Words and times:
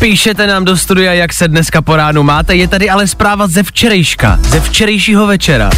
Píšete 0.00 0.46
nám 0.46 0.64
do 0.64 0.76
studia, 0.76 1.12
jak 1.12 1.32
se 1.32 1.48
dneska 1.48 1.82
po 1.82 1.96
ránu 1.96 2.22
máte, 2.22 2.56
je 2.56 2.68
tady 2.68 2.90
ale 2.90 3.06
zpráva 3.06 3.46
ze 3.46 3.62
včerejška, 3.62 4.38
ze 4.42 4.60
včerejšího 4.60 5.26
večera. 5.26 5.70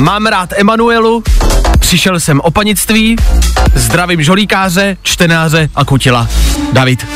Mám 0.00 0.26
rád 0.26 0.52
Emanuelu, 0.56 1.24
přišel 1.78 2.20
jsem 2.20 2.40
o 2.40 2.50
panictví, 2.50 3.16
zdravím 3.74 4.22
žolíkáře, 4.22 4.96
čtenáře 5.02 5.70
a 5.74 5.84
kutila. 5.84 6.28
David. 6.72 7.06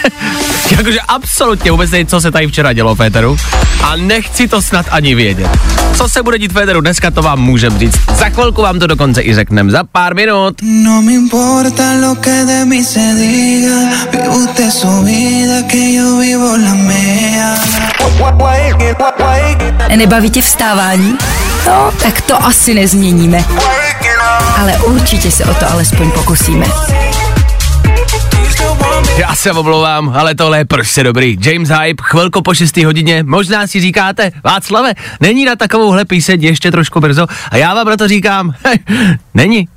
Jakože 0.76 1.00
absolutně 1.08 1.70
vůbec 1.70 1.90
nevím, 1.90 2.06
co 2.06 2.20
se 2.20 2.30
tady 2.30 2.46
včera 2.46 2.72
dělo 2.72 2.94
v 2.94 2.98
Féteru 2.98 3.36
a 3.82 3.96
nechci 3.96 4.48
to 4.48 4.62
snad 4.62 4.86
ani 4.90 5.14
vědět. 5.14 5.50
Co 5.96 6.08
se 6.08 6.22
bude 6.22 6.38
dít 6.38 6.52
v 6.52 6.54
Féteru 6.54 6.80
dneska, 6.80 7.10
to 7.10 7.22
vám 7.22 7.40
můžem 7.40 7.78
říct. 7.78 8.00
Za 8.14 8.28
chvilku 8.28 8.62
vám 8.62 8.78
to 8.78 8.86
dokonce 8.86 9.22
i 9.22 9.34
řeknem, 9.34 9.70
za 9.70 9.84
pár 9.84 10.14
minut. 10.14 10.54
No 10.62 11.02
me 11.02 11.12
importa 11.12 11.82
lo 12.00 12.14
que 12.14 12.44
de 12.44 12.64
mí 12.64 12.84
se 12.84 13.14
diga, 13.16 14.06
vive 14.12 14.28
usted 14.28 14.70
su 14.70 15.02
vida, 15.02 15.62
que 15.70 15.94
yo 15.94 16.18
vivo 16.18 16.56
la 16.56 16.74
mía. 16.74 17.56
Nebaví 19.96 20.30
tě 20.30 20.42
vstávání? 20.42 21.14
No, 21.66 21.92
tak 22.02 22.20
to 22.20 22.44
asi 22.44 22.74
nezměníme. 22.74 23.44
Ale 24.60 24.72
určitě 24.72 25.30
se 25.30 25.44
o 25.44 25.54
to 25.54 25.70
alespoň 25.70 26.10
pokusíme. 26.10 26.66
Já 29.20 29.34
se 29.34 29.52
omlouvám, 29.52 30.08
ale 30.08 30.34
tohle 30.34 30.58
je 30.58 30.64
prostě 30.64 31.02
dobrý. 31.02 31.36
James 31.40 31.68
Hype, 31.68 32.02
chvilku 32.02 32.42
po 32.42 32.54
6 32.54 32.76
hodině, 32.76 33.22
možná 33.22 33.66
si 33.66 33.80
říkáte, 33.80 34.32
Václave, 34.44 34.94
není 35.20 35.44
na 35.44 35.56
takovouhle 35.56 36.04
píseň 36.04 36.42
ještě 36.42 36.70
trošku 36.70 37.00
brzo 37.00 37.26
a 37.50 37.56
já 37.56 37.74
vám 37.74 37.86
proto 37.86 38.08
říkám, 38.08 38.54
není. 39.34 39.68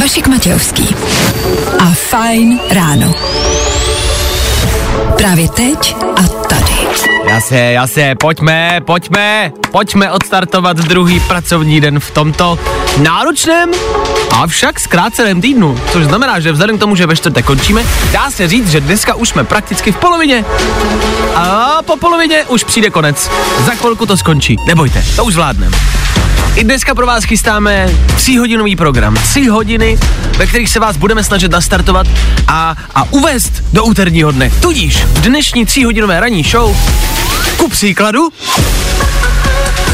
Vašek 0.00 0.26
Matějovský 0.26 0.94
a 1.78 1.90
Fajn 1.90 2.60
ráno. 2.70 3.12
Právě 5.16 5.48
teď 5.48 5.96
a 6.16 6.22
tady. 6.22 6.72
Jasně, 7.28 7.72
jasně, 7.72 8.14
pojďme, 8.20 8.80
pojďme, 8.84 9.52
pojďme 9.70 10.12
odstartovat 10.12 10.76
druhý 10.76 11.20
pracovní 11.20 11.80
den 11.80 12.00
v 12.00 12.10
tomto 12.10 12.58
náročném, 12.96 13.70
avšak 14.30 14.80
zkráceném 14.80 15.40
týdnu. 15.40 15.80
Což 15.92 16.04
znamená, 16.04 16.40
že 16.40 16.52
vzhledem 16.52 16.76
k 16.76 16.80
tomu, 16.80 16.96
že 16.96 17.06
ve 17.06 17.16
čtvrtek 17.16 17.44
končíme, 17.44 17.84
dá 18.12 18.30
se 18.30 18.48
říct, 18.48 18.70
že 18.70 18.80
dneska 18.80 19.14
už 19.14 19.28
jsme 19.28 19.44
prakticky 19.44 19.92
v 19.92 19.96
polovině. 19.96 20.44
A 21.34 21.78
po 21.86 21.96
polovině 21.96 22.44
už 22.48 22.64
přijde 22.64 22.90
konec. 22.90 23.30
Za 23.66 23.74
chvilku 23.74 24.06
to 24.06 24.16
skončí. 24.16 24.56
Nebojte, 24.66 25.04
to 25.16 25.24
už 25.24 25.32
zvládneme. 25.32 25.76
I 26.54 26.64
dneska 26.64 26.94
pro 26.94 27.06
vás 27.06 27.24
chystáme 27.24 27.90
tříhodinový 28.16 28.76
program. 28.76 29.14
Tři 29.14 29.46
hodiny, 29.46 29.98
ve 30.36 30.46
kterých 30.46 30.70
se 30.70 30.80
vás 30.80 30.96
budeme 30.96 31.24
snažit 31.24 31.50
nastartovat 31.50 32.06
a, 32.48 32.76
a 32.94 33.12
uvést 33.12 33.52
do 33.72 33.84
úterního 33.84 34.32
dne. 34.32 34.52
Tudíž 34.60 35.04
dnešní 35.20 35.66
tříhodinové 35.66 36.20
ranní 36.20 36.42
show 36.42 36.76
ku 37.56 37.68
příkladu 37.68 38.28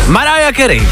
Mariah 0.07 0.57
Carey. 0.57 0.89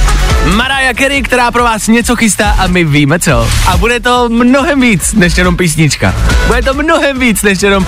Mariah 0.54 0.96
Carey, 0.96 1.22
která 1.22 1.50
pro 1.50 1.64
vás 1.64 1.88
něco 1.88 2.16
chystá 2.16 2.50
a 2.50 2.66
my 2.66 2.84
víme 2.84 3.18
co. 3.18 3.48
A 3.66 3.76
bude 3.76 4.00
to 4.00 4.28
mnohem 4.28 4.80
víc 4.80 5.12
než 5.12 5.38
jenom 5.38 5.56
písnička. 5.56 6.14
Bude 6.46 6.62
to 6.62 6.74
mnohem 6.74 7.18
víc 7.18 7.42
než 7.42 7.62
jenom 7.62 7.86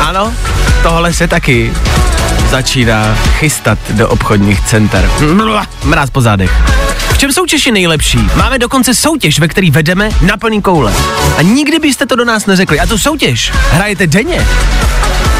Ano, 0.00 0.34
tohle 0.82 1.12
se 1.12 1.28
taky 1.28 1.72
začíná 2.50 3.14
chystat 3.14 3.78
do 3.90 4.08
obchodních 4.08 4.60
center. 4.60 5.10
Mráz 5.84 6.10
po 6.10 6.20
zádech. 6.20 6.52
Čem 7.24 7.32
jsou 7.32 7.46
Češi 7.46 7.72
nejlepší? 7.72 8.18
Máme 8.36 8.58
dokonce 8.58 8.94
soutěž, 8.94 9.38
ve 9.38 9.48
který 9.48 9.70
vedeme 9.70 10.08
na 10.20 10.36
plný 10.36 10.62
koule. 10.62 10.92
A 11.36 11.42
nikdy 11.42 11.78
byste 11.78 12.06
to 12.06 12.16
do 12.16 12.24
nás 12.24 12.46
neřekli. 12.46 12.80
A 12.80 12.86
tu 12.86 12.98
soutěž 12.98 13.52
hrajete 13.70 14.06
denně. 14.06 14.46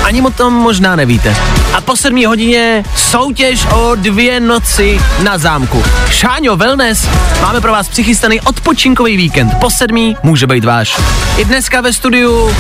Ani 0.05 0.23
o 0.23 0.31
tom 0.31 0.55
možná 0.55 0.97
nevíte. 0.97 1.37
A 1.75 1.81
po 1.81 1.97
sedmí 1.97 2.27
hodině 2.27 2.85
soutěž 2.97 3.67
o 3.67 3.95
dvě 3.95 4.41
noci 4.41 5.01
na 5.23 5.39
zámku. 5.39 5.85
Šáňo 6.11 6.57
Wellness, 6.57 7.09
máme 7.41 7.61
pro 7.61 7.73
vás 7.73 7.89
přichystaný 7.89 8.41
odpočinkový 8.41 9.17
víkend. 9.17 9.55
Po 9.61 9.71
sedmí 9.71 10.17
může 10.23 10.47
být 10.47 10.65
váš. 10.65 11.01
I 11.37 11.45
dneska 11.45 11.81
ve 11.81 11.93
studiu 11.93 12.55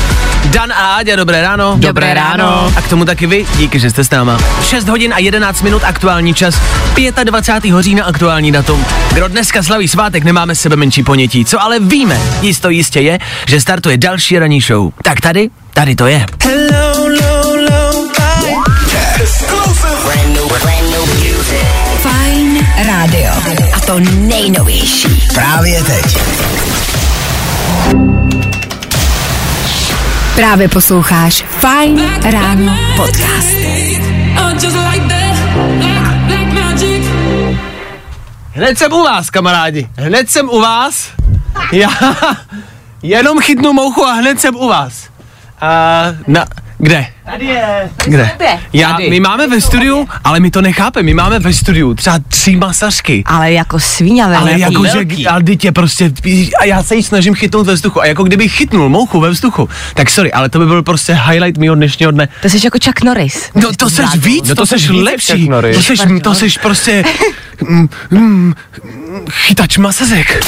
Dan 0.44 0.72
a 0.72 0.96
Áďa, 0.96 1.16
dobré 1.16 1.42
ráno. 1.42 1.76
Dobré 1.78 2.14
ráno. 2.14 2.72
A 2.76 2.82
k 2.82 2.88
tomu 2.88 3.04
taky 3.04 3.26
vy, 3.26 3.46
díky, 3.56 3.80
že 3.80 3.90
jste 3.90 4.04
s 4.04 4.10
náma. 4.10 4.38
6 4.62 4.88
hodin 4.88 5.14
a 5.14 5.18
11 5.18 5.62
minut 5.62 5.82
aktuální 5.84 6.34
čas, 6.34 6.54
25. 7.24 7.74
října 7.80 8.04
aktuální 8.04 8.52
datum. 8.52 8.84
Kdo 9.14 9.28
dneska 9.28 9.62
slaví 9.62 9.88
svátek, 9.88 10.24
nemáme 10.24 10.54
sebe 10.54 10.76
menší 10.76 11.02
ponětí. 11.02 11.44
Co 11.44 11.62
ale 11.62 11.80
víme, 11.80 12.20
jisto 12.42 12.70
jistě 12.70 13.00
je, 13.00 13.18
že 13.48 13.60
startuje 13.60 13.96
další 13.96 14.38
ranní 14.38 14.60
show. 14.60 14.92
Tak 15.02 15.20
tady, 15.20 15.50
tady 15.74 15.94
to 15.96 16.06
je. 16.06 16.26
Hello, 16.42 17.08
low, 17.08 17.56
low, 17.70 18.08
Fajn 22.02 22.66
rádio. 22.86 23.32
A 23.74 23.80
to 23.80 24.00
nejnovější. 24.00 25.22
Právě 25.34 25.82
teď. 25.82 26.18
Právě 30.34 30.68
posloucháš 30.68 31.44
Fajn 31.60 32.10
ráno 32.22 32.78
podcast. 32.96 33.54
Oh, 34.38 34.52
just 34.52 34.76
like 34.92 35.08
that. 35.08 35.93
Hned 38.56 38.78
jsem 38.78 38.92
u 38.92 39.02
vás, 39.02 39.30
kamarádi. 39.30 39.88
Hned 39.96 40.30
jsem 40.30 40.48
u 40.48 40.60
vás. 40.60 41.12
Já 41.72 41.88
jenom 43.02 43.40
chytnu 43.40 43.72
mouchu 43.72 44.04
a 44.04 44.12
hned 44.12 44.40
jsem 44.40 44.56
u 44.56 44.68
vás. 44.68 45.08
A 45.60 46.02
na, 46.26 46.46
kde? 46.78 47.06
Tady 47.24 47.46
je. 47.46 47.90
Kde? 48.04 48.30
Já, 48.72 48.98
my 48.98 49.20
máme 49.20 49.46
ve 49.46 49.60
studiu, 49.60 50.08
ale 50.24 50.40
my 50.40 50.50
to 50.50 50.62
nechápeme, 50.62 51.06
my 51.06 51.14
máme 51.14 51.38
ve 51.38 51.52
studiu 51.52 51.94
třeba 51.94 52.18
tři 52.28 52.56
masažky. 52.56 53.22
Ale 53.26 53.52
jako 53.52 53.80
svíňavé. 53.80 54.36
Ale 54.36 54.58
jako 54.58 54.84
jako, 54.84 55.06
že, 55.16 55.28
ale 55.28 55.42
dítě 55.42 55.72
prostě, 55.72 56.10
a 56.60 56.64
já 56.64 56.82
se 56.82 56.96
jí 56.96 57.02
snažím 57.02 57.34
chytnout 57.34 57.66
ve 57.66 57.74
vzduchu. 57.74 58.00
A 58.00 58.06
jako 58.06 58.22
kdyby 58.22 58.48
chytnul 58.48 58.88
mouchu 58.88 59.20
ve 59.20 59.30
vzduchu, 59.30 59.68
tak 59.94 60.10
sorry, 60.10 60.32
ale 60.32 60.48
to 60.48 60.58
by 60.58 60.66
byl 60.66 60.82
prostě 60.82 61.14
highlight 61.14 61.58
mého 61.58 61.74
dnešního 61.74 62.10
dne. 62.12 62.28
To 62.42 62.48
jsi 62.48 62.60
jako 62.64 62.78
Chuck 62.84 63.02
Norris. 63.04 63.50
No 63.54 63.72
to 63.78 63.90
seš 63.90 64.06
víc, 64.16 64.48
No 64.48 64.54
to, 64.54 64.66
to 64.66 64.76
víc 64.76 64.88
lepší, 64.90 65.48
to 65.74 65.82
seš, 65.82 66.00
to 66.22 66.34
seš 66.34 66.58
prostě 66.58 67.04
mm, 67.68 67.88
mm, 68.10 68.54
chytač 69.30 69.78
masazek. 69.78 70.44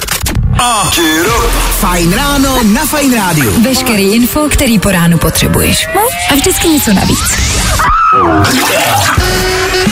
Fajn 1.80 2.12
ráno 2.12 2.62
na 2.62 2.86
Fajn 2.86 3.14
rádiu. 3.14 3.62
Veškerý 3.62 4.14
info, 4.14 4.48
který 4.48 4.78
po 4.78 4.90
ránu 4.90 5.18
potřebuješ. 5.18 5.86
No 5.94 6.00
a 6.30 6.34
vždycky 6.34 6.65
něco 6.68 6.92
navíc. 6.92 7.36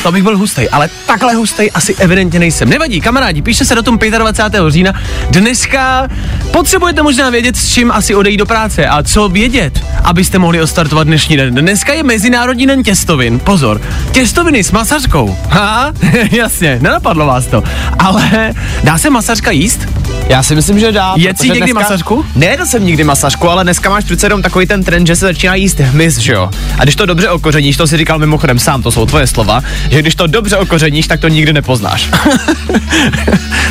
To 0.03 0.12
bych 0.12 0.23
byl 0.23 0.39
hustej, 0.39 0.69
ale 0.73 0.89
takhle 1.07 1.35
hustej 1.35 1.71
asi 1.75 1.95
evidentně 1.95 2.39
nejsem. 2.39 2.69
Nevadí, 2.69 3.01
kamarádi, 3.01 3.43
píše 3.43 3.65
se 3.65 3.75
do 3.75 3.83
tom 3.83 3.99
25. 4.19 4.62
října. 4.69 4.93
Dneska 5.31 6.09
potřebujete 6.51 7.03
možná 7.03 7.31
vědět, 7.31 7.57
s 7.57 7.73
čím 7.73 7.91
asi 7.91 8.15
odejít 8.15 8.37
do 8.37 8.47
práce 8.47 8.87
a 8.87 9.03
co 9.03 9.29
vědět, 9.29 9.85
abyste 10.05 10.38
mohli 10.38 10.61
ostartovat 10.61 11.06
dnešní 11.06 11.37
den. 11.37 11.55
Dneska 11.55 11.93
je 11.93 12.03
Mezinárodní 12.03 12.67
den 12.67 12.82
těstovin. 12.82 13.41
Pozor, 13.41 13.81
těstoviny 14.12 14.65
s 14.65 14.73
masařkou. 14.73 15.37
Ha, 15.49 15.93
jasně, 16.31 16.79
nenapadlo 16.82 17.27
vás 17.27 17.47
to. 17.47 17.62
Ale 17.99 18.55
dá 18.85 18.99
se 18.99 19.11
masařka 19.11 19.50
jíst? 19.50 20.04
Já 20.29 20.43
si 20.43 20.55
myslím, 20.55 20.79
že 20.79 20.93
dá. 20.93 21.15
Jsi 21.15 21.35
protože 21.35 21.49
někdy 21.49 21.73
masažku? 21.73 22.26
Ne, 22.37 22.56
jsem 22.65 22.87
nikdy 22.87 23.05
masažku, 23.05 23.50
ale 23.50 23.65
dneska 23.65 23.91
máš 23.91 24.05
přece 24.05 24.26
jenom 24.26 24.43
takový 24.43 24.67
ten 24.67 24.85
trend, 24.85 25.06
že 25.06 25.17
se 25.17 25.26
začíná 25.26 25.55
jíst 25.55 25.81
hmyz, 25.81 26.19
že 26.19 26.32
jo? 26.32 26.50
A 26.79 26.82
když 26.82 26.97
to 26.97 27.06
dobře 27.06 27.29
okořeníš, 27.29 27.76
to 27.76 27.87
si 27.87 27.97
říkal 27.97 28.19
mimochodem 28.19 28.59
sám, 28.59 28.82
to 28.82 28.91
jsou 28.91 29.06
tvoje 29.06 29.26
slova, 29.26 29.61
že 29.91 30.03
když 30.03 30.15
to 30.15 30.26
dobře 30.26 30.56
okořeníš, 30.56 31.06
tak 31.06 31.21
to 31.21 31.29
nikdy 31.29 31.53
nepoznáš. 31.53 32.11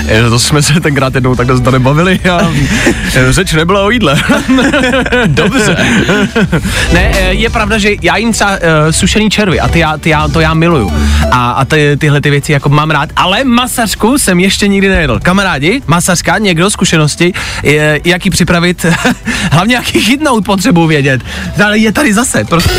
Je, 0.08 0.30
to 0.30 0.40
jsme 0.40 0.62
se 0.62 0.80
tenkrát 0.80 1.16
jednou 1.16 1.36
takhle 1.36 1.58
zde 1.58 1.80
bavili 1.80 2.20
a 2.20 2.52
e, 3.16 3.34
řeč 3.34 3.54
nebyla 3.54 3.82
o 3.82 3.90
jídle. 3.90 4.16
dobře. 5.28 5.76
ne, 6.94 7.12
e, 7.20 7.34
je 7.34 7.50
pravda, 7.50 7.78
že 7.78 7.90
já 8.02 8.18
jim 8.18 8.32
třeba 8.32 8.52
uh, 8.52 8.58
sušený 8.92 9.30
červy 9.30 9.60
a 9.60 9.68
ty 9.68 9.80
já, 9.80 9.98
ty 9.98 10.10
já, 10.10 10.28
to 10.28 10.40
já 10.40 10.54
miluju. 10.54 10.94
A, 11.32 11.52
a 11.52 11.66
ty, 11.66 11.98
tyhle 11.98 12.22
ty 12.22 12.30
věci 12.30 12.52
jako 12.52 12.70
mám 12.70 12.92
rád, 12.92 13.10
ale 13.16 13.44
masařku 13.44 14.18
jsem 14.18 14.40
ještě 14.40 14.68
nikdy 14.68 14.90
nejedl. 14.90 15.20
Kamarádi, 15.20 15.82
masařka, 15.88 16.38
někdo 16.44 16.70
zkušenosti, 16.70 17.34
je, 17.64 18.02
jak 18.06 18.26
ji 18.26 18.32
připravit, 18.32 18.86
hlavně 19.52 19.76
jak 19.76 19.96
ji 19.96 20.02
chytnout, 20.02 20.46
potřebuji 20.46 20.88
vědět. 20.88 21.22
Ale 21.66 21.78
je 21.78 21.92
tady 21.92 22.14
zase, 22.14 22.44
prostě. 22.44 22.74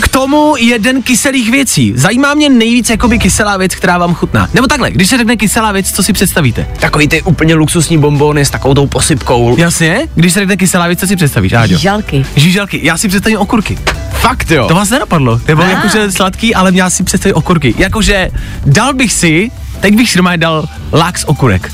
K 0.00 0.08
tomu 0.08 0.54
jeden 0.58 1.02
kyselých 1.02 1.50
věcí. 1.50 1.92
Zajímá 1.96 2.34
mě 2.34 2.48
nejvíc 2.48 2.90
jakoby 2.90 3.18
kyselá 3.18 3.56
věc, 3.56 3.74
která 3.74 3.98
vám 3.98 4.14
chutná. 4.14 4.48
Nebo 4.54 4.66
takhle, 4.66 4.90
když 4.90 5.08
se 5.08 5.18
řekne 5.18 5.36
kyselá 5.36 5.72
věc, 5.72 5.92
co 5.92 6.02
si 6.02 6.12
představíte? 6.12 6.66
Takový 6.80 7.08
ty 7.08 7.22
úplně 7.22 7.54
luxusní 7.54 7.98
bombony 7.98 8.44
s 8.44 8.50
takovou 8.50 8.74
tou 8.74 8.86
posypkou. 8.86 9.56
Jasně, 9.58 10.08
když 10.14 10.32
se 10.32 10.40
řekne 10.40 10.56
kyselá 10.56 10.86
věc, 10.86 11.00
co 11.00 11.06
si 11.06 11.16
představíš, 11.16 11.52
Áďo? 11.52 11.78
Žalky. 11.78 12.26
Žíželky, 12.36 12.80
já 12.82 12.98
si 12.98 13.08
představím 13.08 13.38
okurky. 13.38 13.78
Fakt 14.12 14.50
jo. 14.50 14.68
To 14.68 14.74
vás 14.74 14.90
nenapadlo. 14.90 15.40
Nebo 15.48 15.62
ah. 15.62 15.70
jakože 15.70 16.12
sladký, 16.12 16.54
ale 16.54 16.70
já 16.74 16.90
si 16.90 17.04
představím 17.04 17.36
okurky. 17.36 17.74
Jakože 17.78 18.30
dal 18.66 18.94
bych 18.94 19.12
si, 19.12 19.50
teď 19.80 19.94
bych 19.94 20.10
si 20.10 20.18
doma 20.18 20.36
dal 20.36 20.68
lák 20.92 21.18
z 21.18 21.24
okurek. 21.24 21.72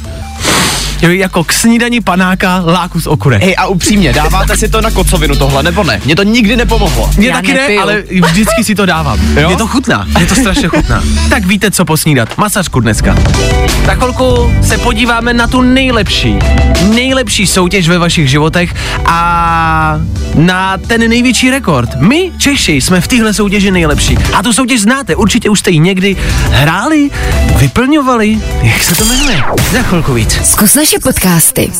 Jo, 1.02 1.10
Jako 1.10 1.44
k 1.44 1.52
snídani 1.52 2.00
panáka 2.00 2.62
láku 2.66 3.00
z 3.00 3.06
okurek. 3.06 3.42
Hej, 3.42 3.54
a 3.58 3.66
upřímně, 3.66 4.12
dáváte 4.12 4.56
si 4.56 4.68
to 4.68 4.80
na 4.80 4.90
kocovinu 4.90 5.36
tohle, 5.36 5.62
nebo 5.62 5.84
ne? 5.84 6.00
Mně 6.04 6.16
to 6.16 6.22
nikdy 6.22 6.56
nepomohlo. 6.56 7.10
Mně 7.16 7.28
Já 7.28 7.34
taky 7.34 7.52
nepiju. 7.54 7.76
ne, 7.78 7.82
ale 7.82 8.02
vždycky 8.30 8.64
si 8.64 8.74
to 8.74 8.86
dávám. 8.86 9.18
Jo? 9.40 9.50
Je 9.50 9.56
to 9.56 9.66
chutná, 9.66 10.06
je 10.20 10.26
to 10.26 10.34
strašně 10.34 10.68
chutná. 10.68 11.02
tak 11.30 11.46
víte, 11.46 11.70
co 11.70 11.84
posnídat. 11.84 12.38
Masařku 12.38 12.80
dneska. 12.80 13.16
Za 13.86 13.94
chvilku 13.94 14.52
se 14.62 14.78
podíváme 14.78 15.32
na 15.34 15.46
tu 15.46 15.60
nejlepší, 15.62 16.38
nejlepší 16.94 17.46
soutěž 17.46 17.88
ve 17.88 17.98
vašich 17.98 18.30
životech 18.30 18.74
a 19.06 20.00
na 20.34 20.78
ten 20.78 21.08
největší 21.10 21.50
rekord. 21.50 21.90
My, 22.00 22.32
Češi, 22.38 22.72
jsme 22.72 23.00
v 23.00 23.08
téhle 23.08 23.34
soutěži 23.34 23.70
nejlepší. 23.70 24.18
A 24.34 24.42
tu 24.42 24.52
soutěž 24.52 24.80
znáte, 24.80 25.16
určitě 25.16 25.50
už 25.50 25.58
jste 25.58 25.70
ji 25.70 25.78
někdy 25.78 26.16
hráli, 26.50 27.10
vyplňovali. 27.56 28.38
Jak 28.62 28.82
se 28.82 28.94
to 28.94 29.04
jmenuje? 29.04 29.42
Za 29.72 29.82
chvilku 29.82 30.14
víc. 30.14 30.38
Zkus 30.44 30.74
naše 30.92 31.02
podcasty. 31.02 31.72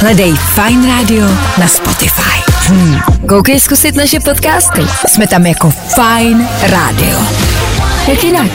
Hledej 0.00 0.34
Fine 0.54 0.86
Radio 0.86 1.24
na 1.58 1.68
Spotify. 1.68 2.42
Hmm. 2.68 3.00
Koukej 3.28 3.60
zkusit 3.60 3.94
naše 3.94 4.20
podcasty. 4.20 4.80
Jsme 5.08 5.26
tam 5.26 5.46
jako 5.46 5.70
Fine 5.70 6.48
Radio. 6.62 7.18
Jak 8.08 8.24
jinak? 8.24 8.46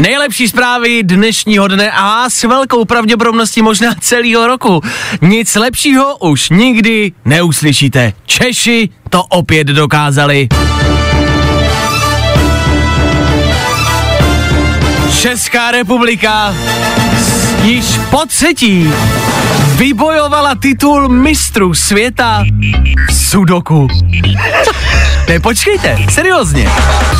Nejlepší 0.00 0.48
zprávy 0.48 1.02
dnešního 1.02 1.68
dne 1.68 1.90
a 1.90 2.30
s 2.30 2.42
velkou 2.42 2.84
pravděpodobností 2.84 3.62
možná 3.62 3.94
celého 4.00 4.46
roku. 4.46 4.80
Nic 5.22 5.54
lepšího 5.54 6.16
už 6.16 6.50
nikdy 6.50 7.12
neuslyšíte. 7.24 8.12
Češi 8.26 8.88
to 9.10 9.24
opět 9.24 9.66
dokázali. 9.66 10.48
Česká 15.20 15.70
republika 15.70 16.54
již 17.62 18.00
po 18.10 18.26
třetí 18.26 18.90
vybojovala 19.76 20.54
titul 20.54 21.08
mistru 21.08 21.74
světa 21.74 22.44
Sudoku. 23.12 23.88
Ne, 25.30 25.40
počkejte, 25.40 25.98
seriózně. 26.10 26.68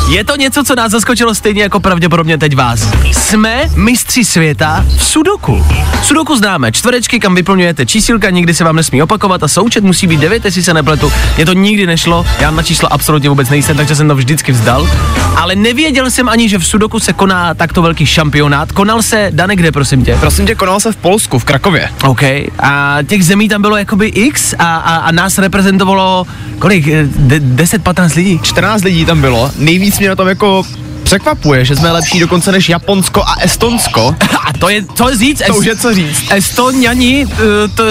Je 0.09 0.23
to 0.23 0.35
něco, 0.35 0.63
co 0.63 0.75
nás 0.75 0.91
zaskočilo 0.91 1.35
stejně 1.35 1.63
jako 1.63 1.79
pravděpodobně 1.79 2.37
teď 2.37 2.55
vás. 2.55 2.87
Jsme 3.11 3.63
mistři 3.75 4.25
světa 4.25 4.85
v 4.97 5.03
Sudoku. 5.03 5.65
Sudoku 6.03 6.35
známe, 6.35 6.71
čtverečky, 6.71 7.19
kam 7.19 7.35
vyplňujete 7.35 7.85
čísilka, 7.85 8.29
nikdy 8.29 8.53
se 8.53 8.63
vám 8.63 8.75
nesmí 8.75 9.03
opakovat 9.03 9.43
a 9.43 9.47
součet 9.47 9.83
musí 9.83 10.07
být 10.07 10.19
9, 10.19 10.45
jestli 10.45 10.63
se 10.63 10.73
nepletu. 10.73 11.11
Mně 11.35 11.45
to 11.45 11.53
nikdy 11.53 11.87
nešlo, 11.87 12.25
já 12.39 12.51
na 12.51 12.63
číslo 12.63 12.93
absolutně 12.93 13.29
vůbec 13.29 13.49
nejsem, 13.49 13.77
takže 13.77 13.95
jsem 13.95 14.07
to 14.07 14.15
vždycky 14.15 14.51
vzdal. 14.51 14.89
Ale 15.35 15.55
nevěděl 15.55 16.11
jsem 16.11 16.29
ani, 16.29 16.49
že 16.49 16.57
v 16.57 16.67
Sudoku 16.67 16.99
se 16.99 17.13
koná 17.13 17.53
takto 17.53 17.81
velký 17.81 18.05
šampionát. 18.05 18.71
Konal 18.71 19.01
se, 19.01 19.27
Dane, 19.33 19.55
kde, 19.55 19.71
prosím 19.71 20.05
tě? 20.05 20.17
Prosím 20.19 20.45
tě, 20.45 20.55
konal 20.55 20.79
se 20.79 20.91
v 20.91 20.95
Polsku, 20.95 21.39
v 21.39 21.43
Krakově. 21.43 21.89
OK. 22.03 22.23
A 22.59 22.97
těch 23.07 23.25
zemí 23.25 23.49
tam 23.49 23.61
bylo 23.61 23.77
jakoby 23.77 24.07
x 24.07 24.53
a, 24.59 24.75
a, 24.75 24.95
a 24.95 25.11
nás 25.11 25.37
reprezentovalo 25.37 26.27
kolik? 26.59 26.87
eh, 26.87 27.07
De, 27.15 27.39
10-15 27.39 28.00
lidí? 28.15 28.39
14 28.43 28.83
lidí 28.83 29.05
tam 29.05 29.21
bylo. 29.21 29.51
Nejvíc 29.57 29.99
mě 29.99 30.09
na 30.09 30.15
tom 30.15 30.27
jako 30.27 30.63
překvapuje, 31.11 31.65
že 31.65 31.75
jsme 31.75 31.91
lepší 31.91 32.19
dokonce 32.19 32.51
než 32.51 32.69
Japonsko 32.69 33.23
a 33.23 33.35
Estonsko. 33.41 34.15
A 34.47 34.53
to 34.53 34.69
je, 34.69 34.83
co 34.95 35.15
říct? 35.15 35.41
To 35.47 35.55
už 35.55 35.65
je 35.65 35.75
co 35.75 35.93
říct. 35.93 36.31
Estoniani, 36.31 37.25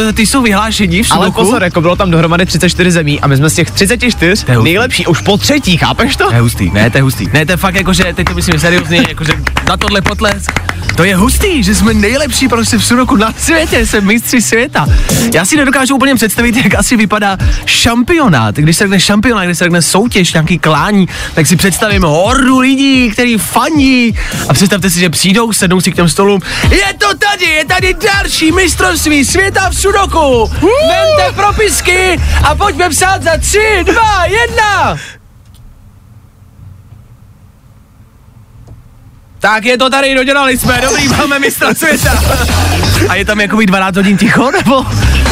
eh, 0.09 0.13
ty 0.13 0.27
jsou 0.27 0.43
vyhlášení 0.43 1.03
v 1.03 1.13
Ale 1.13 1.31
pozor, 1.31 1.63
jako 1.63 1.81
bylo 1.81 1.97
tam 1.97 2.11
dohromady 2.11 2.47
34 2.47 2.91
zemí 2.91 3.21
a 3.21 3.27
my 3.27 3.37
jsme 3.37 3.51
z 3.51 3.55
těch 3.55 3.71
34 3.71 4.45
To 4.45 4.51
je 4.51 4.57
hustý. 4.57 4.71
nejlepší 4.71 5.07
už 5.07 5.21
po 5.21 5.37
třetí, 5.37 5.77
chápeš 5.77 6.17
to? 6.17 6.29
To 6.29 6.35
je 6.35 6.41
hustý, 6.41 6.71
ne, 6.71 6.91
to 6.91 6.99
je 6.99 7.03
hustý. 7.03 7.29
Ne, 7.33 7.47
to 7.47 7.53
je 7.53 7.57
fakt 7.57 7.75
jako, 7.75 7.93
že 7.93 8.05
teď 8.15 8.29
to 8.29 8.35
myslím 8.35 8.59
seriózně, 8.59 9.05
jakože 9.09 9.33
na 9.69 9.77
tohle 9.77 10.01
potlesk. 10.01 10.61
To 10.97 11.05
je 11.05 11.17
hustý, 11.17 11.63
že 11.63 11.75
jsme 11.75 11.95
nejlepší 11.95 12.49
prostě 12.49 12.79
v 12.79 12.85
Sudoku 12.85 13.17
na 13.17 13.35
světě, 13.39 13.87
jsme 13.87 14.01
mistři 14.01 14.43
světa. 14.43 14.87
Já 15.35 15.45
si 15.45 15.57
nedokážu 15.57 15.95
úplně 15.95 16.15
představit, 16.15 16.57
jak 16.57 16.75
asi 16.75 16.97
vypadá 16.97 17.37
šampionát. 17.67 18.55
Když 18.55 18.77
se 18.77 18.85
řekne 18.85 19.01
šampionát, 19.01 19.45
když 19.45 19.59
se 19.59 19.65
řekne 19.65 19.83
soutěž, 19.83 20.33
nějaký 20.33 20.59
klání, 20.59 21.09
tak 21.35 21.47
si 21.47 21.57
představím 21.57 22.03
hordu 22.03 22.59
lidí, 22.59 23.10
který 23.11 23.39
fandí. 23.39 24.19
A 24.49 24.53
představte 24.53 24.91
si, 24.91 25.01
že 25.01 25.11
přijdou, 25.11 25.53
sednou 25.53 25.81
si 25.81 25.93
k 25.93 25.97
těm 25.97 26.09
stolům. 26.09 26.41
Je 26.71 26.95
to 26.99 27.07
tady, 27.19 27.45
je 27.45 27.65
tady 27.65 27.95
další 27.95 28.53
mistrovství 28.53 29.25
světa 29.25 29.71
v 29.71 29.75
Sudoku. 29.75 30.47
Vemte 30.47 31.33
propisky 31.35 32.21
a 32.45 32.55
pojďme 32.55 32.91
psát 32.91 33.23
za 33.23 33.37
tři, 33.37 33.85
dva, 33.85 34.25
jedna. 34.25 34.97
Tak 39.41 39.65
je 39.65 39.79
to 39.79 39.91
tady, 39.91 40.15
dodělali 40.15 40.59
jsme, 40.59 40.81
dobrý, 40.81 41.09
máme 41.09 41.39
mistra 41.39 41.75
světa. 41.75 42.23
A 43.09 43.15
je 43.15 43.25
tam 43.25 43.41
jakoby 43.41 43.67
12 43.67 43.97
hodin 43.97 44.17
ticho, 44.17 44.51
nebo 44.51 44.87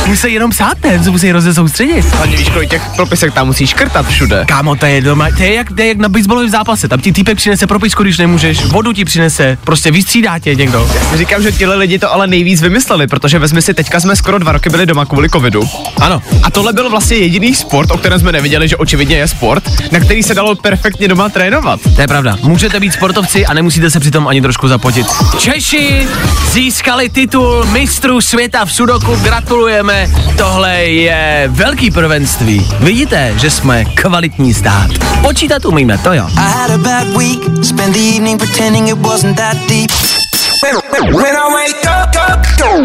musí 0.07 0.33
jenom 0.33 0.51
psát, 0.51 0.85
ne? 0.85 1.01
Co 1.05 1.13
musí 1.13 1.29
hrozně 1.29 1.55
soustředit. 1.55 2.05
Hlavně 2.05 2.37
víš, 2.37 2.49
kolik 2.49 2.71
těch 2.71 2.83
propisek 2.97 3.35
tam 3.35 3.47
musíš 3.47 3.71
škrtat 3.71 4.07
všude. 4.09 4.45
Kámo, 4.49 4.77
to 4.77 4.87
je 4.87 5.01
doma, 5.01 5.29
to 5.37 5.43
je 5.43 5.55
jak, 5.55 5.73
to 5.73 5.83
je 5.83 5.89
jak 5.89 5.97
na 5.99 6.09
baseballovém 6.09 6.51
zápase, 6.51 6.89
tam 6.89 7.01
ti 7.01 7.13
týpek 7.13 7.37
přinese 7.37 7.67
propisku, 7.67 8.03
když 8.03 8.19
nemůžeš, 8.19 8.65
vodu 8.65 8.93
ti 8.93 9.05
přinese, 9.05 9.59
prostě 9.65 9.91
vystřídá 9.91 10.39
tě 10.39 10.55
někdo. 10.55 10.91
Říkám, 11.15 11.43
že 11.43 11.53
tihle 11.53 11.77
lidi 11.77 11.99
to 11.99 12.13
ale 12.13 12.27
nejvíc 12.27 12.63
vymysleli, 12.63 13.07
protože 13.07 13.39
vezmi 13.39 13.63
si, 13.63 13.75
teďka 13.75 14.01
jsme 14.01 14.17
skoro 14.17 14.39
dva 14.39 14.53
roky 14.53 14.71
byli 14.71 14.87
doma 14.87 15.05
kvůli 15.05 15.31
covidu. 15.31 15.63
Ano, 16.01 16.23
A 16.43 16.51
tohle 16.51 16.73
byl 16.73 16.91
vlastně 16.91 17.17
jediný 17.17 17.55
sport, 17.55 17.91
o 17.91 17.99
kterém 17.99 18.21
jsme 18.21 18.33
nevěděli, 18.33 18.69
že 18.69 18.77
očividně 18.77 19.17
je 19.17 19.29
sport, 19.29 19.93
na 19.93 20.01
který 20.01 20.23
se 20.23 20.35
dalo 20.35 20.55
perfektně 20.55 21.09
doma 21.09 21.29
trénovat. 21.29 21.81
to 21.95 22.01
je 22.01 22.07
pravda. 22.09 22.39
Můžete 22.43 22.81
být 22.81 22.93
sportovci 22.93 23.47
a 23.47 23.55
nemusíte 23.55 23.91
se 23.91 24.01
přitom 24.01 24.29
ani 24.29 24.43
trošku 24.43 24.69
zapotit. 24.69 25.07
Češi 25.39 26.09
získali 26.53 27.09
titul 27.09 27.65
mistrů 27.67 28.21
světa 28.21 28.65
v 28.65 28.73
Sudoku, 28.73 29.17
gratulujeme. 29.23 29.88
Tohle 30.37 30.75
je 30.85 31.45
velký 31.49 31.91
prvenství. 31.91 32.67
Vidíte, 32.81 33.33
že 33.37 33.51
jsme 33.51 33.85
kvalitní 33.85 34.55
stát. 34.55 34.91
Počítat 35.23 35.65
umíme, 35.65 35.99
to 35.99 36.13
jo. 36.13 36.29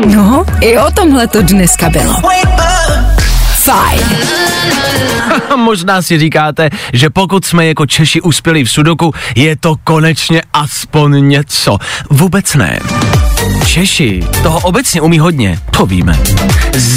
No, 0.06 0.46
i 0.62 0.78
o 0.78 0.92
tomhle 0.92 1.28
to 1.28 1.42
dneska 1.42 1.90
bylo. 1.90 2.14
Fajn. 3.64 4.02
Možná 5.56 6.02
si 6.02 6.20
říkáte, 6.20 6.70
že 6.94 7.10
pokud 7.10 7.46
jsme 7.46 7.66
jako 7.66 7.86
Češi 7.86 8.22
uspěli 8.22 8.64
v 8.64 8.72
Sudoku, 8.72 9.14
je 9.36 9.56
to 9.56 9.76
konečně 9.84 10.42
aspoň 10.54 11.28
něco. 11.28 11.78
Vůbec 12.10 12.56
ne. 12.56 12.80
Češi 13.66 14.24
toho 14.44 14.60
obecně 14.60 15.02
umí 15.02 15.20
hodně, 15.20 15.60
to 15.72 15.86
víme. 15.86 16.20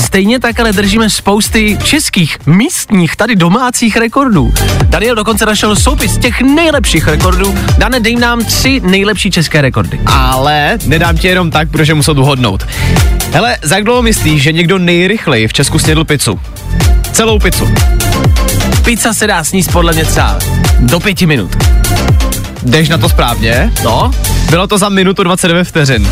Stejně 0.04 0.40
tak 0.40 0.60
ale 0.60 0.72
držíme 0.72 1.10
spousty 1.10 1.78
českých, 1.82 2.46
místních, 2.46 3.16
tady 3.16 3.36
domácích 3.36 3.96
rekordů. 3.96 4.52
Daniel 4.82 5.14
dokonce 5.14 5.46
našel 5.46 5.76
soupis 5.76 6.18
těch 6.18 6.40
nejlepších 6.40 7.08
rekordů. 7.08 7.54
Dane, 7.78 8.00
dej 8.00 8.16
nám 8.16 8.44
tři 8.44 8.80
nejlepší 8.84 9.30
české 9.30 9.60
rekordy. 9.60 10.00
Ale 10.06 10.78
nedám 10.86 11.16
ti 11.18 11.28
jenom 11.28 11.50
tak, 11.50 11.70
protože 11.70 11.94
musel 11.94 12.14
dohodnout. 12.14 12.66
Hele, 13.32 13.56
za 13.62 13.74
jak 13.74 13.84
dlouho 13.84 14.02
myslíš, 14.02 14.42
že 14.42 14.52
někdo 14.52 14.78
nejrychleji 14.78 15.48
v 15.48 15.52
Česku 15.52 15.78
snědl 15.78 16.04
pizzu? 16.04 16.40
Celou 17.12 17.38
pizzu. 17.38 17.74
Pizza 18.84 19.14
se 19.14 19.26
dá 19.26 19.44
sníst 19.44 19.72
podle 19.72 19.92
mě 19.92 20.04
třeba 20.04 20.38
do 20.78 21.00
pěti 21.00 21.26
minut. 21.26 21.56
Jdeš 22.66 22.88
na 22.88 22.98
to 22.98 23.08
správně? 23.08 23.72
No, 23.84 24.10
Bylo 24.50 24.66
to 24.66 24.78
za 24.78 24.88
minutu 24.88 25.22
29 25.22 25.64
vteřin. 25.64 26.08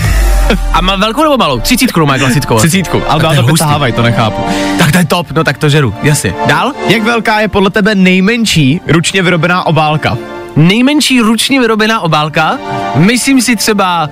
a 0.72 0.80
má 0.80 0.96
velkou 0.96 1.22
nebo 1.22 1.36
malou? 1.36 1.60
Třicítku 1.60 2.06
má 2.06 2.18
klasickou. 2.18 2.58
Třicítku, 2.58 3.02
ale 3.08 3.20
byla 3.20 3.34
to 3.78 3.84
je 3.84 3.92
to 3.92 4.02
nechápu. 4.02 4.42
Tak 4.78 4.92
to 4.92 4.98
je 4.98 5.04
top, 5.04 5.30
no 5.30 5.44
tak 5.44 5.58
to 5.58 5.68
žeru, 5.68 5.94
jasně. 6.02 6.34
Dál? 6.46 6.72
Jak 6.88 7.02
velká 7.02 7.40
je 7.40 7.48
podle 7.48 7.70
tebe 7.70 7.94
nejmenší 7.94 8.80
ručně 8.88 9.22
vyrobená 9.22 9.66
obálka? 9.66 10.18
Nejmenší 10.56 11.20
ručně 11.20 11.60
vyrobená 11.60 12.00
obálka, 12.00 12.58
myslím 12.94 13.42
si 13.42 13.56
třeba 13.56 14.08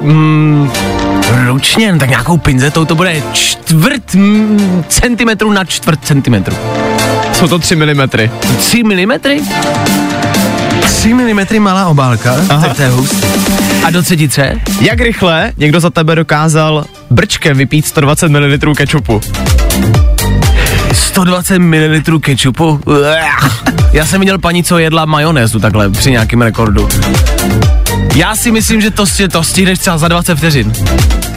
mm, 0.00 0.70
ručně, 1.46 1.92
no 1.92 1.98
tak 1.98 2.08
nějakou 2.08 2.36
pinzetou 2.36 2.84
to 2.84 2.94
bude 2.94 3.22
čtvrt 3.32 4.14
mm, 4.14 4.84
centimetru 4.88 5.52
na 5.52 5.64
čtvrt 5.64 6.04
centimetru. 6.04 6.56
Jsou 7.32 7.48
to 7.48 7.58
3 7.58 7.76
mm. 7.76 8.08
3 8.58 8.82
milimetry? 8.82 9.42
3 10.96 11.14
mm 11.14 11.40
malá 11.58 11.86
obálka, 11.86 12.36
Aha. 12.48 12.66
tak 12.66 12.76
to 12.76 12.82
je 12.82 12.88
hustý. 12.88 13.26
A 13.84 13.90
do 13.90 14.02
třetice? 14.02 14.52
Jak 14.80 15.00
rychle 15.00 15.52
někdo 15.56 15.80
za 15.80 15.90
tebe 15.90 16.14
dokázal 16.14 16.84
brčkem 17.10 17.56
vypít 17.56 17.86
120 17.86 18.28
ml 18.28 18.74
kečupu? 18.76 19.20
120 20.92 21.58
ml 21.58 22.18
kečupu. 22.20 22.80
Já 23.92 24.06
jsem 24.06 24.20
viděl 24.20 24.38
paní, 24.38 24.64
co 24.64 24.78
jedla 24.78 25.04
majonézu 25.04 25.60
takhle 25.60 25.90
při 25.90 26.10
nějakém 26.10 26.42
rekordu. 26.42 26.88
Já 28.14 28.36
si 28.36 28.50
myslím, 28.50 28.80
že 28.80 28.90
to, 28.90 29.04
to 29.32 29.42
stihneš 29.44 29.78
třeba 29.78 29.98
za 29.98 30.08
20 30.08 30.34
vteřin. 30.34 30.72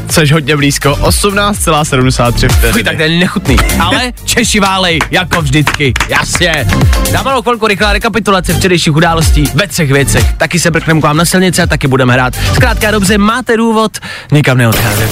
Což 0.09 0.31
hodně 0.31 0.55
blízko, 0.57 0.89
18,73 0.91 2.31
Fuj, 2.39 2.49
vteřiny. 2.49 2.83
tak 2.83 2.95
to 2.97 3.01
je 3.03 3.09
nechutný. 3.09 3.55
Ale 3.79 4.13
Češi 4.25 4.59
válej, 4.59 4.99
jako 5.11 5.41
vždycky, 5.41 5.93
jasně. 6.09 6.67
Na 7.11 7.21
malou 7.23 7.41
chvilku 7.41 7.67
rychlá 7.67 7.93
rekapitulace 7.93 8.53
včerejších 8.53 8.95
událostí 8.95 9.43
ve 9.53 9.67
třech 9.67 9.91
věcech. 9.91 10.33
Taky 10.37 10.59
se 10.59 10.71
brkneme 10.71 10.99
k 10.99 11.03
vám 11.03 11.17
na 11.17 11.25
silnici 11.25 11.61
a 11.61 11.67
taky 11.67 11.87
budeme 11.87 12.13
hrát. 12.13 12.33
Zkrátka 12.55 12.91
dobře, 12.91 13.17
máte 13.17 13.57
důvod 13.57 13.97
nikam 14.31 14.57
neodcházet. 14.57 15.09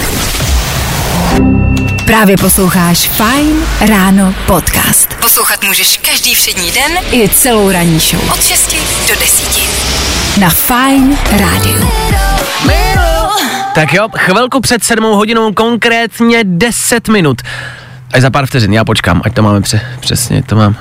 Právě 2.06 2.38
posloucháš 2.38 2.98
Fine 2.98 3.66
Ráno 3.90 4.34
podcast. 4.46 5.14
Poslouchat 5.14 5.64
můžeš 5.64 5.98
každý 6.12 6.36
všední 6.36 6.72
den 6.72 6.92
i 7.12 7.30
celou 7.30 7.72
ranní 7.72 8.00
show. 8.00 8.32
Od 8.34 8.44
6 8.44 8.76
do 9.08 9.16
10. 9.20 10.40
Na 10.40 10.50
Fine 10.50 11.18
Rádiu. 11.32 12.07
Tak 13.78 13.94
jo, 13.94 14.08
chvilku 14.18 14.62
před 14.62 14.84
sedmou 14.84 15.16
hodinou, 15.16 15.54
konkrétně 15.54 16.44
10 16.44 17.08
minut. 17.08 17.42
Až 18.14 18.22
za 18.22 18.30
pár 18.30 18.46
vteřin, 18.46 18.74
já 18.74 18.86
počkám, 18.86 19.22
ať 19.26 19.34
to 19.34 19.44
máme 19.44 19.62
pře- 19.62 19.82
přesně, 20.00 20.44
to 20.44 20.56
mám, 20.56 20.76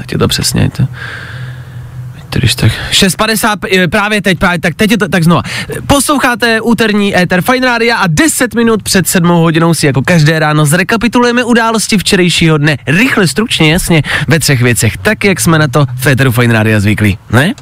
ať 0.00 0.12
je 0.12 0.18
to 0.18 0.28
přesně, 0.28 0.70
to, 0.70 2.38
když 2.38 2.54
tak, 2.54 2.72
6.50 2.90 3.56
eh, 3.72 3.88
právě 3.88 4.22
teď, 4.22 4.38
právě 4.38 4.58
tak 4.58 4.74
teď 4.74 4.90
je 4.90 4.98
to, 4.98 5.08
tak 5.08 5.24
znova. 5.24 5.42
Posloucháte 5.86 6.60
úterní 6.60 7.18
éter 7.18 7.42
Fine 7.42 7.66
Radio 7.66 7.94
a 7.98 8.04
10 8.06 8.54
minut 8.54 8.82
před 8.82 9.08
sedmou 9.08 9.42
hodinou 9.42 9.74
si 9.74 9.86
jako 9.86 10.02
každé 10.02 10.38
ráno 10.38 10.66
zrekapitulujeme 10.66 11.44
události 11.44 11.98
včerejšího 11.98 12.58
dne. 12.58 12.76
Rychle, 12.86 13.28
stručně, 13.28 13.72
jasně, 13.72 14.02
ve 14.28 14.38
třech 14.38 14.62
věcech, 14.62 14.96
tak 14.96 15.24
jak 15.24 15.40
jsme 15.40 15.58
na 15.58 15.68
to 15.68 15.86
v 15.96 16.06
éteru 16.06 16.32
Fine 16.32 16.54
Radio 16.54 16.80
zvyklí, 16.80 17.18
ne? 17.30 17.54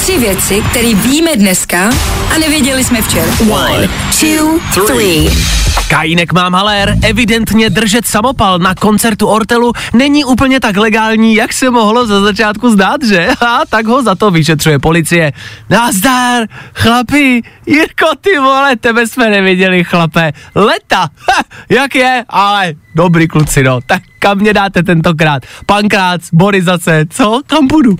Tři 0.00 0.18
věci, 0.18 0.62
které 0.70 0.94
víme 0.94 1.36
dneska 1.36 1.90
a 2.34 2.38
nevěděli 2.38 2.84
jsme 2.84 3.02
včera. 3.02 3.32
One, 3.50 3.88
two, 4.20 4.84
three. 4.86 5.30
Kajínek 5.88 6.32
mám 6.32 6.54
halér, 6.54 6.96
evidentně 7.02 7.70
držet 7.70 8.06
samopal 8.06 8.58
na 8.58 8.74
koncertu 8.74 9.26
Ortelu 9.26 9.72
není 9.92 10.24
úplně 10.24 10.60
tak 10.60 10.76
legální, 10.76 11.34
jak 11.34 11.52
se 11.52 11.70
mohlo 11.70 12.06
za 12.06 12.20
začátku 12.20 12.70
zdát, 12.70 13.04
že? 13.04 13.28
A 13.46 13.60
tak 13.68 13.86
ho 13.86 14.02
za 14.02 14.14
to 14.14 14.30
vyšetřuje 14.30 14.78
policie. 14.78 15.32
Nazdar, 15.70 16.46
chlapi, 16.74 17.42
Jirko, 17.66 18.06
ty 18.20 18.38
vole, 18.38 18.76
tebe 18.76 19.06
jsme 19.06 19.30
neviděli, 19.30 19.84
chlape. 19.84 20.32
Leta, 20.54 21.00
ha, 21.00 21.42
jak 21.68 21.94
je? 21.94 22.24
Ale 22.28 22.74
dobrý 22.94 23.28
kluci, 23.28 23.62
no, 23.62 23.80
tak 23.86 24.02
kam 24.18 24.38
mě 24.38 24.54
dáte 24.54 24.82
tentokrát? 24.82 25.42
Pankrác, 25.66 26.28
Borizace, 26.32 27.04
co? 27.10 27.40
Kam 27.46 27.68
půjdu? 27.68 27.96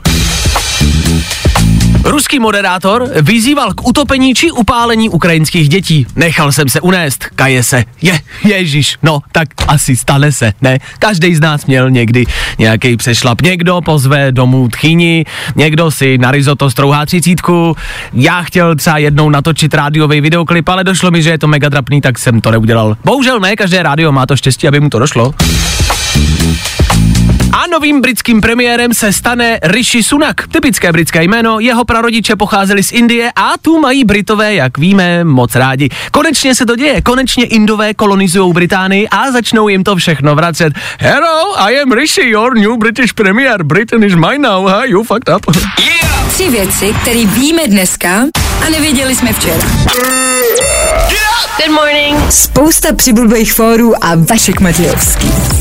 Ruský 2.05 2.39
moderátor 2.39 3.09
vyzýval 3.23 3.75
k 3.75 3.89
utopení 3.89 4.35
či 4.35 4.51
upálení 4.51 5.09
ukrajinských 5.09 5.69
dětí. 5.69 6.07
Nechal 6.17 6.53
jsem 6.53 6.69
se 6.69 6.81
unést, 6.81 7.25
kaje 7.35 7.63
se. 7.63 7.85
Je, 8.03 8.21
ježíš, 8.45 8.97
no, 9.03 9.21
tak 9.33 9.49
asi 9.69 9.97
stane 9.97 10.33
se, 10.33 10.53
ne? 10.63 10.79
Každý 10.99 11.35
z 11.35 11.41
nás 11.41 11.67
měl 11.67 11.91
někdy 11.91 12.25
nějaký 12.59 12.97
přešlap. 12.97 13.43
Někdo 13.43 13.81
pozve 13.81 14.33
domů 14.33 14.69
tchyni, 14.69 15.25
někdo 15.57 15.91
si 15.91 16.19
na 16.19 16.31
risotto 16.31 16.71
strouhá 16.71 17.07
třicítku. 17.07 17.77
Já 18.13 18.43
chtěl 18.43 18.77
třeba 18.77 18.99
jednou 18.99 19.31
natočit 19.31 19.75
rádiový 19.75 20.21
videoklip, 20.21 20.69
ale 20.69 20.85
došlo 20.85 21.11
mi, 21.11 21.23
že 21.23 21.31
je 21.31 21.39
to 21.39 21.49
mega 21.49 21.71
trapný, 21.71 22.01
tak 22.01 22.19
jsem 22.19 22.41
to 22.41 22.51
neudělal. 22.51 22.97
Bohužel 23.05 23.41
ne, 23.41 23.57
každé 23.57 23.83
rádio 23.83 24.13
má 24.13 24.27
to 24.27 24.37
štěstí, 24.37 24.69
aby 24.69 24.81
mu 24.81 24.91
to 24.91 24.99
došlo. 24.99 25.35
A 27.53 27.67
novým 27.73 28.01
britským 28.01 28.41
premiérem 28.41 28.95
se 28.95 29.13
stane 29.13 29.59
Rishi 29.63 30.03
Sunak. 30.03 30.49
Typické 30.49 30.93
britské 30.93 31.25
jméno, 31.25 31.61
jeho 31.61 31.85
prarodiče 31.85 32.37
pocházeli 32.37 32.83
z 32.83 32.93
Indie 32.93 33.33
a 33.37 33.53
tu 33.63 33.81
mají 33.81 34.05
Britové, 34.05 34.55
jak 34.55 34.79
víme, 34.79 35.25
moc 35.25 35.55
rádi. 35.55 35.89
Konečně 36.13 36.55
se 36.55 36.67
to 36.67 36.77
děje, 36.77 37.03
konečně 37.03 37.45
Indové 37.45 37.95
kolonizují 37.95 38.53
Británii 38.53 39.09
a 39.09 39.33
začnou 39.33 39.69
jim 39.69 39.85
to 39.85 39.97
všechno 39.97 40.35
vracet. 40.35 40.73
Hello, 40.99 41.61
I 41.61 41.81
am 41.81 41.93
Rishi, 41.93 42.29
your 42.29 42.59
new 42.59 42.77
British 42.77 43.13
premier. 43.13 43.63
Britain 43.63 44.05
is 44.05 44.15
mine 44.15 44.39
now, 44.39 44.69
huh? 44.69 44.85
you 44.85 45.05
fucked 45.05 45.37
up. 45.37 45.47
Tři 46.33 46.49
věci, 46.49 46.95
které 47.03 47.27
víme 47.27 47.63
dneska 47.67 48.25
a 48.67 48.71
nevěděli 48.71 49.15
jsme 49.15 49.33
včera. 49.33 49.65
Good 51.57 51.75
morning. 51.75 52.33
Spousta 52.33 52.95
přibulbých 52.95 53.53
fórů 53.53 54.05
a 54.05 54.15
Vašek 54.15 54.61
Matějovský. 54.61 55.60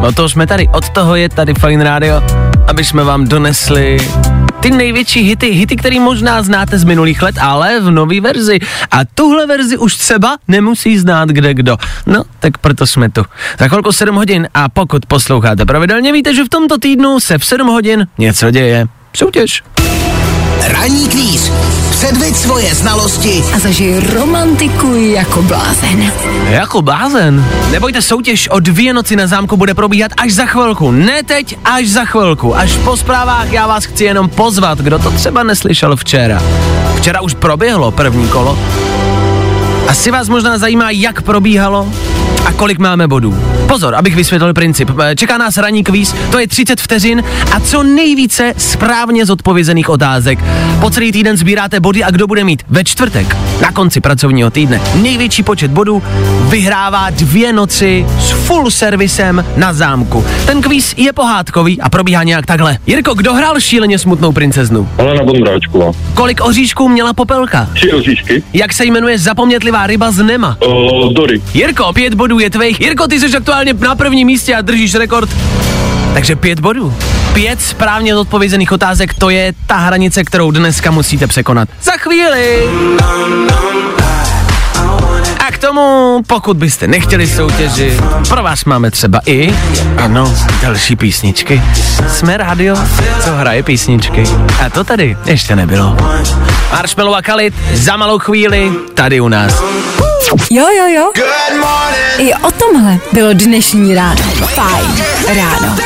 No 0.00 0.12
to 0.12 0.28
jsme 0.28 0.46
tady, 0.46 0.68
od 0.68 0.88
toho 0.88 1.16
je 1.16 1.28
tady 1.28 1.54
Fine 1.54 1.84
Radio, 1.84 2.22
aby 2.66 2.84
jsme 2.84 3.04
vám 3.04 3.28
donesli 3.28 3.98
ty 4.60 4.70
největší 4.70 5.22
hity, 5.22 5.50
hity, 5.50 5.76
které 5.76 6.00
možná 6.00 6.42
znáte 6.42 6.78
z 6.78 6.84
minulých 6.84 7.22
let, 7.22 7.34
ale 7.40 7.80
v 7.80 7.90
nové 7.90 8.20
verzi. 8.20 8.58
A 8.90 8.98
tuhle 9.14 9.46
verzi 9.46 9.78
už 9.78 9.96
třeba 9.96 10.36
nemusí 10.48 10.98
znát 10.98 11.28
kde 11.28 11.54
kdo. 11.54 11.76
No, 12.06 12.24
tak 12.40 12.58
proto 12.58 12.86
jsme 12.86 13.10
tu. 13.10 13.24
Za 13.58 13.68
chvilku 13.68 13.92
7 13.92 14.16
hodin 14.16 14.48
a 14.54 14.68
pokud 14.68 15.06
posloucháte 15.06 15.64
pravidelně, 15.64 16.12
víte, 16.12 16.34
že 16.34 16.44
v 16.44 16.48
tomto 16.48 16.78
týdnu 16.78 17.20
se 17.20 17.38
v 17.38 17.44
7 17.44 17.68
hodin 17.68 18.06
něco 18.18 18.50
děje. 18.50 18.86
Soutěž. 19.16 19.62
Ranní 20.68 21.08
kvíz. 21.08 21.52
Předveď 21.90 22.36
svoje 22.36 22.74
znalosti 22.74 23.44
A 23.54 23.58
zažij 23.58 24.00
romantiku 24.00 24.94
jako 24.94 25.42
blázen. 25.42 26.12
Jako 26.48 26.82
blázen. 26.82 27.44
Nebojte, 27.70 28.02
soutěž 28.02 28.48
o 28.48 28.60
dvě 28.60 28.92
noci 28.94 29.16
na 29.16 29.26
zámku 29.26 29.56
bude 29.56 29.74
probíhat 29.74 30.12
až 30.16 30.32
za 30.32 30.46
chvilku. 30.46 30.90
Ne 30.90 31.22
teď, 31.22 31.58
až 31.64 31.88
za 31.88 32.04
chvilku. 32.04 32.56
Až 32.56 32.76
po 32.76 32.96
zprávách 32.96 33.52
já 33.52 33.66
vás 33.66 33.84
chci 33.84 34.04
jenom 34.04 34.28
pozvat, 34.28 34.78
kdo 34.78 34.98
to 34.98 35.10
třeba 35.10 35.42
neslyšel 35.42 35.96
včera. 35.96 36.42
Včera 36.96 37.20
už 37.20 37.34
proběhlo 37.34 37.90
první 37.90 38.28
kolo. 38.28 38.58
Asi 39.88 40.10
vás 40.10 40.28
možná 40.28 40.58
zajímá, 40.58 40.90
jak 40.90 41.22
probíhalo 41.22 41.88
a 42.46 42.52
kolik 42.52 42.78
máme 42.78 43.08
bodů. 43.08 43.36
Pozor, 43.68 43.94
abych 43.94 44.16
vysvětlil 44.16 44.54
princip. 44.54 44.90
Eh, 45.02 45.16
Čeká 45.16 45.38
nás 45.38 45.56
ranní 45.56 45.84
kvíz, 45.84 46.14
to 46.30 46.38
je 46.38 46.48
30 46.48 46.80
vteřin 46.80 47.22
a 47.52 47.60
co 47.60 47.82
nejvíce 47.82 48.54
správně 48.56 49.26
zodpovězených 49.26 49.88
otázek. 49.88 50.38
Po 50.80 50.90
celý 50.90 51.12
týden 51.12 51.36
sbíráte 51.36 51.80
body 51.80 52.04
a 52.04 52.10
kdo 52.10 52.26
bude 52.26 52.44
mít 52.44 52.62
ve 52.68 52.84
čtvrtek, 52.84 53.36
na 53.62 53.72
konci 53.72 54.00
pracovního 54.00 54.50
týdne, 54.50 54.80
největší 54.94 55.42
počet 55.42 55.70
bodů, 55.70 56.02
vyhrává 56.48 57.10
dvě 57.10 57.52
noci 57.52 58.06
s 58.18 58.30
full 58.30 58.70
servisem 58.70 59.44
na 59.56 59.72
zámku. 59.72 60.24
Ten 60.46 60.62
kvíz 60.62 60.94
je 60.96 61.12
pohádkový 61.12 61.80
a 61.80 61.88
probíhá 61.88 62.22
nějak 62.22 62.46
takhle. 62.46 62.78
Jirko, 62.86 63.14
kdo 63.14 63.34
hrál 63.34 63.60
šíleně 63.60 63.98
smutnou 63.98 64.32
princeznu? 64.32 64.88
Helena 64.98 65.24
Bondráčková. 65.24 65.92
Kolik 66.14 66.40
oříšků 66.44 66.88
měla 66.88 67.12
popelka? 67.12 67.68
Tři 67.74 67.92
oříšky. 67.92 68.42
Jak 68.52 68.72
se 68.72 68.84
jmenuje 68.84 69.18
zapomnětlivá 69.18 69.86
ryba 69.86 70.10
z 70.10 70.22
Nema? 70.22 70.56
O, 70.60 71.12
Dory. 71.12 71.42
Jirko, 71.54 71.92
pět 71.92 72.14
bodů 72.14 72.29
je 72.38 72.50
tvých. 72.50 72.80
Jirko, 72.80 73.06
ty 73.08 73.20
jsi 73.20 73.36
aktuálně 73.36 73.72
na 73.72 73.94
prvním 73.94 74.26
místě 74.26 74.54
a 74.54 74.60
držíš 74.60 74.94
rekord. 74.94 75.30
Takže 76.14 76.36
pět 76.36 76.60
bodů. 76.60 76.94
Pět 77.32 77.62
správně 77.62 78.16
odpovězených 78.16 78.72
otázek, 78.72 79.14
to 79.14 79.30
je 79.30 79.52
ta 79.66 79.76
hranice, 79.76 80.24
kterou 80.24 80.50
dneska 80.50 80.90
musíte 80.90 81.26
překonat. 81.26 81.68
Za 81.82 81.92
chvíli. 81.92 82.68
A 85.38 85.52
k 85.52 85.58
tomu, 85.58 86.20
pokud 86.26 86.56
byste 86.56 86.86
nechtěli 86.86 87.26
soutěži, 87.26 88.00
pro 88.28 88.42
vás 88.42 88.64
máme 88.64 88.90
třeba 88.90 89.20
i, 89.26 89.54
ano, 89.98 90.34
další 90.62 90.96
písničky. 90.96 91.62
Jsme 92.08 92.36
rádio, 92.36 92.76
co 93.24 93.30
hraje 93.30 93.62
písničky. 93.62 94.24
A 94.66 94.70
to 94.70 94.84
tady 94.84 95.16
ještě 95.26 95.56
nebylo. 95.56 95.96
Marshmallow 96.72 97.14
a 97.14 97.22
Kalit 97.22 97.54
za 97.74 97.96
malou 97.96 98.18
chvíli 98.18 98.72
tady 98.94 99.20
u 99.20 99.28
nás. 99.28 99.62
Jo, 100.50 100.66
jo, 100.78 100.86
jo. 100.86 101.12
I 102.18 102.34
o 102.34 102.50
tomhle 102.50 102.98
bylo 103.12 103.32
dnešní 103.32 103.94
ráno. 103.94 104.22
Fajn 104.54 105.04
ráno. 105.26 105.76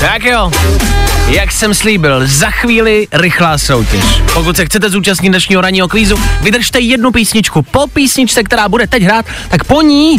Tak 0.00 0.24
jo, 0.24 0.50
jak 1.28 1.52
jsem 1.52 1.74
slíbil, 1.74 2.22
za 2.24 2.50
chvíli 2.50 3.08
rychlá 3.12 3.58
soutěž. 3.58 4.04
Pokud 4.34 4.56
se 4.56 4.66
chcete 4.66 4.90
zúčastnit 4.90 5.28
dnešního 5.28 5.62
ranního 5.62 5.88
kvízu, 5.88 6.20
vydržte 6.40 6.80
jednu 6.80 7.12
písničku. 7.12 7.62
Po 7.62 7.86
písničce, 7.86 8.42
která 8.42 8.68
bude 8.68 8.86
teď 8.86 9.02
hrát, 9.02 9.26
tak 9.48 9.64
po 9.64 9.82
ní 9.82 10.16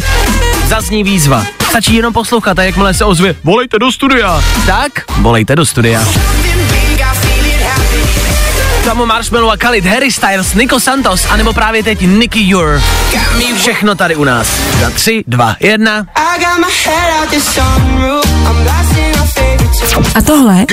zazní 0.66 1.04
výzva. 1.04 1.44
Stačí 1.68 1.94
jenom 1.94 2.12
poslouchat 2.12 2.58
a 2.58 2.62
jakmile 2.62 2.94
se 2.94 3.04
ozve, 3.04 3.34
volejte 3.44 3.78
do 3.78 3.92
studia. 3.92 4.44
Tak, 4.66 4.92
volejte 5.18 5.56
do 5.56 5.66
studia. 5.66 6.04
Tomu 8.84 9.06
Marshmallow 9.06 9.50
a 9.50 9.56
Khalid, 9.56 9.86
Harry 9.86 10.12
Styles, 10.12 10.54
Nico 10.54 10.80
Santos, 10.80 11.26
anebo 11.30 11.52
právě 11.52 11.82
teď 11.82 12.00
Nicky 12.00 12.54
Ure. 12.54 12.82
Všechno 13.56 13.94
tady 13.94 14.16
u 14.16 14.24
nás. 14.24 14.46
Za 14.80 14.90
tři, 14.90 15.24
dva, 15.26 15.56
jedna. 15.60 16.06
A 20.14 20.22
tohle 20.26 20.66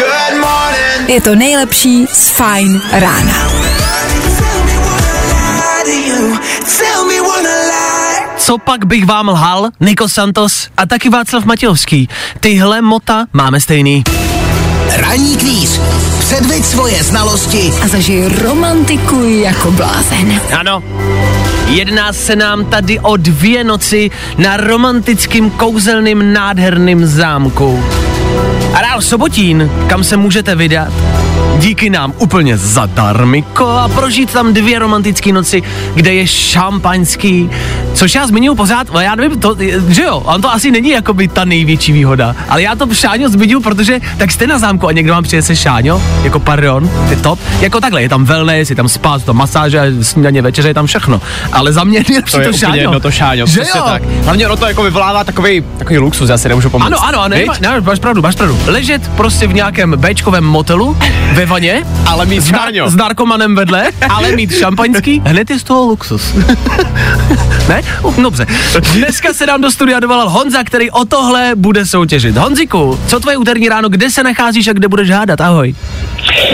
je 1.08 1.22
to 1.22 1.36
nejlepší 1.36 2.08
z 2.14 2.30
Fine 2.30 2.80
rána. 2.92 3.34
Co 8.38 8.58
pak 8.58 8.86
bych 8.86 9.06
vám 9.06 9.28
lhal? 9.28 9.70
Nico 9.80 10.10
Santos 10.10 10.68
a 10.78 10.86
taky 10.86 11.10
Václav 11.10 11.46
Matějovský. 11.46 12.10
Tyhle 12.40 12.82
mota 12.82 13.26
máme 13.34 13.62
stejný. 13.62 14.04
Ranní 14.98 15.38
kvíz. 15.38 15.82
Předveď 16.20 16.66
svoje 16.66 17.04
znalosti 17.04 17.74
A 17.84 17.88
zažij 17.88 18.28
romantiku 18.42 19.24
jako 19.24 19.72
blázen. 19.72 20.42
Ano, 20.60 20.84
jedná 21.68 22.14
se 22.14 22.36
nám 22.36 22.66
tady 22.66 23.00
o 23.00 23.18
dvě 23.18 23.64
noci 23.64 24.12
na 24.38 24.58
romantickým, 24.58 25.50
kouzelným, 25.52 26.34
nádherným 26.34 27.06
zámku. 27.06 27.84
Areál 28.74 29.02
Sobotín, 29.02 29.72
kam 29.88 30.04
se 30.04 30.18
můžete 30.18 30.56
vydat, 30.56 30.94
díky 31.58 31.90
nám 31.90 32.14
úplně 32.18 32.58
zadarmiko 32.58 33.68
a 33.68 33.88
prožít 33.88 34.34
tam 34.34 34.54
dvě 34.54 34.80
romantické 34.80 35.32
noci, 35.34 35.64
kde 35.94 36.14
je 36.14 36.28
šampaňský, 36.28 37.50
což 37.94 38.16
já 38.16 38.28
zmiňuji 38.28 38.56
pořád, 38.56 38.88
ale 38.94 39.04
já 39.04 39.16
nevím, 39.16 39.40
to, 39.40 39.56
že 39.88 40.04
jo, 40.04 40.18
on 40.26 40.42
to 40.42 40.54
asi 40.54 40.72
není 40.72 40.90
jako 40.90 41.14
by 41.14 41.28
ta 41.28 41.46
největší 41.46 41.92
výhoda, 41.92 42.36
ale 42.50 42.62
já 42.62 42.76
to 42.76 42.94
Šáňo 42.94 43.30
zmiňuji, 43.30 43.64
protože 43.64 44.00
tak 44.18 44.32
jste 44.32 44.48
na 44.48 44.60
zámku 44.60 44.88
a 44.88 44.92
někdo 44.92 45.14
vám 45.14 45.24
přinese 45.24 45.56
Šáňo, 45.56 46.02
jako 46.24 46.40
pardon, 46.40 46.90
je 47.10 47.16
top, 47.16 47.40
jako 47.62 47.82
takhle, 47.82 48.02
je 48.02 48.10
tam 48.10 48.26
wellness, 48.26 48.70
je 48.70 48.76
tam 48.76 48.90
spa, 48.90 49.20
tam 49.20 49.38
masáže, 49.38 49.94
snídaně, 50.02 50.42
večeře, 50.42 50.68
je 50.68 50.74
tam 50.74 50.86
všechno, 50.86 51.22
ale 51.52 51.74
za 51.74 51.84
mě 51.84 52.04
nejlepší 52.10 52.32
To 52.32 52.38
to, 52.38 52.42
je 52.42 52.48
úplně 52.50 52.60
Šáňo. 52.60 52.76
jedno 52.82 53.00
to 53.00 53.12
šáňo, 53.12 53.46
že 53.46 53.60
jo? 53.60 53.84
tak. 53.86 54.04
Hlavně 54.24 54.46
ono 54.48 54.58
to 54.58 54.66
jako 54.66 54.84
vyvolává 54.84 55.24
takový, 55.24 55.64
takový 55.78 55.98
luxus, 55.98 56.30
já 56.30 56.38
si 56.38 56.50
nemůžu 56.50 56.70
pomoct. 56.70 56.88
Ano, 56.88 56.98
ano, 57.06 57.28
ne, 57.28 57.38
Viď? 57.38 57.60
ne, 57.60 57.82
máš 57.82 58.00
pravdu, 58.00 58.22
máš 58.22 58.36
pravdu. 58.36 58.60
Ležet 58.68 59.08
prostě 59.18 59.48
v 59.48 59.54
nějakém 59.54 59.92
Bčkovém 59.98 60.44
motelu, 60.44 60.98
ve 61.34 61.46
vaně, 61.46 61.84
Ale 62.06 62.26
mít 62.26 62.42
s, 62.42 62.52
nar- 62.52 62.58
šáňo. 62.64 62.90
s 62.90 62.96
narkomanem 62.96 63.56
vedle, 63.56 63.84
ale 64.10 64.32
mít 64.32 64.54
šampaňský, 64.56 65.22
hned 65.26 65.50
je 65.50 65.60
z 65.60 65.64
toho 65.64 65.86
luxus. 65.86 66.34
ne? 67.70 67.82
Dobře. 68.22 68.46
Dneska 68.94 69.34
se 69.34 69.46
nám 69.46 69.62
do 69.62 69.72
studia 69.72 70.00
dovolal 70.00 70.30
Honza, 70.30 70.64
který 70.64 70.92
o 70.92 71.06
tohle 71.06 71.52
bude 71.56 71.86
soutěžit. 71.86 72.38
Honziku, 72.38 73.00
co 73.08 73.20
tvoje 73.20 73.38
úterní 73.38 73.70
ráno, 73.70 73.90
kde 73.90 74.10
se 74.10 74.24
nacházíš 74.24 74.68
a 74.68 74.74
kde 74.74 74.88
budeš 74.88 75.10
hádat? 75.10 75.42
Ahoj. 75.42 75.76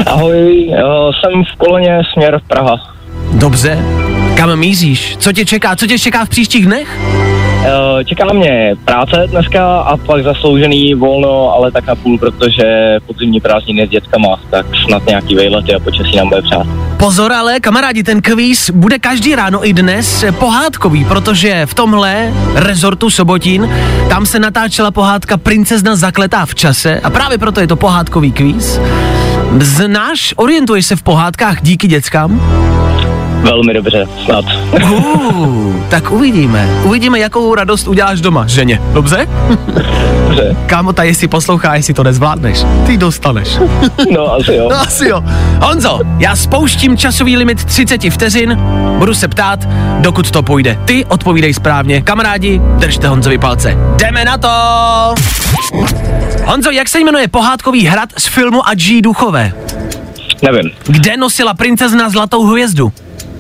Ahoj, 0.05 0.69
jo, 0.79 1.11
jsem 1.13 1.43
v 1.43 1.57
koloně 1.57 1.99
směr 2.13 2.41
Praha. 2.47 2.95
Dobře. 3.31 3.79
Kam 4.37 4.55
míříš? 4.55 5.17
Co 5.19 5.31
tě 5.31 5.45
čeká? 5.45 5.75
Co 5.75 5.87
tě 5.87 5.99
čeká 5.99 6.25
v 6.25 6.29
příštích 6.29 6.65
dnech? 6.65 6.99
Jo, 7.67 8.03
Čeká 8.05 8.33
mě 8.33 8.75
práce 8.85 9.27
dneska 9.27 9.79
a 9.79 9.97
pak 9.97 10.23
zasloužený 10.23 10.93
volno, 10.93 11.53
ale 11.53 11.71
tak 11.71 11.87
na 11.87 11.95
půl, 11.95 12.17
protože 12.17 12.97
podzimní 13.07 13.39
prázdniny 13.39 13.87
s 13.87 13.89
dětskama, 13.89 14.39
tak 14.49 14.65
snad 14.85 15.05
nějaký 15.07 15.35
vejlety 15.35 15.75
a 15.75 15.79
počasí 15.79 16.17
nám 16.17 16.29
bude 16.29 16.41
přát. 16.41 16.67
Pozor 16.97 17.33
ale, 17.33 17.59
kamarádi, 17.59 18.03
ten 18.03 18.21
kvíz 18.21 18.69
bude 18.69 18.99
každý 18.99 19.35
ráno 19.35 19.67
i 19.67 19.73
dnes 19.73 20.25
pohádkový, 20.39 21.05
protože 21.05 21.65
v 21.65 21.73
tomhle 21.73 22.33
rezortu 22.55 23.09
Sobotín, 23.09 23.69
tam 24.09 24.25
se 24.25 24.39
natáčela 24.39 24.91
pohádka 24.91 25.37
Princezna 25.37 25.95
zakletá 25.95 26.45
v 26.45 26.55
čase 26.55 26.99
a 26.99 27.09
právě 27.09 27.37
proto 27.37 27.59
je 27.59 27.67
to 27.67 27.75
pohádkový 27.75 28.31
kvíz. 28.31 28.79
Znáš, 29.59 30.33
orientuješ 30.37 30.85
se 30.85 30.95
v 30.95 31.03
pohádkách 31.03 31.61
díky 31.61 31.87
dětskám? 31.87 32.41
Velmi 33.41 33.73
dobře, 33.73 34.05
snad. 34.25 34.45
Uh, 34.83 35.75
tak 35.89 36.11
uvidíme. 36.11 36.69
Uvidíme, 36.83 37.19
jakou 37.19 37.55
radost 37.55 37.87
uděláš 37.87 38.21
doma, 38.21 38.47
ženě. 38.47 38.81
Dobře? 38.93 39.27
Dobře, 40.25 40.55
Kámo, 40.65 40.93
ta 40.93 41.03
jestli 41.03 41.27
poslouchá, 41.27 41.75
jestli 41.75 41.93
to 41.93 42.03
nezvládneš, 42.03 42.65
ty 42.85 42.97
dostaneš. 42.97 43.49
no 44.13 44.33
asi 44.33 44.53
jo. 44.55 44.67
No 44.69 44.75
asi 44.81 45.07
jo. 45.07 45.23
Honzo, 45.61 45.99
já 46.17 46.35
spouštím 46.35 46.97
časový 46.97 47.37
limit 47.37 47.63
30 47.65 48.01
vteřin, 48.09 48.59
budu 48.99 49.13
se 49.13 49.27
ptát, 49.27 49.67
dokud 49.99 50.31
to 50.31 50.43
půjde. 50.43 50.77
Ty 50.85 51.05
odpovídej 51.05 51.53
správně. 51.53 52.01
Kamarádi, 52.01 52.61
držte 52.77 53.07
Honzovi 53.07 53.37
palce. 53.37 53.77
Jdeme 53.95 54.25
na 54.25 54.37
to! 54.37 54.49
Honzo, 56.45 56.71
jak 56.71 56.89
se 56.89 56.99
jmenuje 56.99 57.27
pohádkový 57.27 57.85
hrad 57.85 58.09
z 58.17 58.27
filmu 58.27 58.67
A 58.67 58.73
G. 58.73 59.01
Duchové? 59.01 59.51
Nevím, 60.43 60.71
Kde 60.87 61.17
nosila 61.17 61.53
princezna 61.53 62.09
zlatou 62.09 62.45
hvězdu? 62.45 62.91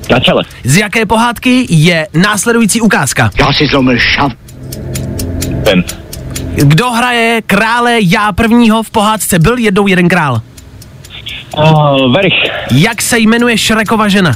Na 0.09 0.19
čele. 0.19 0.43
Z 0.63 0.77
jaké 0.77 1.05
pohádky 1.05 1.65
je 1.69 2.07
následující 2.13 2.81
ukázka? 2.81 3.29
Já 3.39 3.53
si 3.53 3.67
zlomil 3.67 3.97
šav. 3.99 4.31
Vím. 5.71 5.83
Kdo 6.55 6.91
hraje 6.91 7.41
krále 7.41 7.97
já 8.01 8.31
prvního 8.31 8.83
v 8.83 8.89
pohádce 8.89 9.39
Byl 9.39 9.57
jednou 9.57 9.87
jeden 9.87 10.09
král? 10.09 10.41
Oh, 11.51 12.11
Verich, 12.13 12.33
Jak 12.71 13.01
se 13.01 13.19
jmenuje 13.19 13.57
Šrekova 13.57 14.07
žena? 14.07 14.31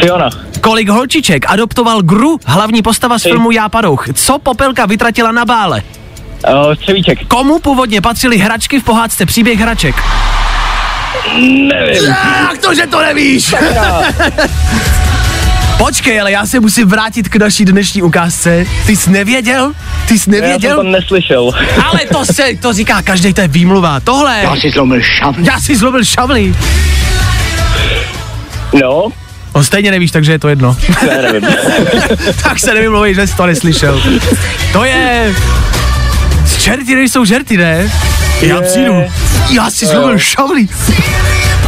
Fiona, 0.00 0.30
Kolik 0.60 0.88
holčiček 0.88 1.44
adoptoval 1.48 2.02
Gru, 2.02 2.38
hlavní 2.46 2.82
postava 2.82 3.18
z 3.18 3.22
Ty. 3.22 3.28
filmu 3.28 3.50
Já 3.50 3.68
padouch? 3.68 4.04
Co 4.14 4.38
Popelka 4.38 4.86
vytratila 4.86 5.32
na 5.32 5.44
bále? 5.44 5.82
uh, 6.48 6.74
Komu 7.28 7.58
původně 7.58 8.00
patřily 8.00 8.38
hračky 8.38 8.80
v 8.80 8.84
pohádce 8.84 9.26
Příběh 9.26 9.58
hraček? 9.60 9.94
Nevím. 11.68 12.04
Jak 12.50 12.58
to, 12.60 12.74
že 12.74 12.86
to 12.86 13.00
nevíš? 13.02 13.54
Počkej, 15.78 16.20
ale 16.20 16.32
já 16.32 16.46
se 16.46 16.60
musím 16.60 16.88
vrátit 16.88 17.28
k 17.28 17.36
naší 17.36 17.64
dnešní 17.64 18.02
ukázce. 18.02 18.64
Ty 18.86 18.96
jsi 18.96 19.10
nevěděl? 19.10 19.72
Ty 20.08 20.18
jsi 20.18 20.30
Já 20.30 20.34
jsem 20.36 20.40
to 20.40 20.40
nevěděl? 20.46 20.82
neslyšel. 20.82 21.50
Ale 21.90 22.00
to 22.12 22.24
se, 22.24 22.42
to 22.60 22.72
říká 22.72 23.02
každý, 23.02 23.34
to 23.34 23.40
je 23.40 23.48
výmluva. 23.48 24.00
Tohle, 24.00 24.38
Já 24.42 24.56
si 24.56 24.70
zlomil 24.70 25.00
šav. 25.02 25.36
já 25.38 25.60
si 25.60 25.76
zlobil 25.76 26.04
šavli. 26.04 26.54
No, 28.82 29.08
No 29.54 29.64
stejně 29.64 29.90
nevíš, 29.90 30.10
takže 30.10 30.32
je 30.32 30.38
to 30.38 30.48
jedno. 30.48 30.76
ne, 31.06 31.22
nevím. 31.22 31.42
tak 32.42 32.58
se 32.60 32.74
nevymluvej, 32.74 33.14
že 33.14 33.26
jsi 33.26 33.36
to 33.36 33.46
neslyšel. 33.46 34.02
To 34.72 34.84
je... 34.84 35.34
Z 36.46 36.62
čerty 36.62 36.94
nejsou 36.94 37.24
žerty, 37.24 37.56
ne? 37.56 37.90
Já 38.40 38.60
přijdu. 38.60 38.94
Já 39.50 39.70
si 39.70 39.86
zlobil 39.86 40.18
šavlí. 40.18 40.68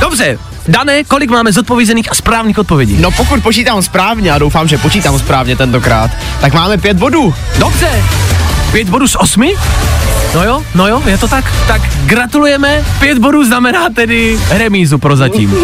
Dobře, 0.01 0.39
Dané, 0.69 1.05
kolik 1.05 1.31
máme 1.31 1.53
zodpovězených 1.53 2.13
a 2.13 2.15
správných 2.15 2.59
odpovědí? 2.59 2.97
No 3.01 3.11
pokud 3.11 3.43
počítám 3.43 3.83
správně, 3.83 4.33
a 4.33 4.39
doufám, 4.39 4.69
že 4.69 4.79
počítám 4.79 5.19
správně 5.19 5.57
tentokrát, 5.57 6.11
tak 6.41 6.53
máme 6.53 6.79
pět 6.79 6.97
bodů. 6.97 7.35
Dobře, 7.59 8.05
pět 8.73 8.89
bodů 8.89 9.09
z 9.09 9.17
osmi? 9.17 9.55
No 10.35 10.45
jo, 10.45 10.65
no 10.75 10.89
jo, 10.89 11.03
je 11.07 11.19
to 11.19 11.29
tak. 11.29 11.45
Tak 11.67 11.83
gratulujeme, 12.07 12.85
pět 13.01 13.19
bodů 13.19 13.45
znamená 13.45 13.89
tedy 13.95 14.39
remízu 14.51 14.99
prozatím. 14.99 15.55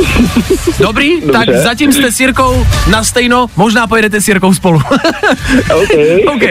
Dobrý, 0.78 1.20
Dobře. 1.20 1.32
tak 1.32 1.56
zatím 1.56 1.92
jste 1.92 2.12
s 2.12 2.20
Jirkou 2.20 2.66
na 2.90 3.04
stejno, 3.04 3.46
možná 3.56 3.86
pojedete 3.86 4.20
s 4.20 4.28
Jirkou 4.28 4.54
spolu. 4.54 4.78
OK. 5.74 5.90
OK. 6.34 6.42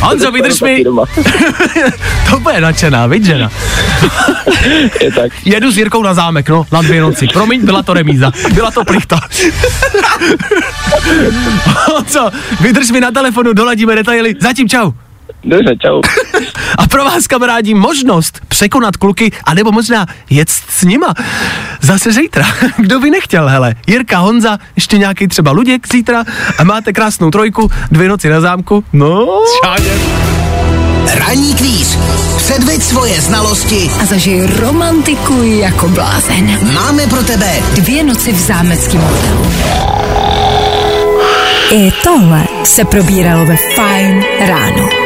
Honzo, 0.00 0.30
vydrž 0.32 0.60
mi. 0.60 0.84
To 2.30 2.40
bude 2.40 2.60
nadšená, 2.60 3.06
viď 3.06 3.24
žena? 3.24 3.50
Je 5.00 5.12
tak. 5.12 5.32
Jedu 5.44 5.70
s 5.72 5.76
Jirkou 5.78 6.02
na 6.02 6.14
zámek, 6.14 6.48
no, 6.48 6.66
na 6.72 6.82
dvě 6.82 7.00
noci. 7.00 7.26
Promiň, 7.32 7.64
byla 7.64 7.82
to 7.82 7.94
remíza. 7.94 8.32
Byla 8.54 8.70
to 8.70 8.84
plichta. 8.84 9.20
Co? 12.06 12.30
Vydrž 12.60 12.90
mi 12.90 13.00
na 13.00 13.10
telefonu, 13.10 13.52
doladíme 13.52 13.94
detaily. 13.94 14.34
Zatím 14.40 14.68
čau. 14.68 14.92
Dobře, 15.44 15.76
čau. 15.82 16.00
A 16.78 16.86
pro 16.86 17.04
vás, 17.04 17.26
kamarádi, 17.26 17.74
možnost 17.74 18.40
překonat 18.48 18.96
kluky, 18.96 19.32
anebo 19.44 19.72
možná 19.72 20.06
jet 20.30 20.50
s 20.50 20.82
nima. 20.84 21.14
Zase 21.80 22.12
zítra. 22.12 22.46
Kdo 22.76 23.00
by 23.00 23.10
nechtěl, 23.10 23.48
hele. 23.48 23.74
Jirka, 23.86 24.18
Honza, 24.18 24.58
ještě 24.76 24.98
nějaký 24.98 25.28
třeba 25.28 25.50
Luděk 25.50 25.88
zítra 25.92 26.24
a 26.58 26.64
máte 26.64 26.92
krásnou 26.92 27.30
trojku, 27.30 27.70
dvě 27.90 28.08
noci 28.08 28.28
na 28.28 28.40
zámku. 28.40 28.84
No, 28.92 29.26
Ranní 31.14 31.54
kvíz. 31.54 31.98
Předveď 32.36 32.82
svoje 32.82 33.20
znalosti. 33.20 33.90
A 34.00 34.06
zažij 34.06 34.46
romantiku 34.46 35.42
jako 35.42 35.88
blázen. 35.88 36.74
Máme 36.74 37.06
pro 37.06 37.22
tebe 37.22 37.52
Dvě 37.74 38.04
noci 38.04 38.32
v 38.32 38.38
zámeckém 38.38 39.00
hotelu. 39.00 39.52
I 41.70 41.92
tohle 42.02 42.44
se 42.64 42.84
probíralo 42.84 43.46
ve 43.46 43.56
Fine 43.56 44.22
ráno. 44.46 45.03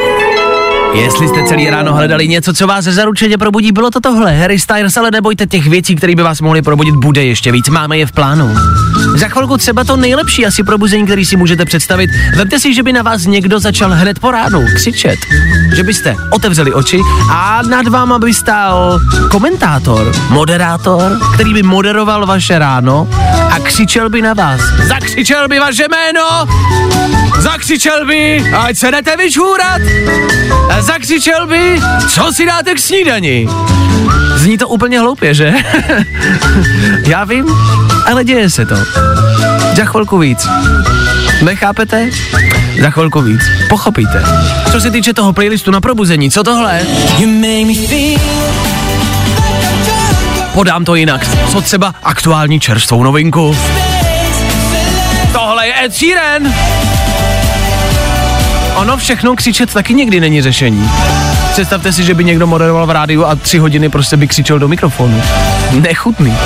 Jestli 0.94 1.28
jste 1.28 1.44
celý 1.44 1.70
ráno 1.70 1.94
hledali 1.94 2.28
něco, 2.28 2.52
co 2.52 2.66
vás 2.66 2.84
zaručeně 2.84 3.38
probudí, 3.38 3.72
bylo 3.72 3.90
to 3.90 4.00
tohle. 4.00 4.36
Harry 4.36 4.58
Styles, 4.58 4.96
ale 4.96 5.10
nebojte 5.10 5.46
těch 5.46 5.66
věcí, 5.66 5.96
které 5.96 6.14
by 6.14 6.22
vás 6.22 6.40
mohly 6.40 6.62
probudit, 6.62 6.94
bude 6.94 7.24
ještě 7.24 7.52
víc. 7.52 7.68
Máme 7.68 7.98
je 7.98 8.06
v 8.06 8.12
plánu. 8.12 8.54
Za 9.16 9.28
chvilku 9.28 9.56
třeba 9.56 9.84
to 9.84 9.96
nejlepší 9.96 10.46
asi 10.46 10.62
probuzení, 10.62 11.04
který 11.04 11.24
si 11.24 11.36
můžete 11.36 11.64
představit. 11.64 12.10
Vemte 12.36 12.60
si, 12.60 12.74
že 12.74 12.82
by 12.82 12.92
na 12.92 13.02
vás 13.02 13.26
někdo 13.26 13.60
začal 13.60 13.90
hned 13.90 14.18
po 14.18 14.30
ránu 14.30 14.64
křičet. 14.74 15.18
Že 15.76 15.82
byste 15.82 16.16
otevřeli 16.32 16.72
oči 16.72 17.00
a 17.32 17.62
nad 17.62 17.88
váma 17.88 18.18
by 18.18 18.34
stál 18.34 19.00
komentátor, 19.30 20.12
moderátor, 20.30 21.18
který 21.34 21.54
by 21.54 21.62
moderoval 21.62 22.26
vaše 22.26 22.58
ráno 22.58 23.08
a 23.50 23.58
křičel 23.58 24.10
by 24.10 24.22
na 24.22 24.34
vás. 24.34 24.60
Zakřičel 24.88 25.48
by 25.48 25.58
vaše 25.58 25.86
jméno, 25.90 26.46
zakřičel 27.38 28.06
by, 28.06 28.44
ať 28.58 28.76
se 28.76 28.90
jdete 28.90 29.16
vyžhůrat, 29.16 29.82
a 30.78 30.82
zakřičel 30.82 31.46
by, 31.46 31.80
co 32.08 32.32
si 32.32 32.46
dáte 32.46 32.74
k 32.74 32.78
snídani. 32.78 33.48
Zní 34.34 34.58
to 34.58 34.68
úplně 34.68 35.00
hloupě, 35.00 35.34
že? 35.34 35.54
Já 37.06 37.24
vím, 37.24 37.46
ale 38.06 38.24
děje 38.24 38.50
se 38.50 38.66
to. 38.66 38.74
Za 39.76 39.84
chvilku 39.84 40.18
víc. 40.18 40.48
Nechápete? 41.42 42.10
Za 42.82 42.90
chvilku 42.90 43.20
víc. 43.20 43.40
Pochopíte. 43.68 44.22
Co 44.72 44.80
se 44.80 44.90
týče 44.90 45.14
toho 45.14 45.32
playlistu 45.32 45.70
na 45.70 45.80
probuzení, 45.80 46.30
co 46.30 46.44
tohle? 46.44 46.82
Podám 50.52 50.84
to 50.84 50.94
jinak. 50.94 51.26
Co 51.52 51.60
třeba 51.60 51.94
aktuální 52.02 52.60
čerstvou 52.60 53.02
novinku? 53.02 53.56
Tohle 55.32 55.66
je 55.66 55.84
Ed 55.84 55.94
Sheeran. 55.94 56.54
Ono 58.78 58.96
všechno 58.96 59.36
křičet 59.36 59.72
taky 59.72 59.94
někdy 59.94 60.20
není 60.20 60.42
řešení. 60.42 60.90
Představte 61.52 61.92
si, 61.92 62.04
že 62.04 62.14
by 62.14 62.24
někdo 62.24 62.46
moderoval 62.46 62.86
v 62.86 62.90
rádiu 62.90 63.24
a 63.24 63.34
tři 63.34 63.58
hodiny 63.58 63.88
prostě 63.88 64.16
by 64.16 64.26
křičel 64.28 64.58
do 64.58 64.68
mikrofonu. 64.68 65.22
Nechutný. 65.70 66.36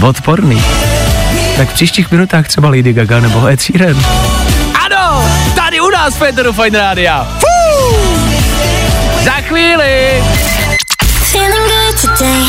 Odporný. 0.02 0.62
Tak 1.56 1.68
v 1.68 1.72
příštích 1.74 2.10
minutách 2.10 2.48
třeba 2.48 2.68
Lady 2.68 2.92
Gaga 2.92 3.20
nebo 3.20 3.46
Ed 3.46 3.60
Sheeran. 3.60 4.04
Ano, 4.84 5.24
tady 5.54 5.80
u 5.80 5.90
nás 5.90 6.14
Peteru 6.14 6.52
Fine 6.52 6.78
Rádia. 6.78 7.28
Za 9.24 9.32
chvíli. 9.32 10.22
Feeling 11.32 11.68
good 11.68 12.00
today. 12.18 12.48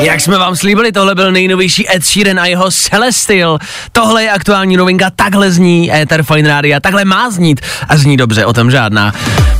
Jak 0.00 0.20
jsme 0.20 0.38
vám 0.38 0.56
slíbili, 0.56 0.92
tohle 0.92 1.14
byl 1.14 1.32
nejnovější 1.32 1.96
Ed 1.96 2.04
Sheeran 2.04 2.40
a 2.40 2.46
jeho 2.46 2.70
Celestial. 2.70 3.58
Tohle 3.92 4.22
je 4.22 4.30
aktuální 4.30 4.76
novinka, 4.76 5.10
takhle 5.16 5.52
zní 5.52 5.94
Ether 5.94 6.22
Fine 6.22 6.48
Radio, 6.48 6.80
takhle 6.80 7.04
má 7.04 7.30
znít 7.30 7.60
a 7.88 7.96
zní 7.96 8.16
dobře, 8.16 8.46
o 8.46 8.52
tom 8.52 8.70
žádná. 8.70 9.12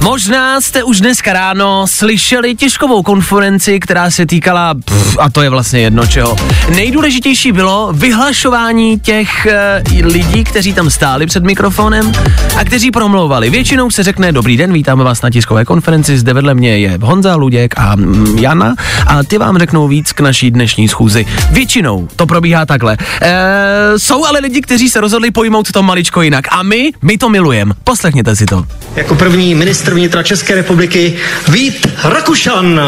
Možná 0.03 0.61
jste 0.61 0.83
už 0.83 1.01
dneska 1.01 1.33
ráno 1.33 1.87
slyšeli 1.87 2.55
těžkovou 2.55 3.03
konferenci, 3.03 3.81
která 3.81 4.11
se 4.11 4.27
týkala, 4.27 4.75
pff, 4.75 5.19
a 5.21 5.31
to 5.31 5.43
je 5.43 5.51
vlastně 5.51 5.81
jedno 5.81 6.07
čeho. 6.07 6.37
Nejdůležitější 6.75 7.53
bylo 7.53 7.93
vyhlašování 7.93 9.01
těch 9.01 9.47
e, 9.47 9.83
lidí, 10.05 10.45
kteří 10.45 10.73
tam 10.73 10.91
stáli 10.91 11.27
před 11.27 11.45
mikrofonem 11.45 12.13
a 12.57 12.65
kteří 12.65 12.91
promlouvali. 12.91 13.51
Většinou 13.51 13.91
se 13.91 14.03
řekne, 14.03 14.33
dobrý 14.33 14.57
den, 14.57 14.73
vítáme 14.73 15.05
vás 15.05 15.23
na 15.23 15.31
tiskové 15.31 15.65
konferenci, 15.65 16.19
zde 16.19 16.33
vedle 16.33 16.55
mě 16.55 16.79
je 16.79 16.99
Honza, 17.03 17.35
Luděk 17.37 17.75
a 17.77 17.97
mm, 17.97 18.39
Jana 18.39 18.75
a 19.07 19.23
ty 19.23 19.39
vám 19.39 19.59
řeknou 19.59 19.89
víc 19.89 20.13
k 20.13 20.21
naší 20.25 20.51
dnešní 20.51 20.89
schůzi. 20.89 21.27
Většinou 21.51 22.09
to 22.17 22.27
probíhá 22.27 22.67
takhle. 22.67 22.97
E, 23.23 23.99
jsou 23.99 24.25
ale 24.27 24.41
lidi, 24.41 24.61
kteří 24.61 24.89
se 24.89 25.01
rozhodli 25.01 25.31
pojmout 25.31 25.73
to 25.73 25.83
maličko 25.83 26.23
jinak 26.23 26.45
a 26.51 26.63
my, 26.63 26.93
my 27.03 27.19
to 27.19 27.29
milujeme. 27.29 27.75
Poslechněte 27.85 28.37
si 28.37 28.47
to. 28.47 28.65
Jako 28.97 29.15
první 29.15 29.55
ministr 29.55 29.95
vnitra 29.95 30.23
České 30.23 30.55
republiky 30.55 31.17
Vít 31.49 31.87
Rakušan. 32.05 32.81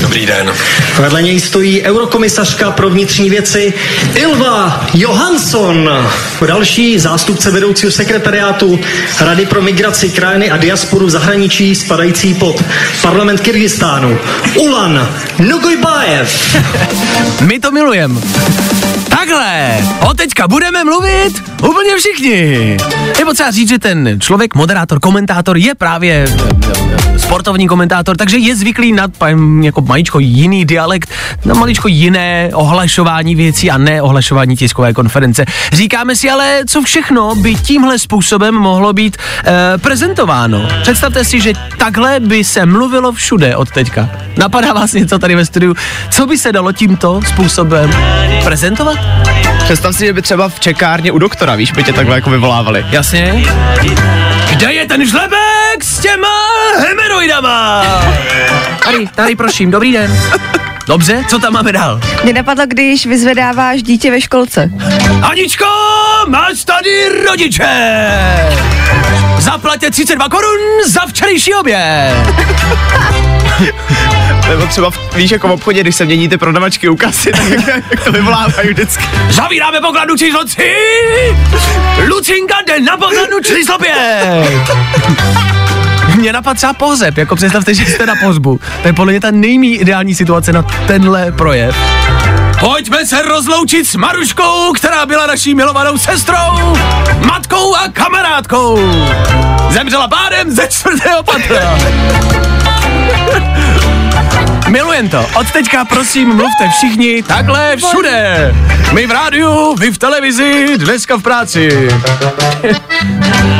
Dobrý 0.00 0.26
den. 0.26 0.52
Vedle 0.98 1.22
něj 1.22 1.40
stojí 1.40 1.82
eurokomisařka 1.82 2.70
pro 2.70 2.90
vnitřní 2.90 3.30
věci 3.30 3.74
Ilva 4.14 4.86
Johansson. 4.94 5.90
Další 6.46 6.98
zástupce 6.98 7.50
vedoucího 7.50 7.92
sekretariátu 7.92 8.80
Rady 9.20 9.46
pro 9.46 9.62
migraci, 9.62 10.10
krajiny 10.10 10.50
a 10.50 10.56
diasporu 10.56 11.06
v 11.06 11.10
zahraničí 11.10 11.74
spadající 11.74 12.34
pod 12.34 12.64
parlament 13.02 13.40
Kyrgyzstánu. 13.40 14.18
Ulan 14.54 15.08
Nugojbajev. 15.38 16.56
My 17.46 17.60
to 17.60 17.72
milujeme. 17.72 18.20
Takhle, 19.08 19.78
od 20.00 20.16
teďka 20.16 20.48
budeme 20.48 20.84
mluvit 20.84 21.42
úplně 21.68 21.96
všichni. 21.96 22.76
Je 23.18 23.24
potřeba 23.24 23.50
říct, 23.50 23.68
že 23.68 23.78
ten 23.78 24.20
člověk, 24.20 24.54
moderátor, 24.54 25.00
komentátor 25.00 25.56
je 25.56 25.74
právě 25.74 26.14
e, 26.14 27.14
e, 27.14 27.18
sportovní 27.18 27.68
komentátor, 27.68 28.16
takže 28.16 28.38
je 28.38 28.56
zvyklý 28.56 28.92
na 28.92 29.08
jako 29.62 29.80
maličko 29.80 30.18
jiný 30.18 30.64
dialekt, 30.64 31.10
na 31.44 31.54
maličko 31.54 31.88
jiné 31.88 32.50
ohlašování 32.54 33.34
věcí 33.34 33.70
a 33.70 33.78
ne 33.78 34.02
ohlašování 34.02 34.56
tiskové 34.56 34.92
konference. 34.92 35.44
Říkáme 35.72 36.16
si 36.16 36.30
ale, 36.30 36.60
co 36.66 36.82
všechno 36.82 37.34
by 37.34 37.54
tímhle 37.54 37.98
způsobem 37.98 38.54
mohlo 38.54 38.92
být 38.92 39.16
e, 39.16 39.78
prezentováno. 39.78 40.68
Představte 40.82 41.24
si, 41.24 41.40
že 41.40 41.52
takhle 41.78 42.20
by 42.20 42.44
se 42.44 42.66
mluvilo 42.66 43.12
všude 43.12 43.56
od 43.56 43.70
teďka. 43.70 44.10
Napadá 44.36 44.72
vás 44.72 44.92
něco 44.92 45.18
tady 45.18 45.34
ve 45.34 45.44
studiu, 45.44 45.74
co 46.10 46.26
by 46.26 46.38
se 46.38 46.52
dalo 46.52 46.65
tímto 46.72 47.20
způsobem 47.28 47.90
prezentovat? 48.44 48.98
Představ 49.64 49.96
si, 49.96 50.06
že 50.06 50.12
by 50.12 50.22
třeba 50.22 50.48
v 50.48 50.60
čekárně 50.60 51.12
u 51.12 51.18
doktora, 51.18 51.54
víš, 51.54 51.72
by 51.72 51.84
tě 51.84 51.92
takhle 51.92 52.14
jako 52.14 52.30
vyvolávali. 52.30 52.86
Jasně. 52.90 53.44
Kde 54.50 54.72
je 54.72 54.86
ten 54.86 55.06
žlebek 55.06 55.84
s 55.84 55.98
těma 55.98 56.28
hemeroidama? 56.78 57.84
Tady, 58.84 59.06
tady 59.14 59.36
prosím, 59.36 59.70
dobrý 59.70 59.92
den. 59.92 60.20
Dobře, 60.86 61.24
co 61.28 61.38
tam 61.38 61.52
máme 61.52 61.72
dál? 61.72 62.00
Mě 62.24 62.32
napadlo, 62.32 62.64
když 62.66 63.06
vyzvedáváš 63.06 63.82
dítě 63.82 64.10
ve 64.10 64.20
školce. 64.20 64.70
Aničko, 65.22 65.64
máš 66.28 66.64
tady 66.64 67.08
rodiče! 67.28 67.66
Zaplatě 69.46 69.90
32 69.90 70.28
korun 70.28 70.58
za 70.86 71.00
včerejší 71.06 71.54
oběd. 71.54 72.16
Nebo 74.48 74.66
třeba, 74.66 74.90
v, 74.90 75.16
víš, 75.16 75.30
jako 75.30 75.48
v 75.48 75.50
obchodě, 75.50 75.80
když 75.80 75.96
se 75.96 76.04
mění 76.04 76.28
ty 76.28 76.38
prodavačky 76.38 76.88
u 76.88 76.96
kasy, 76.96 77.32
tak 77.32 77.66
jak, 77.90 78.04
to 78.04 78.12
vyvolávají 78.12 78.68
vždycky. 78.68 79.04
Zavíráme 79.30 79.80
pokladnu 79.80 80.16
číslo 80.16 80.44
3! 80.44 80.62
Lucinka 82.08 82.54
jde 82.66 82.80
na 82.80 82.96
pokladnu 82.96 83.40
číslo 83.44 83.78
5! 83.78 83.92
Mě 86.16 86.32
napadl 86.32 86.56
třeba 86.56 86.72
pohřeb, 86.72 87.18
jako 87.18 87.36
představte, 87.36 87.74
že 87.74 87.84
jste 87.86 88.06
na 88.06 88.14
pohřbu. 88.22 88.60
To 88.82 88.88
je 88.88 88.92
podle 88.92 89.12
mě 89.12 89.20
ta 89.20 89.30
nejmí 89.30 89.76
ideální 89.76 90.14
situace 90.14 90.52
na 90.52 90.62
tenhle 90.62 91.32
projev. 91.32 91.76
Pojďme 92.60 93.06
se 93.06 93.22
rozloučit 93.22 93.88
s 93.88 93.94
Maruškou, 93.94 94.72
která 94.72 95.06
byla 95.06 95.26
naší 95.26 95.54
milovanou 95.54 95.98
sestrou, 95.98 96.76
matkou 97.26 97.74
a 97.74 97.88
kamarádkou. 97.92 98.78
Zemřela 99.70 100.08
pádem 100.08 100.50
ze 100.50 100.68
čtvrtého 100.68 101.22
patra. 101.22 101.78
Milujem 104.68 105.08
to. 105.08 105.26
Od 105.34 105.50
teďka 105.52 105.84
prosím 105.84 106.28
mluvte 106.28 106.68
všichni 106.68 107.22
takhle 107.22 107.76
všude. 107.76 108.54
My 108.92 109.06
v 109.06 109.10
rádiu, 109.10 109.74
vy 109.74 109.90
v 109.90 109.98
televizi, 109.98 110.78
dneska 110.78 111.16
v 111.16 111.22
práci. 111.22 111.68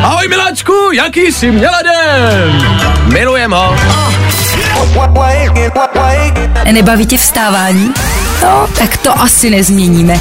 Ahoj 0.03 0.29
miláčku, 0.29 0.73
jaký 0.93 1.21
jsi 1.21 1.51
měla 1.51 1.79
den? 1.83 2.63
Milujem 3.13 3.53
ho. 3.53 3.77
Nebaví 6.73 7.07
tě 7.07 7.19
vstávání? 7.19 7.95
No, 8.43 8.69
tak 8.79 8.97
to 8.97 9.21
asi 9.21 9.51
nezměníme. 9.51 10.21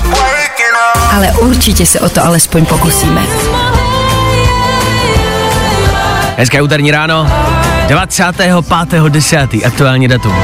Ale 1.12 1.32
určitě 1.32 1.86
se 1.86 2.00
o 2.00 2.10
to 2.10 2.26
alespoň 2.26 2.66
pokusíme. 2.66 3.22
Hezké 6.38 6.62
úterní 6.62 6.92
ráno, 6.92 7.28
25.10. 7.88 9.68
aktuální 9.68 10.08
datum. 10.08 10.36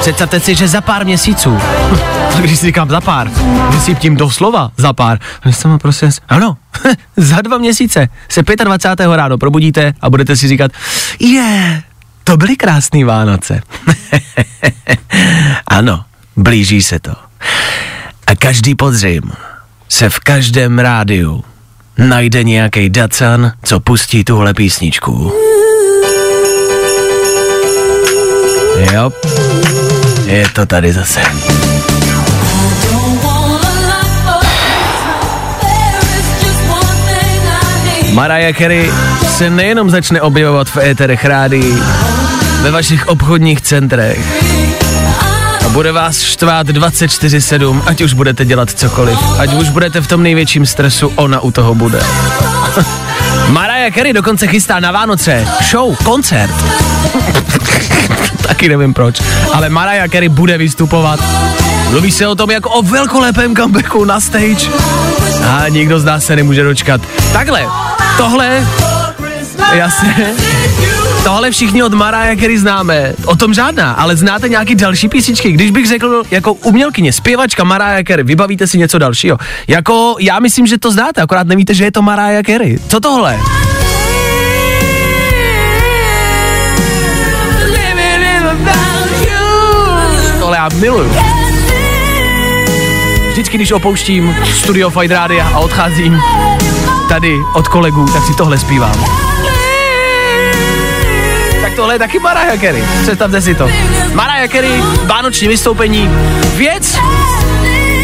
Představte 0.00 0.40
si, 0.40 0.54
že 0.54 0.68
za 0.68 0.80
pár 0.80 1.04
měsíců, 1.04 1.58
když 2.40 2.58
si 2.58 2.66
říkám 2.66 2.90
za 2.90 3.00
pár, 3.00 3.30
myslím 3.74 3.96
tím 3.96 4.16
doslova 4.16 4.70
za 4.76 4.92
pár, 4.92 5.18
jsem 5.50 5.78
prostě, 5.78 6.10
ano, 6.28 6.56
za 7.16 7.42
dva 7.42 7.58
měsíce 7.58 8.08
se 8.28 8.42
25. 8.64 9.06
ráno 9.16 9.38
probudíte 9.38 9.92
a 10.00 10.10
budete 10.10 10.36
si 10.36 10.48
říkat, 10.48 10.70
je, 11.18 11.82
to 12.24 12.36
byly 12.36 12.56
krásný 12.56 13.04
Vánoce. 13.04 13.60
ano, 15.66 16.04
blíží 16.38 16.82
se 16.82 16.98
to. 16.98 17.12
A 18.26 18.34
každý 18.34 18.74
podzim 18.74 19.22
se 19.88 20.10
v 20.10 20.18
každém 20.18 20.78
rádiu 20.78 21.44
najde 21.98 22.44
nějaký 22.44 22.90
dacan, 22.90 23.52
co 23.62 23.80
pustí 23.80 24.24
tuhle 24.24 24.54
písničku. 24.54 25.32
Jo, 28.92 29.12
je 30.26 30.48
to 30.48 30.66
tady 30.66 30.92
zase. 30.92 31.20
Mariah 38.12 38.56
Carey 38.56 38.92
se 39.36 39.50
nejenom 39.50 39.90
začne 39.90 40.20
objevovat 40.20 40.68
v 40.68 40.76
éterech 40.76 41.24
rádií, 41.24 41.82
ve 42.62 42.70
vašich 42.70 43.08
obchodních 43.08 43.60
centrech. 43.60 44.47
Bude 45.78 45.92
vás 45.92 46.22
štvát 46.22 46.66
24-7, 46.66 47.82
ať 47.86 48.00
už 48.00 48.12
budete 48.12 48.44
dělat 48.44 48.70
cokoliv. 48.70 49.18
Ať 49.38 49.54
už 49.54 49.68
budete 49.68 50.00
v 50.00 50.06
tom 50.06 50.22
největším 50.22 50.66
stresu, 50.66 51.12
ona 51.16 51.40
u 51.40 51.50
toho 51.50 51.74
bude. 51.74 52.00
Mariah 53.48 53.94
Carey 53.94 54.12
dokonce 54.12 54.46
chystá 54.46 54.80
na 54.80 54.92
Vánoce 54.92 55.48
show, 55.70 55.96
koncert. 56.04 56.54
Taky 58.42 58.68
nevím 58.68 58.94
proč. 58.94 59.20
Ale 59.52 59.68
Mariah 59.68 60.10
Carey 60.10 60.28
bude 60.28 60.58
vystupovat. 60.58 61.20
Mluví 61.90 62.10
se 62.12 62.26
o 62.26 62.34
tom 62.34 62.50
jako 62.50 62.70
o 62.70 62.82
velkolepém 62.82 63.56
comebacku 63.56 64.04
na 64.04 64.20
stage. 64.20 64.68
A 65.48 65.68
nikdo 65.68 66.00
z 66.00 66.04
nás 66.04 66.24
se 66.24 66.36
nemůže 66.36 66.62
dočkat. 66.62 67.00
Takhle, 67.32 67.66
tohle, 68.16 68.66
jasně, 69.72 70.34
tohle 71.24 71.50
všichni 71.50 71.82
od 71.82 71.94
Mariah 71.94 72.40
Carey 72.40 72.58
známe. 72.58 73.12
O 73.24 73.36
tom 73.36 73.54
žádná, 73.54 73.92
ale 73.92 74.16
znáte 74.16 74.48
nějaký 74.48 74.74
další 74.74 75.08
písničky. 75.08 75.52
Když 75.52 75.70
bych 75.70 75.86
řekl 75.86 76.22
jako 76.30 76.52
umělkyně, 76.52 77.12
zpěvačka 77.12 77.64
Mariah 77.64 78.04
Carey, 78.06 78.24
vybavíte 78.24 78.66
si 78.66 78.78
něco 78.78 78.98
dalšího. 78.98 79.38
Jako 79.68 80.16
já 80.20 80.38
myslím, 80.40 80.66
že 80.66 80.78
to 80.78 80.90
znáte, 80.90 81.22
akorát 81.22 81.46
nevíte, 81.46 81.74
že 81.74 81.84
je 81.84 81.92
to 81.92 82.02
Mariah 82.02 82.44
Carey. 82.46 82.78
Co 82.88 83.00
tohle? 83.00 83.38
Tohle 90.40 90.56
já 90.56 90.68
miluju. 90.74 91.10
Vždycky, 93.30 93.56
když 93.56 93.72
opouštím 93.72 94.36
studio 94.54 94.90
Fight 94.90 95.10
Radio 95.10 95.44
a 95.54 95.58
odcházím 95.58 96.18
tady 97.08 97.38
od 97.54 97.68
kolegů, 97.68 98.06
tak 98.12 98.24
si 98.24 98.34
tohle 98.34 98.58
zpívám. 98.58 99.04
Tohle 101.78 101.94
je 101.94 101.98
taky 101.98 102.18
Mariah 102.18 102.60
Carey. 102.60 102.84
Představte 103.02 103.40
si 103.40 103.54
to. 103.54 103.70
Mariah 104.12 104.50
Carey, 104.50 104.82
vánoční 105.04 105.48
vystoupení, 105.48 106.10
věc, 106.56 106.98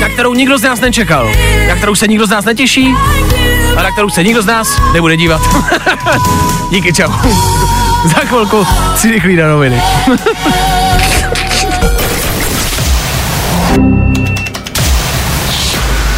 na 0.01 0.09
kterou 0.09 0.35
nikdo 0.35 0.59
z 0.59 0.63
nás 0.63 0.81
nečekal, 0.81 1.31
na 1.69 1.77
kterou 1.77 1.95
se 1.95 2.07
nikdo 2.07 2.27
z 2.27 2.31
nás 2.31 2.45
netěší 2.45 2.95
a 3.77 3.83
na 3.83 3.91
kterou 3.93 4.11
se 4.11 4.23
nikdo 4.23 4.43
z 4.43 4.47
nás 4.47 4.69
nebude 4.93 5.17
dívat. 5.17 5.41
Díky, 6.71 6.93
čau. 6.93 7.13
Za 8.05 8.21
chvilku 8.21 8.67
si 8.97 9.11
rychlí 9.11 9.37
na 9.37 9.49
noviny. 9.49 9.83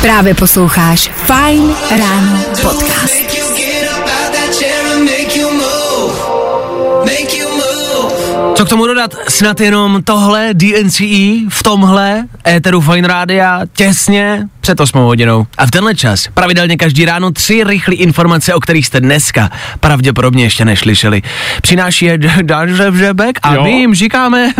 Právě 0.00 0.34
posloucháš 0.34 1.10
Fine 1.26 1.74
Ráno 1.90 2.42
podcast. 2.62 3.25
Co 8.56 8.64
k 8.64 8.68
tomu 8.68 8.86
dodat? 8.86 9.14
Snad 9.28 9.60
jenom 9.60 10.02
tohle 10.02 10.48
DNCE 10.52 11.04
v 11.48 11.62
tomhle 11.62 12.24
éteru 12.48 12.80
Fine 12.80 13.08
Rádia 13.08 13.60
těsně 13.72 14.42
před 14.60 14.80
8 14.80 14.98
hodinou. 14.98 15.46
A 15.58 15.66
v 15.66 15.70
tenhle 15.70 15.94
čas 15.94 16.28
pravidelně 16.34 16.76
každý 16.76 17.04
ráno 17.04 17.30
tři 17.30 17.64
rychlé 17.64 17.94
informace, 17.94 18.54
o 18.54 18.60
kterých 18.60 18.86
jste 18.86 19.00
dneska 19.00 19.50
pravděpodobně 19.80 20.44
ještě 20.44 20.64
neslyšeli. 20.64 21.22
Přináší 21.62 22.04
je 22.04 22.18
Dan 22.42 22.76
Žebek 22.96 23.38
a 23.42 23.54
Jo. 23.54 23.62
my 23.62 23.70
jim 23.70 23.94
říkáme... 23.94 24.52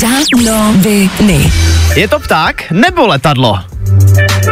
Danoviny. 0.00 1.52
Je 1.96 2.08
to 2.08 2.20
pták 2.20 2.70
nebo 2.70 3.06
letadlo? 3.06 3.60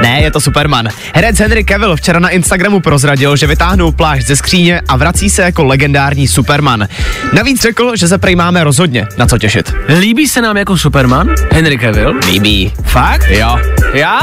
Ne, 0.03 0.21
je 0.23 0.31
to 0.31 0.41
Superman. 0.41 0.89
Herec 1.15 1.39
Henry 1.39 1.65
Cavill 1.65 1.97
včera 1.97 2.19
na 2.19 2.29
Instagramu 2.29 2.81
prozradil, 2.81 3.37
že 3.37 3.47
vytáhnul 3.47 3.93
plášť 3.93 4.27
ze 4.27 4.37
skříně 4.37 4.81
a 4.89 4.97
vrací 4.97 5.31
se 5.31 5.43
jako 5.43 5.65
legendární 5.65 6.29
Superman. 6.29 6.89
Navíc 7.33 7.63
řekl, 7.63 7.97
že 7.97 8.09
se 8.09 8.19
prej 8.19 8.37
máme 8.37 8.65
rozhodně 8.65 9.07
na 9.19 9.27
co 9.27 9.39
těšit. 9.39 9.75
Líbí 10.01 10.29
se 10.29 10.43
nám 10.43 10.57
jako 10.57 10.79
Superman? 10.79 11.35
Henry 11.53 11.79
Cavill? 11.79 12.15
Líbí. 12.31 12.73
Fakt? 12.85 13.27
Jo. 13.31 13.59
Já 13.95 14.21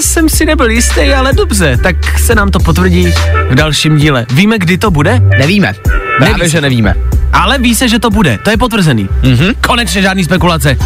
jsem 0.00 0.28
si 0.28 0.44
nebyl 0.46 0.70
jistý, 0.70 1.14
ale 1.14 1.32
dobře, 1.32 1.78
tak 1.82 2.20
se 2.20 2.34
nám 2.34 2.50
to 2.50 2.58
potvrdí 2.58 3.12
v 3.50 3.54
dalším 3.54 3.96
díle. 3.96 4.26
Víme, 4.30 4.58
kdy 4.58 4.78
to 4.78 4.90
bude? 4.90 5.20
Nevíme. 5.38 5.74
Právě, 6.18 6.38
Neví 6.38 6.50
že 6.50 6.60
nevíme. 6.60 6.94
Ale 7.32 7.58
ví 7.58 7.74
se, 7.74 7.88
že 7.88 7.98
to 7.98 8.10
bude. 8.10 8.38
To 8.44 8.50
je 8.50 8.56
potvrzený. 8.56 9.08
Mhm. 9.22 9.52
Konečně 9.60 10.02
žádný 10.02 10.24
spekulace. 10.24 10.76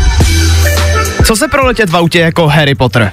Co 1.24 1.36
se 1.36 1.48
proletět 1.48 1.90
v 1.90 1.96
autě 1.96 2.18
jako 2.20 2.46
Harry 2.48 2.74
Potter? 2.74 3.12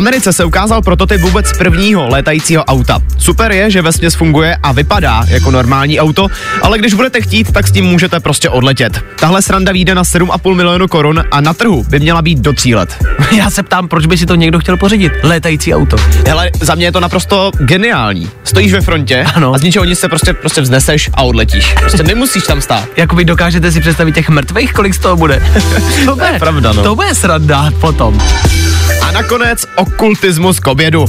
Americe 0.00 0.32
se 0.32 0.44
ukázal 0.44 0.82
prototyp 0.82 1.20
vůbec 1.20 1.58
prvního 1.58 2.08
létajícího 2.08 2.64
auta. 2.64 2.98
Super 3.18 3.52
je, 3.52 3.70
že 3.70 3.82
vesměs 3.82 4.14
funguje 4.14 4.56
a 4.62 4.72
vypadá 4.72 5.24
jako 5.28 5.50
normální 5.50 6.00
auto, 6.00 6.26
ale 6.62 6.78
když 6.78 6.94
budete 6.94 7.20
chtít, 7.20 7.52
tak 7.52 7.66
s 7.68 7.72
tím 7.72 7.84
můžete 7.84 8.20
prostě 8.20 8.48
odletět. 8.48 9.04
Tahle 9.18 9.42
sranda 9.42 9.72
vyjde 9.72 9.94
na 9.94 10.02
7,5 10.02 10.54
milionu 10.54 10.88
korun 10.88 11.24
a 11.30 11.40
na 11.40 11.54
trhu 11.54 11.84
by 11.88 12.00
měla 12.00 12.22
být 12.22 12.38
do 12.38 12.52
3 12.52 12.74
let. 12.74 13.06
Já 13.36 13.50
se 13.50 13.62
ptám, 13.62 13.88
proč 13.88 14.06
by 14.06 14.18
si 14.18 14.26
to 14.26 14.34
někdo 14.34 14.58
chtěl 14.58 14.76
pořídit? 14.76 15.12
Létající 15.22 15.74
auto. 15.74 15.96
Hele, 16.26 16.50
za 16.60 16.74
mě 16.74 16.86
je 16.86 16.92
to 16.92 17.00
naprosto 17.00 17.50
geniální. 17.58 18.30
Stojíš 18.44 18.72
ve 18.72 18.80
frontě 18.80 19.26
Ano. 19.34 19.54
a 19.54 19.58
z 19.58 19.62
ničeho 19.62 19.84
nic 19.84 19.98
se 19.98 20.08
prostě, 20.08 20.32
prostě 20.32 20.60
vzneseš 20.60 21.10
a 21.14 21.22
odletíš. 21.22 21.74
Prostě 21.80 22.02
nemusíš 22.02 22.44
tam 22.44 22.60
stát. 22.60 22.84
Jako 22.96 23.16
vy 23.16 23.24
dokážete 23.24 23.72
si 23.72 23.80
představit 23.80 24.14
těch 24.14 24.28
mrtvých, 24.28 24.72
kolik 24.72 24.94
z 24.94 24.98
toho 24.98 25.16
bude? 25.16 25.42
to 26.04 26.14
bude, 26.14 26.38
pravda, 26.38 26.72
no. 26.72 26.82
To 26.82 26.94
bude 26.96 27.14
sranda 27.14 27.70
potom. 27.80 28.20
Nakonec 29.12 29.66
okultismus 29.76 30.60
k 30.60 30.66
obědu. 30.66 31.06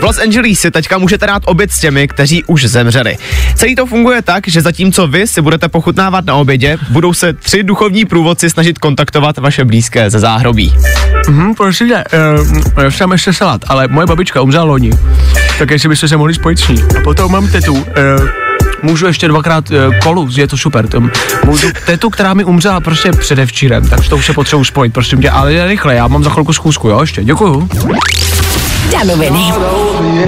V 0.00 0.02
Los 0.02 0.18
Angeles 0.18 0.60
si 0.60 0.70
teďka 0.70 0.98
můžete 0.98 1.26
dát 1.26 1.42
oběd 1.46 1.72
s 1.72 1.80
těmi, 1.80 2.08
kteří 2.08 2.44
už 2.44 2.64
zemřeli. 2.64 3.16
Celý 3.54 3.74
to 3.74 3.86
funguje 3.86 4.22
tak, 4.22 4.48
že 4.48 4.60
zatímco 4.60 5.06
vy 5.06 5.26
si 5.26 5.42
budete 5.42 5.68
pochutnávat 5.68 6.24
na 6.24 6.34
obědě, 6.34 6.78
budou 6.90 7.12
se 7.14 7.32
tři 7.32 7.62
duchovní 7.62 8.04
průvodci 8.04 8.50
snažit 8.50 8.78
kontaktovat 8.78 9.38
vaše 9.38 9.64
blízké 9.64 10.10
ze 10.10 10.18
záhrobí. 10.18 10.74
Mhm, 11.28 11.54
prosím 11.54 11.88
tě, 11.88 12.04
uh, 12.74 12.82
já 12.82 12.90
jsem 12.90 13.12
ještě 13.12 13.32
salát, 13.32 13.60
ale 13.66 13.88
moje 13.88 14.06
babička 14.06 14.40
umřela 14.40 14.64
loni, 14.64 14.90
tak 15.58 15.70
jestli 15.70 15.88
byste 15.88 16.08
se 16.08 16.16
mohli 16.16 16.34
spojit 16.34 16.58
s 16.58 16.68
ní. 16.68 16.82
A 16.98 17.00
potom 17.04 17.32
mám 17.32 17.48
tetu, 17.48 17.72
uh, 17.74 17.82
můžu 18.82 19.06
ještě 19.06 19.28
dvakrát 19.28 19.70
uh, 19.70 19.76
kolu, 20.02 20.28
je 20.36 20.46
to 20.46 20.56
super. 20.56 20.88
Tom, 20.88 21.10
můžu 21.44 21.68
tetu, 21.86 22.10
která 22.10 22.34
mi 22.34 22.44
umřela 22.44 22.80
prostě 22.80 23.10
předevčírem, 23.12 23.88
takže 23.88 24.10
to 24.10 24.16
už 24.16 24.26
se 24.26 24.32
potřebuji 24.32 24.64
spojit, 24.64 24.92
prosím 24.92 25.22
tě, 25.22 25.30
ale 25.30 25.66
rychle, 25.66 25.94
já 25.94 26.08
mám 26.08 26.24
za 26.24 26.30
chvilku 26.30 26.52
schůzku, 26.52 26.88
jo, 26.88 27.00
ještě, 27.00 27.24
děkuju. 27.24 27.68
Danoviny. 28.92 29.52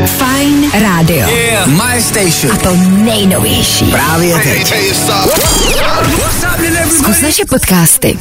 Fine 0.06 0.68
Radio. 0.80 1.26
My 1.66 2.02
station. 2.02 2.52
A 2.52 2.56
to 2.56 2.76
nejnovější. 2.86 3.84
Právě 3.84 4.38
teď. 4.38 4.74
Zkus 6.98 7.20
naše 7.20 7.42
podcasty. 7.50 8.18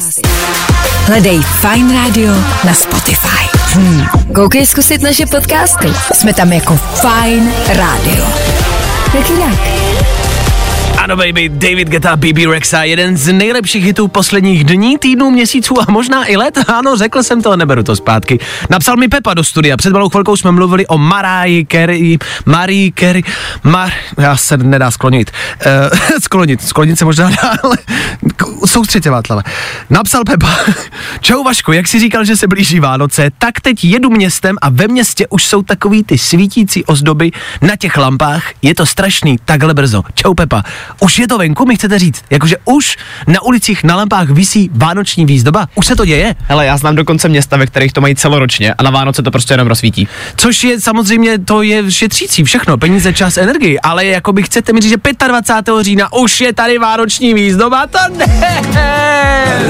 Hledej 1.06 1.40
Fine 1.42 1.94
Radio 1.94 2.34
na 2.64 2.74
Spotify. 2.74 3.58
Hmm. 3.72 4.06
Koukej 4.34 4.66
zkusit 4.66 5.02
naše 5.02 5.26
podcasty. 5.26 5.88
Jsme 6.14 6.32
tam 6.34 6.52
jako 6.52 6.78
Fine 7.00 7.52
Radio. 7.68 8.24
Jak 9.14 9.30
jinak? 9.30 9.58
Ano, 11.08 11.16
baby, 11.16 11.48
David 11.48 11.88
Geta, 11.88 12.16
BB 12.16 12.38
Rexa, 12.50 12.84
jeden 12.84 13.16
z 13.16 13.32
nejlepších 13.32 13.84
hitů 13.84 14.08
posledních 14.08 14.64
dní, 14.64 14.98
týdnů, 14.98 15.30
měsíců 15.30 15.80
a 15.80 15.84
možná 15.88 16.30
i 16.30 16.36
let. 16.36 16.58
Ano, 16.68 16.96
řekl 16.96 17.22
jsem 17.22 17.42
to, 17.42 17.56
neberu 17.56 17.82
to 17.82 17.96
zpátky. 17.96 18.38
Napsal 18.70 18.96
mi 18.96 19.08
Pepa 19.08 19.34
do 19.34 19.44
studia, 19.44 19.76
před 19.76 19.92
malou 19.92 20.08
chvilkou 20.08 20.36
jsme 20.36 20.52
mluvili 20.52 20.86
o 20.86 20.98
Mariah 20.98 21.66
Carey, 21.72 22.18
Marie 22.44 22.92
Carey, 22.94 23.22
Mar... 23.62 23.90
Já 24.18 24.36
se 24.36 24.56
nedá 24.56 24.90
sklonit. 24.90 25.30
Uh, 25.66 25.98
sklonit, 26.22 26.62
sklonit 26.62 26.98
se 26.98 27.04
možná 27.04 27.30
dá, 27.30 27.56
ale 27.62 27.76
soustřed 28.68 29.02
se, 29.02 29.10
Václave. 29.10 29.42
Napsal 29.90 30.24
Pepa, 30.24 30.56
čau 31.20 31.42
Vašku, 31.42 31.72
jak 31.72 31.88
si 31.88 32.00
říkal, 32.00 32.24
že 32.24 32.36
se 32.36 32.46
blíží 32.46 32.80
Vánoce, 32.80 33.30
tak 33.38 33.60
teď 33.60 33.84
jedu 33.84 34.10
městem 34.10 34.56
a 34.62 34.68
ve 34.68 34.88
městě 34.88 35.26
už 35.30 35.44
jsou 35.44 35.62
takový 35.62 36.04
ty 36.04 36.18
svítící 36.18 36.84
ozdoby 36.84 37.30
na 37.62 37.76
těch 37.76 37.96
lampách, 37.96 38.42
je 38.62 38.74
to 38.74 38.86
strašný, 38.86 39.36
takhle 39.44 39.74
brzo. 39.74 40.02
Čau 40.14 40.34
Pepa, 40.34 40.62
už 41.00 41.18
je 41.18 41.28
to 41.28 41.38
venku, 41.38 41.66
mi 41.66 41.76
chcete 41.76 41.98
říct, 41.98 42.24
jakože 42.30 42.56
už 42.64 42.96
na 43.26 43.42
ulicích 43.42 43.84
na 43.84 43.96
lampách 43.96 44.30
visí 44.30 44.70
vánoční 44.72 45.26
výzdoba, 45.26 45.66
už 45.74 45.86
se 45.86 45.96
to 45.96 46.04
děje. 46.04 46.34
Hele, 46.48 46.66
já 46.66 46.76
znám 46.76 46.94
dokonce 46.94 47.28
města, 47.28 47.56
ve 47.56 47.66
kterých 47.66 47.92
to 47.92 48.00
mají 48.00 48.16
celoročně 48.16 48.74
a 48.74 48.82
na 48.82 48.90
Vánoce 48.90 49.22
to 49.22 49.30
prostě 49.30 49.54
jenom 49.54 49.68
rozsvítí. 49.68 50.08
Což 50.36 50.64
je 50.64 50.80
samozřejmě, 50.80 51.38
to 51.38 51.62
je 51.62 51.90
šetřící 51.90 52.44
všechno, 52.44 52.78
peníze, 52.78 53.12
čas, 53.12 53.36
energii, 53.36 53.80
ale 53.80 54.06
jako 54.06 54.32
by 54.32 54.42
chcete 54.42 54.72
mi 54.72 54.80
říct, 54.80 54.90
že 54.90 55.26
25. 55.28 55.74
října 55.80 56.12
už 56.12 56.40
je 56.40 56.52
tady 56.52 56.78
vánoční 56.78 57.34
výzdoba, 57.34 57.86
to 57.86 57.98
ne. 58.16 58.57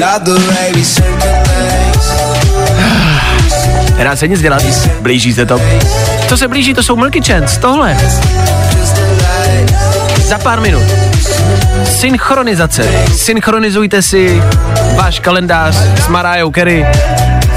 Nedá 3.97 4.17
se 4.17 4.29
nic 4.29 4.41
dělat, 4.41 4.63
blíží 5.01 5.33
se 5.33 5.47
to. 5.47 5.61
Co 6.29 6.37
se 6.37 6.49
blíží, 6.49 6.75
to 6.75 6.83
jsou 6.83 6.97
Milky 6.97 7.23
Chance, 7.23 7.61
tohle. 7.61 7.97
Za 10.29 10.39
pár 10.39 10.61
minut. 10.61 10.83
Synchronizace. 11.85 12.89
Synchronizujte 13.17 14.03
si 14.03 14.43
váš 14.95 15.21
kalendář 15.21 15.75
s 16.05 16.09
Mariah 16.09 16.49
Carey, 16.55 16.87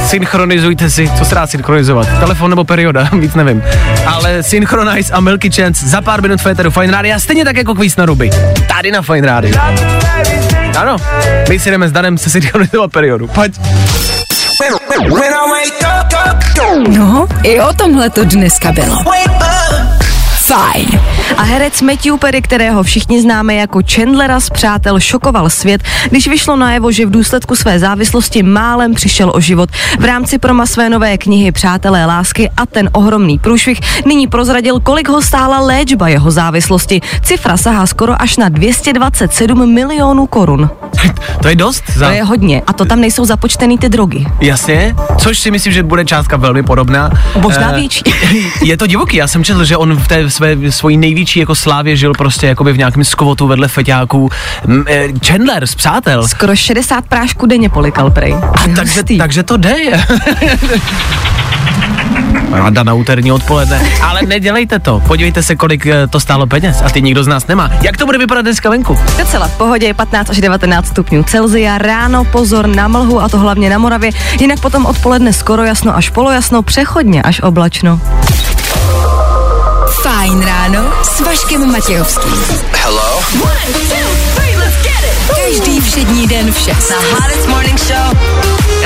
synchronizujte 0.08 0.90
si, 0.90 1.10
co 1.18 1.26
se 1.26 1.36
dá 1.36 1.48
synchronizovat, 1.48 2.08
telefon 2.20 2.50
nebo 2.50 2.64
perioda, 2.64 3.10
víc 3.20 3.36
nevím. 3.36 3.64
Ale 4.06 4.44
Synchronize 4.44 5.14
a 5.14 5.20
Milky 5.20 5.52
Chance 5.52 5.88
za 5.88 6.02
pár 6.02 6.22
minut 6.22 6.42
Féteru 6.42 6.72
Fine 6.72 6.92
Radio, 6.92 7.20
stejně 7.20 7.46
tak 7.46 7.58
jako 7.58 7.76
kvíz 7.76 7.96
na 7.96 8.06
ruby. 8.06 8.30
Tady 8.68 8.92
na 8.92 9.02
Fine 9.02 9.28
Radio. 9.28 9.56
Ano, 10.78 10.98
my 11.50 11.60
si 11.60 11.72
jdeme 11.72 11.90
s 11.90 11.92
Danem 11.92 12.18
se 12.18 12.30
synchronizovat 12.30 12.92
periodu. 12.92 13.28
Pojď. 13.28 13.60
No, 16.98 17.28
i 17.44 17.62
o 17.62 17.74
tomhle 17.74 18.10
to 18.10 18.24
dneska 18.26 18.72
bylo. 18.72 18.96
Fajn. 20.52 21.00
A 21.38 21.44
herec 21.44 21.82
Matthew 21.82 22.18
Perry, 22.18 22.42
kterého 22.42 22.84
všichni 22.84 23.22
známe 23.22 23.56
jako 23.56 23.80
Chandlera 23.92 24.40
z 24.40 24.50
Přátel, 24.50 25.00
šokoval 25.00 25.50
svět, 25.50 25.84
když 26.10 26.28
vyšlo 26.28 26.56
najevo, 26.56 26.92
že 26.92 27.06
v 27.06 27.12
důsledku 27.12 27.56
své 27.56 27.80
závislosti 27.80 28.44
málem 28.44 28.94
přišel 28.94 29.32
o 29.36 29.40
život. 29.40 29.70
V 30.00 30.06
rámci 30.06 30.38
proma 30.38 30.66
své 30.66 30.90
nové 30.90 31.18
knihy 31.18 31.52
Přátelé 31.52 32.06
lásky 32.06 32.50
a 32.58 32.66
ten 32.66 32.90
ohromný 32.94 33.40
průšvih 33.40 33.80
nyní 34.06 34.28
prozradil, 34.28 34.80
kolik 34.80 35.10
ho 35.10 35.22
stála 35.22 35.60
léčba 35.60 36.08
jeho 36.08 36.32
závislosti. 36.32 37.02
Cifra 37.24 37.58
sahá 37.58 37.86
skoro 37.88 38.22
až 38.22 38.38
na 38.38 38.50
227 38.50 39.74
milionů 39.74 40.28
korun. 40.28 40.70
To 41.42 41.48
je 41.48 41.56
dost? 41.56 41.84
Za... 41.96 42.08
To 42.08 42.14
je 42.14 42.24
hodně 42.24 42.62
a 42.68 42.74
to 42.74 42.86
tam 42.86 43.02
nejsou 43.02 43.26
započtený 43.26 43.78
ty 43.78 43.90
drogy. 43.90 44.26
Jasně, 44.42 44.96
což 45.18 45.40
si 45.40 45.52
myslím, 45.52 45.74
že 45.74 45.84
bude 45.84 46.06
částka 46.06 46.38
velmi 46.38 46.64
podobná. 46.64 47.10
Možná 47.42 47.72
Eh, 47.72 47.76
větší. 47.76 48.04
Je 48.64 48.78
to 48.78 48.88
divoký, 48.88 49.18
já 49.18 49.28
jsem 49.28 49.44
četl, 49.44 49.66
že 49.66 49.78
on 49.78 49.96
v 49.96 50.08
té 50.08 50.30
své 50.30 50.72
svojí 50.72 50.98
největší 50.98 51.40
jako 51.40 51.56
slávě 51.56 51.96
žil 51.96 52.14
prostě 52.14 52.48
jakoby 52.48 52.74
v 52.74 52.78
nějakém 52.78 53.04
skvotu 53.04 53.48
vedle 53.48 53.68
feťáků. 53.68 54.30
Eh, 54.88 55.08
Chandler 55.26 55.68
z 55.68 55.76
Přátel. 55.76 56.28
Skoro 56.28 56.56
60 56.56 57.06
prášků 57.06 57.46
denně 57.46 57.70
polikal 57.70 58.12
prej. 58.12 58.34
A 58.34 58.68
takže, 58.76 59.04
takže 59.18 59.44
to 59.44 59.58
jde. 59.58 59.76
Rada 62.52 62.84
na 62.84 62.94
úterní 62.94 63.32
odpoledne. 63.32 63.82
Ale 64.02 64.22
nedělejte 64.22 64.80
to. 64.80 65.00
Podívejte 65.00 65.44
se, 65.44 65.56
kolik 65.56 65.86
eh, 65.86 66.08
to 66.08 66.20
stálo 66.20 66.48
peněz 66.48 66.82
a 66.86 66.90
ty 66.90 67.02
nikdo 67.02 67.24
z 67.24 67.28
nás 67.28 67.48
nemá. 67.48 67.72
Jak 67.82 67.98
to 67.98 68.06
bude 68.06 68.18
vypadat 68.18 68.42
dneska 68.42 68.70
venku? 68.70 69.00
Docela 69.18 69.48
v 69.48 69.58
pohodě 69.58 69.88
je 69.88 69.94
15 69.94 70.30
až 70.30 70.42
19 70.42 70.88
stupňů 70.88 71.24
Celzia, 71.24 71.78
ráno 71.78 72.24
pozor 72.24 72.68
na 72.68 72.88
mlhu 72.88 73.22
a 73.22 73.30
to 73.30 73.40
hlavně 73.40 73.70
na 73.70 73.78
Moravě, 73.78 74.12
jinak 74.40 74.60
potom 74.60 74.86
odpoledne 74.86 75.34
skoro 75.34 75.64
jasno 75.64 75.96
až 75.96 76.10
polojasno, 76.10 76.62
přechodně 76.62 77.22
až 77.22 77.42
oblačno. 77.42 78.02
Fajn 80.02 80.42
ráno 80.42 80.94
s 81.04 81.20
Vaškem 81.20 81.72
Matějovským. 81.72 82.34
Hello? 82.74 83.20
Každý 85.46 85.82
všední 85.82 86.28
den 86.28 86.52
všech. 86.54 86.78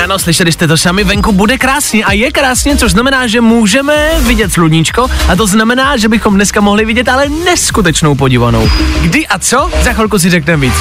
Ano, 0.03 0.19
slyšeli 0.19 0.51
jste 0.51 0.67
to 0.67 0.77
sami, 0.77 1.03
venku 1.03 1.31
bude 1.31 1.57
krásně 1.57 2.05
a 2.05 2.11
je 2.11 2.31
krásně, 2.31 2.77
což 2.77 2.91
znamená, 2.91 3.27
že 3.27 3.41
můžeme 3.41 4.11
vidět 4.19 4.53
sluníčko 4.53 5.07
a 5.27 5.35
to 5.35 5.47
znamená, 5.47 5.97
že 5.97 6.09
bychom 6.09 6.35
dneska 6.35 6.61
mohli 6.61 6.85
vidět 6.85 7.09
ale 7.09 7.29
neskutečnou 7.29 8.15
podívanou. 8.15 8.69
Kdy 9.01 9.27
a 9.27 9.39
co? 9.39 9.69
Za 9.81 9.93
chvilku 9.93 10.19
si 10.19 10.29
řekneme 10.29 10.61
víc. 10.61 10.73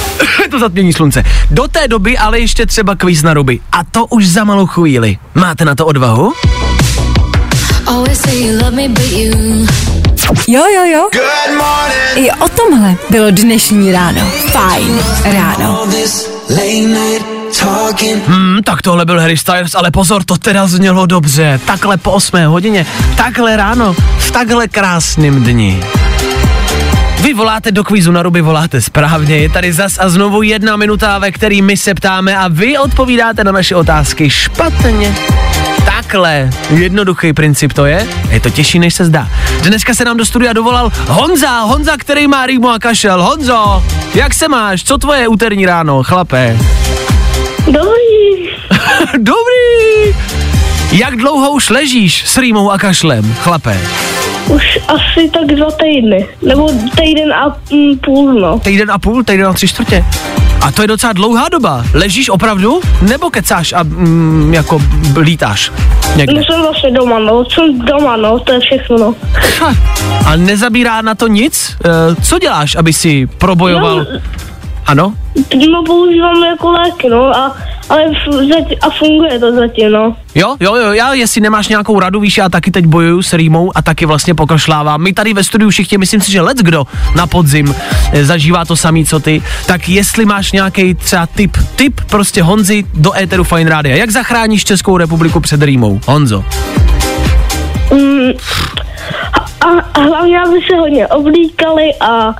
to 0.50 0.58
zatmění 0.58 0.92
slunce. 0.92 1.22
Do 1.50 1.68
té 1.68 1.88
doby 1.88 2.18
ale 2.18 2.38
ještě 2.38 2.66
třeba 2.66 2.94
kvíz 2.94 3.22
na 3.22 3.34
ruby. 3.34 3.60
A 3.72 3.84
to 3.84 4.06
už 4.06 4.28
za 4.28 4.44
malou 4.44 4.66
chvíli. 4.66 5.18
Máte 5.34 5.64
na 5.64 5.74
to 5.74 5.86
odvahu? 5.86 6.32
Jo, 10.48 10.62
jo, 10.74 10.84
jo. 10.84 11.08
I 12.14 12.30
o 12.30 12.48
tomhle 12.48 12.94
bylo 13.10 13.30
dnešní 13.30 13.92
ráno. 13.92 14.20
Fajn 14.52 15.00
ráno. 15.24 15.86
Hmm, 18.26 18.62
tak 18.64 18.82
tohle 18.82 19.04
byl 19.04 19.20
Harry 19.20 19.36
Styles, 19.36 19.74
ale 19.74 19.90
pozor, 19.90 20.24
to 20.24 20.36
teda 20.36 20.66
znělo 20.66 21.06
dobře. 21.06 21.60
Takhle 21.66 21.96
po 21.96 22.10
8 22.10 22.44
hodině, 22.44 22.86
takhle 23.16 23.56
ráno, 23.56 23.92
v 24.18 24.30
takhle 24.30 24.68
krásným 24.68 25.44
dni. 25.44 25.80
Vy 27.20 27.34
voláte 27.34 27.70
do 27.70 27.84
kvízu 27.84 28.12
na 28.12 28.22
ruby, 28.22 28.40
voláte 28.40 28.80
správně. 28.80 29.38
Je 29.38 29.48
tady 29.48 29.72
zas 29.72 29.98
a 29.98 30.08
znovu 30.08 30.42
jedna 30.42 30.76
minuta, 30.76 31.18
ve 31.18 31.32
který 31.32 31.62
my 31.62 31.76
se 31.76 31.94
ptáme 31.94 32.36
a 32.36 32.48
vy 32.48 32.78
odpovídáte 32.78 33.44
na 33.44 33.52
naše 33.52 33.76
otázky 33.76 34.30
špatně. 34.30 35.14
Takhle 35.84 36.50
jednoduchý 36.70 37.32
princip 37.32 37.72
to 37.72 37.86
je, 37.86 38.06
je 38.30 38.40
to 38.40 38.50
těžší, 38.50 38.78
než 38.78 38.94
se 38.94 39.04
zdá. 39.04 39.28
Dneska 39.62 39.94
se 39.94 40.04
nám 40.04 40.16
do 40.16 40.24
studia 40.24 40.52
dovolal 40.52 40.92
Honza, 41.06 41.60
Honza, 41.60 41.96
který 41.98 42.26
má 42.26 42.46
rýmu 42.46 42.70
a 42.70 42.78
kašel. 42.78 43.22
Honzo, 43.22 43.84
jak 44.14 44.34
se 44.34 44.48
máš? 44.48 44.84
Co 44.84 44.98
tvoje 44.98 45.28
úterní 45.28 45.66
ráno, 45.66 46.02
chlape? 46.02 46.56
Dobrý. 47.70 48.50
Dobrý! 49.18 50.14
Jak 50.92 51.16
dlouho 51.16 51.50
už 51.50 51.70
ležíš 51.70 52.28
s 52.28 52.38
rýmou 52.38 52.70
a 52.70 52.78
kašlem, 52.78 53.34
chlape? 53.34 53.78
Už 54.48 54.78
asi 54.88 55.28
tak 55.28 55.46
dva 55.46 55.70
týdny. 55.70 56.26
Nebo 56.42 56.70
týden 56.96 57.32
a 57.32 57.56
mm, 57.72 57.98
půl, 57.98 58.32
no. 58.32 58.58
Týden 58.58 58.90
a 58.90 58.98
půl, 58.98 59.24
týden 59.24 59.46
a 59.46 59.52
tři 59.52 59.68
čtvrtě. 59.68 60.04
A 60.60 60.72
to 60.72 60.82
je 60.82 60.88
docela 60.88 61.12
dlouhá 61.12 61.48
doba. 61.48 61.84
Ležíš 61.94 62.28
opravdu? 62.28 62.80
Nebo 63.02 63.30
kecáš 63.30 63.72
a 63.72 63.82
mm, 63.82 64.54
jako 64.54 64.82
lítáš 65.20 65.72
někde? 66.16 66.34
No 66.34 66.44
jsem 66.44 66.62
vlastně 66.62 66.90
doma, 66.90 67.18
no. 67.18 67.44
Jsem 67.50 67.78
doma, 67.78 68.16
no. 68.16 68.38
To 68.38 68.52
je 68.52 68.60
všechno, 68.60 68.98
no. 68.98 69.14
Ha, 69.60 69.74
a 70.26 70.36
nezabírá 70.36 71.02
na 71.02 71.14
to 71.14 71.26
nic? 71.26 71.76
E, 71.84 72.22
co 72.22 72.38
děláš, 72.38 72.76
aby 72.76 72.92
si 72.92 73.26
probojoval? 73.26 73.96
No, 73.98 74.20
Ano? 74.90 75.14
no 75.70 75.82
používám 75.86 76.44
jako 76.44 76.70
léky, 76.70 77.08
no. 77.08 77.36
A, 77.36 77.56
ale 77.88 78.04
zati- 78.26 78.78
a 78.82 78.90
funguje 78.90 79.38
to 79.38 79.52
zatím, 79.54 79.90
no. 79.90 80.16
Jo, 80.34 80.56
jo, 80.60 80.74
jo, 80.74 80.92
já 80.92 81.12
jestli 81.12 81.40
nemáš 81.40 81.68
nějakou 81.68 82.00
radu, 82.00 82.20
víš, 82.20 82.38
já 82.38 82.48
taky 82.48 82.70
teď 82.70 82.86
bojuju 82.86 83.22
s 83.22 83.32
rýmou 83.32 83.72
a 83.74 83.82
taky 83.82 84.06
vlastně 84.06 84.34
pokrašlávám. 84.34 85.02
My 85.02 85.12
tady 85.12 85.34
ve 85.34 85.44
studiu 85.44 85.70
všichni, 85.70 85.98
myslím 85.98 86.20
si, 86.20 86.32
že 86.32 86.40
let 86.40 86.58
kdo 86.58 86.84
na 87.16 87.26
podzim 87.26 87.74
e, 88.12 88.24
zažívá 88.24 88.64
to 88.64 88.76
samý, 88.76 89.06
co 89.06 89.20
ty, 89.20 89.42
tak 89.66 89.88
jestli 89.88 90.24
máš 90.24 90.52
nějaký 90.52 90.94
třeba 90.94 91.26
tip, 91.26 91.56
tip 91.76 92.00
prostě 92.10 92.42
Honzi 92.42 92.84
do 92.94 93.16
éteru 93.16 93.44
Fine 93.44 93.70
Rádia. 93.70 93.96
Jak 93.96 94.10
zachráníš 94.10 94.64
Českou 94.64 94.96
republiku 94.96 95.40
před 95.40 95.62
rýmou? 95.62 96.00
Honzo. 96.06 96.44
Mm, 97.92 98.30
a, 99.60 99.68
a 99.94 100.00
hlavně, 100.00 100.40
aby 100.40 100.58
se 100.70 100.76
hodně 100.76 101.06
oblíkali 101.06 101.90
a 102.00 102.34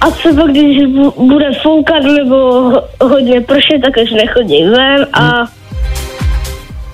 a 0.00 0.10
třeba 0.10 0.46
když 0.46 0.78
bu- 0.86 1.26
bude 1.26 1.52
foukat 1.62 2.02
nebo 2.02 2.36
ho- 2.36 2.88
hodně 3.00 3.40
pršet, 3.40 3.80
tak 3.84 4.04
už 4.04 4.10
nechodí 4.12 4.64
ven 4.64 5.06
a 5.12 5.30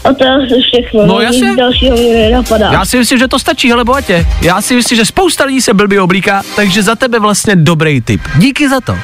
a 0.05 0.13
to 0.13 0.25
je 0.25 0.63
všechno. 0.63 1.07
No, 1.07 1.21
Nic 1.21 1.25
jasně. 1.25 1.57
dalšího 1.57 1.97
mě 1.97 2.15
nenapadá. 2.15 2.73
Já 2.73 2.85
si 2.85 2.99
myslím, 2.99 3.19
že 3.19 3.29
to 3.29 3.39
stačí, 3.39 3.71
hele 3.71 3.85
bohatě. 3.85 4.27
Já 4.43 4.61
si 4.63 4.75
myslím, 4.75 4.97
že 4.97 5.05
spousta 5.05 5.45
lidí 5.45 5.61
se 5.61 5.75
blbě 5.75 6.01
oblíká, 6.01 6.43
takže 6.57 6.83
za 6.83 6.95
tebe 6.97 7.19
vlastně 7.19 7.57
dobrý 7.57 8.01
tip. 8.01 8.21
Díky 8.37 8.69
za 8.69 8.81
to. 8.81 8.99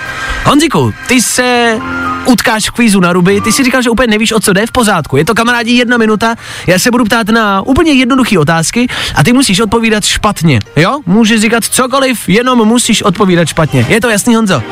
Honziku, 0.44 0.94
ty 1.08 1.20
se 1.22 1.78
utkáš 2.26 2.68
v 2.68 2.70
kvízu 2.70 3.00
na 3.00 3.12
ruby, 3.12 3.40
ty 3.40 3.52
si 3.52 3.64
říkal, 3.64 3.82
že 3.82 3.90
úplně 3.90 4.08
nevíš, 4.08 4.32
o 4.32 4.40
co 4.40 4.52
jde 4.52 4.66
v 4.66 4.72
pořádku. 4.72 5.16
Je 5.16 5.24
to 5.24 5.34
kamarádi 5.34 5.72
jedna 5.72 5.96
minuta, 5.96 6.34
já 6.66 6.78
se 6.78 6.90
budu 6.90 7.04
ptát 7.04 7.28
na 7.28 7.62
úplně 7.62 7.92
jednoduché 7.92 8.38
otázky 8.38 8.86
a 9.14 9.24
ty 9.24 9.32
musíš 9.32 9.60
odpovídat 9.60 10.04
špatně, 10.04 10.60
jo? 10.76 11.00
Můžeš 11.06 11.40
říkat 11.40 11.64
cokoliv, 11.64 12.28
jenom 12.28 12.68
musíš 12.68 13.02
odpovídat 13.02 13.48
špatně. 13.48 13.86
Je 13.88 14.00
to 14.00 14.10
jasný, 14.10 14.34
Honzo? 14.34 14.62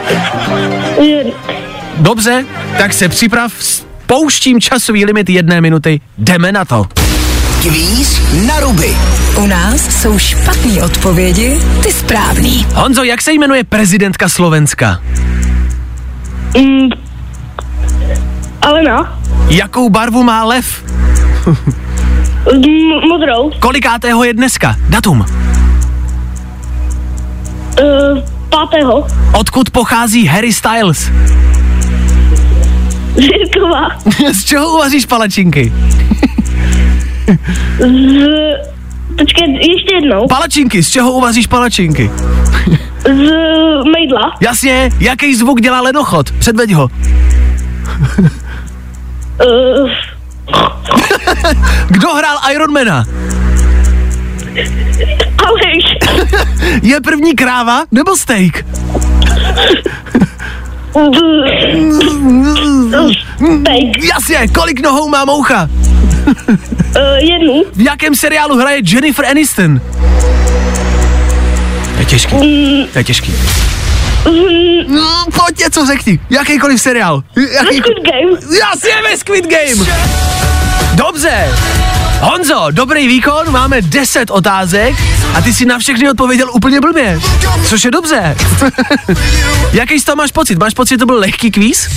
Dobře, 1.97 2.45
tak 2.79 2.93
se 2.93 3.09
připrav, 3.09 3.53
pouštím 4.07 4.61
časový 4.61 5.05
limit 5.05 5.31
jedné 5.31 5.61
minuty, 5.61 6.01
jdeme 6.19 6.53
na 6.53 6.65
to. 6.65 6.87
Kvíz 7.63 8.21
na 8.47 8.61
ruby. 8.61 8.97
U 9.37 9.47
nás 9.47 10.01
jsou 10.03 10.19
špatné 10.19 10.83
odpovědi, 10.85 11.59
ty 11.83 11.93
správný. 11.93 12.67
Honzo, 12.75 13.03
jak 13.05 13.23
se 13.23 13.33
jmenuje 13.33 13.65
prezidentka 13.65 14.29
Slovenska? 14.29 15.01
Mm, 16.59 16.89
Alena, 18.63 19.19
Jakou 19.49 19.91
barvu 19.91 20.23
má 20.23 20.45
lev? 20.45 20.85
m- 22.53 23.09
modrou, 23.09 23.51
Kolikátého 23.61 24.25
je 24.25 24.35
dneska? 24.35 24.77
Datum. 24.89 25.21
uh, 25.21 25.27
pátého, 28.49 29.07
Odkud 29.33 29.71
pochází 29.71 30.27
Harry 30.27 30.53
Styles? 30.53 31.11
Zirková, 33.17 33.89
Z 34.35 34.45
čeho 34.45 34.75
uvaříš 34.75 35.07
palačinky? 35.07 35.73
z... 37.79 38.27
Počkej, 39.19 39.59
ještě 39.75 39.95
jednou. 39.95 40.27
Palačinky, 40.29 40.83
z 40.83 40.89
čeho 40.89 41.13
uvaříš 41.13 41.47
palačinky? 41.47 42.11
Z 43.05 43.31
mejdla. 43.93 44.33
Jasně, 44.41 44.91
jaký 45.01 45.35
zvuk 45.35 45.61
dělá 45.61 45.81
lenochod? 45.81 46.31
Předveď 46.31 46.73
ho. 46.73 46.89
Uh, 49.45 49.91
Kdo 51.89 52.09
hrál 52.15 52.39
Ironmana? 52.53 53.05
Aleš. 55.47 55.85
Je 56.83 57.01
první 57.01 57.35
kráva 57.35 57.85
nebo 57.93 58.17
steak? 58.17 58.65
Steak. 63.07 64.05
Jasně, 64.15 64.49
kolik 64.49 64.81
nohou 64.81 65.09
má 65.09 65.25
moucha? 65.25 65.69
Uh, 66.27 67.19
jednu. 67.21 67.63
V 67.73 67.81
jakém 67.81 68.15
seriálu 68.15 68.57
hraje 68.57 68.81
Jennifer 68.93 69.27
Aniston? 69.27 69.81
To 71.95 71.99
je 71.99 72.05
těžký, 72.05 72.37
to 72.93 72.99
je 72.99 73.05
těžký. 73.05 73.33
No, 74.89 75.25
pojď 75.35 75.59
něco 75.59 75.87
řekni, 75.87 76.19
jakýkoliv 76.31 76.81
seriál. 76.81 77.23
Jaký... 77.55 77.77
Squid 77.77 77.99
Game. 78.11 78.59
Jasně, 78.59 79.03
ve 79.11 79.17
Squid 79.17 79.47
Game. 79.47 79.87
Dobře. 80.95 81.49
Honzo, 82.21 82.67
dobrý 82.71 83.09
výkon, 83.09 83.53
máme 83.53 83.83
10 83.83 84.31
otázek 84.31 84.95
a 85.37 85.43
ty 85.43 85.53
si 85.53 85.65
na 85.65 85.79
všechny 85.79 86.11
odpověděl 86.11 86.51
úplně 86.53 86.81
blbě, 86.81 87.21
což 87.69 87.85
je 87.85 87.91
dobře. 87.91 88.37
Jaký 89.73 90.01
z 90.01 90.05
toho 90.05 90.17
máš 90.17 90.33
pocit? 90.33 90.59
Máš 90.59 90.75
pocit, 90.75 90.95
že 90.95 90.99
to 90.99 91.07
byl 91.07 91.19
lehký 91.19 91.51
kvíz? 91.51 91.89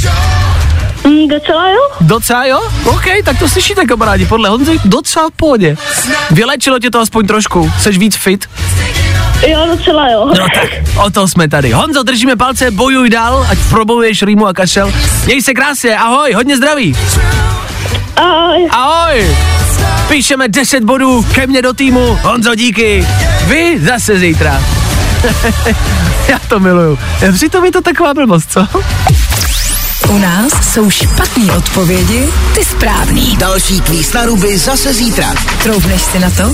Mm, 1.03 1.27
docela 1.27 1.69
jo? 1.69 1.79
Docela 2.01 2.45
jo? 2.45 2.61
OK, 2.85 3.05
tak 3.25 3.39
to 3.39 3.49
slyšíte 3.49 3.85
kamarádi, 3.85 4.25
podle 4.25 4.49
Honzy 4.49 4.79
docela 4.85 5.29
v 5.29 5.33
pohodě. 5.33 5.77
Vylečilo 6.31 6.79
tě 6.79 6.89
to 6.89 6.99
aspoň 6.99 7.27
trošku, 7.27 7.71
seš 7.79 7.97
víc 7.97 8.15
fit? 8.15 8.49
Jo, 9.47 9.65
docela 9.77 10.09
jo. 10.09 10.25
No 10.25 10.45
tak, 10.53 10.69
o 11.05 11.09
to 11.09 11.27
jsme 11.27 11.47
tady. 11.47 11.71
Honzo, 11.71 12.03
držíme 12.03 12.35
palce, 12.35 12.71
bojuj 12.71 13.09
dál, 13.09 13.47
ať 13.49 13.57
probojuješ 13.69 14.23
rýmu 14.23 14.47
a 14.47 14.53
kašel. 14.53 14.93
Měj 15.25 15.41
se 15.41 15.53
krásně, 15.53 15.97
ahoj, 15.97 16.33
hodně 16.33 16.57
zdraví. 16.57 16.95
Ahoj. 18.19 18.67
Ahoj. 18.71 19.37
Píšeme 20.09 20.47
10 20.47 20.83
bodů 20.83 21.23
ke 21.23 21.47
mně 21.47 21.61
do 21.61 21.73
týmu. 21.73 22.19
Honzo, 22.21 22.55
díky. 22.55 23.07
Vy 23.47 23.79
zase 23.79 24.19
zítra. 24.19 24.63
Já 26.27 26.39
to 26.39 26.59
miluju. 26.59 26.99
Přitom 27.33 27.65
je 27.65 27.71
to 27.71 27.81
taková 27.81 28.13
blbost, 28.13 28.51
co? 28.51 28.67
U 30.09 30.17
nás 30.17 30.73
jsou 30.73 30.89
špatné 30.89 31.53
odpovědi, 31.53 32.29
ty 32.55 32.65
správný. 32.65 33.37
Další 33.37 33.81
kvíz 33.81 34.13
na 34.13 34.25
ruby 34.25 34.57
zase 34.57 34.93
zítra. 34.93 35.33
Troubneš 35.63 36.01
si 36.01 36.19
na 36.19 36.29
to? 36.29 36.53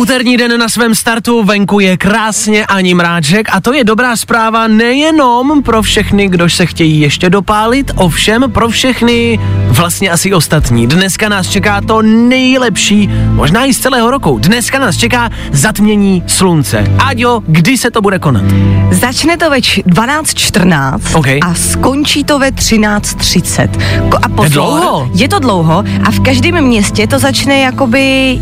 Úterní 0.11 0.37
den 0.37 0.59
na 0.59 0.69
svém 0.69 0.95
startu 0.95 1.43
venku 1.43 1.79
je 1.79 1.97
krásně 1.97 2.65
ani 2.65 2.93
mráček 2.93 3.47
a 3.51 3.61
to 3.61 3.73
je 3.73 3.83
dobrá 3.83 4.15
zpráva 4.15 4.67
nejenom 4.67 5.63
pro 5.63 5.81
všechny, 5.81 6.27
kdo 6.27 6.49
se 6.49 6.65
chtějí 6.65 7.01
ještě 7.01 7.29
dopálit, 7.29 7.91
ovšem 7.95 8.51
pro 8.51 8.69
všechny 8.69 9.39
vlastně 9.67 10.09
asi 10.11 10.33
ostatní. 10.33 10.87
Dneska 10.87 11.29
nás 11.29 11.49
čeká 11.49 11.81
to 11.81 12.01
nejlepší, 12.01 13.09
možná 13.27 13.65
i 13.65 13.73
z 13.73 13.79
celého 13.79 14.11
roku. 14.11 14.39
Dneska 14.39 14.79
nás 14.79 14.97
čeká 14.97 15.29
zatmění 15.51 16.23
slunce. 16.27 16.83
Aďo, 17.05 17.43
kdy 17.47 17.77
se 17.77 17.91
to 17.91 18.01
bude 18.01 18.19
konat? 18.19 18.43
Začne 18.91 19.37
to 19.37 19.49
ve 19.49 19.61
č- 19.61 19.81
12.14 19.81 20.99
OK. 21.19 21.27
a 21.27 21.53
skončí 21.55 22.23
to 22.23 22.39
ve 22.39 22.51
13.30. 22.51 23.69
Ko- 24.09 24.19
A 24.21 24.29
pozor, 24.29 24.51
dlouho. 24.51 25.09
je 25.15 25.27
to 25.27 25.39
dlouho 25.39 25.83
a 26.07 26.11
v 26.11 26.19
každém 26.19 26.61
městě 26.61 27.07
to 27.07 27.19
začne 27.19 27.59
jakoby 27.59 28.01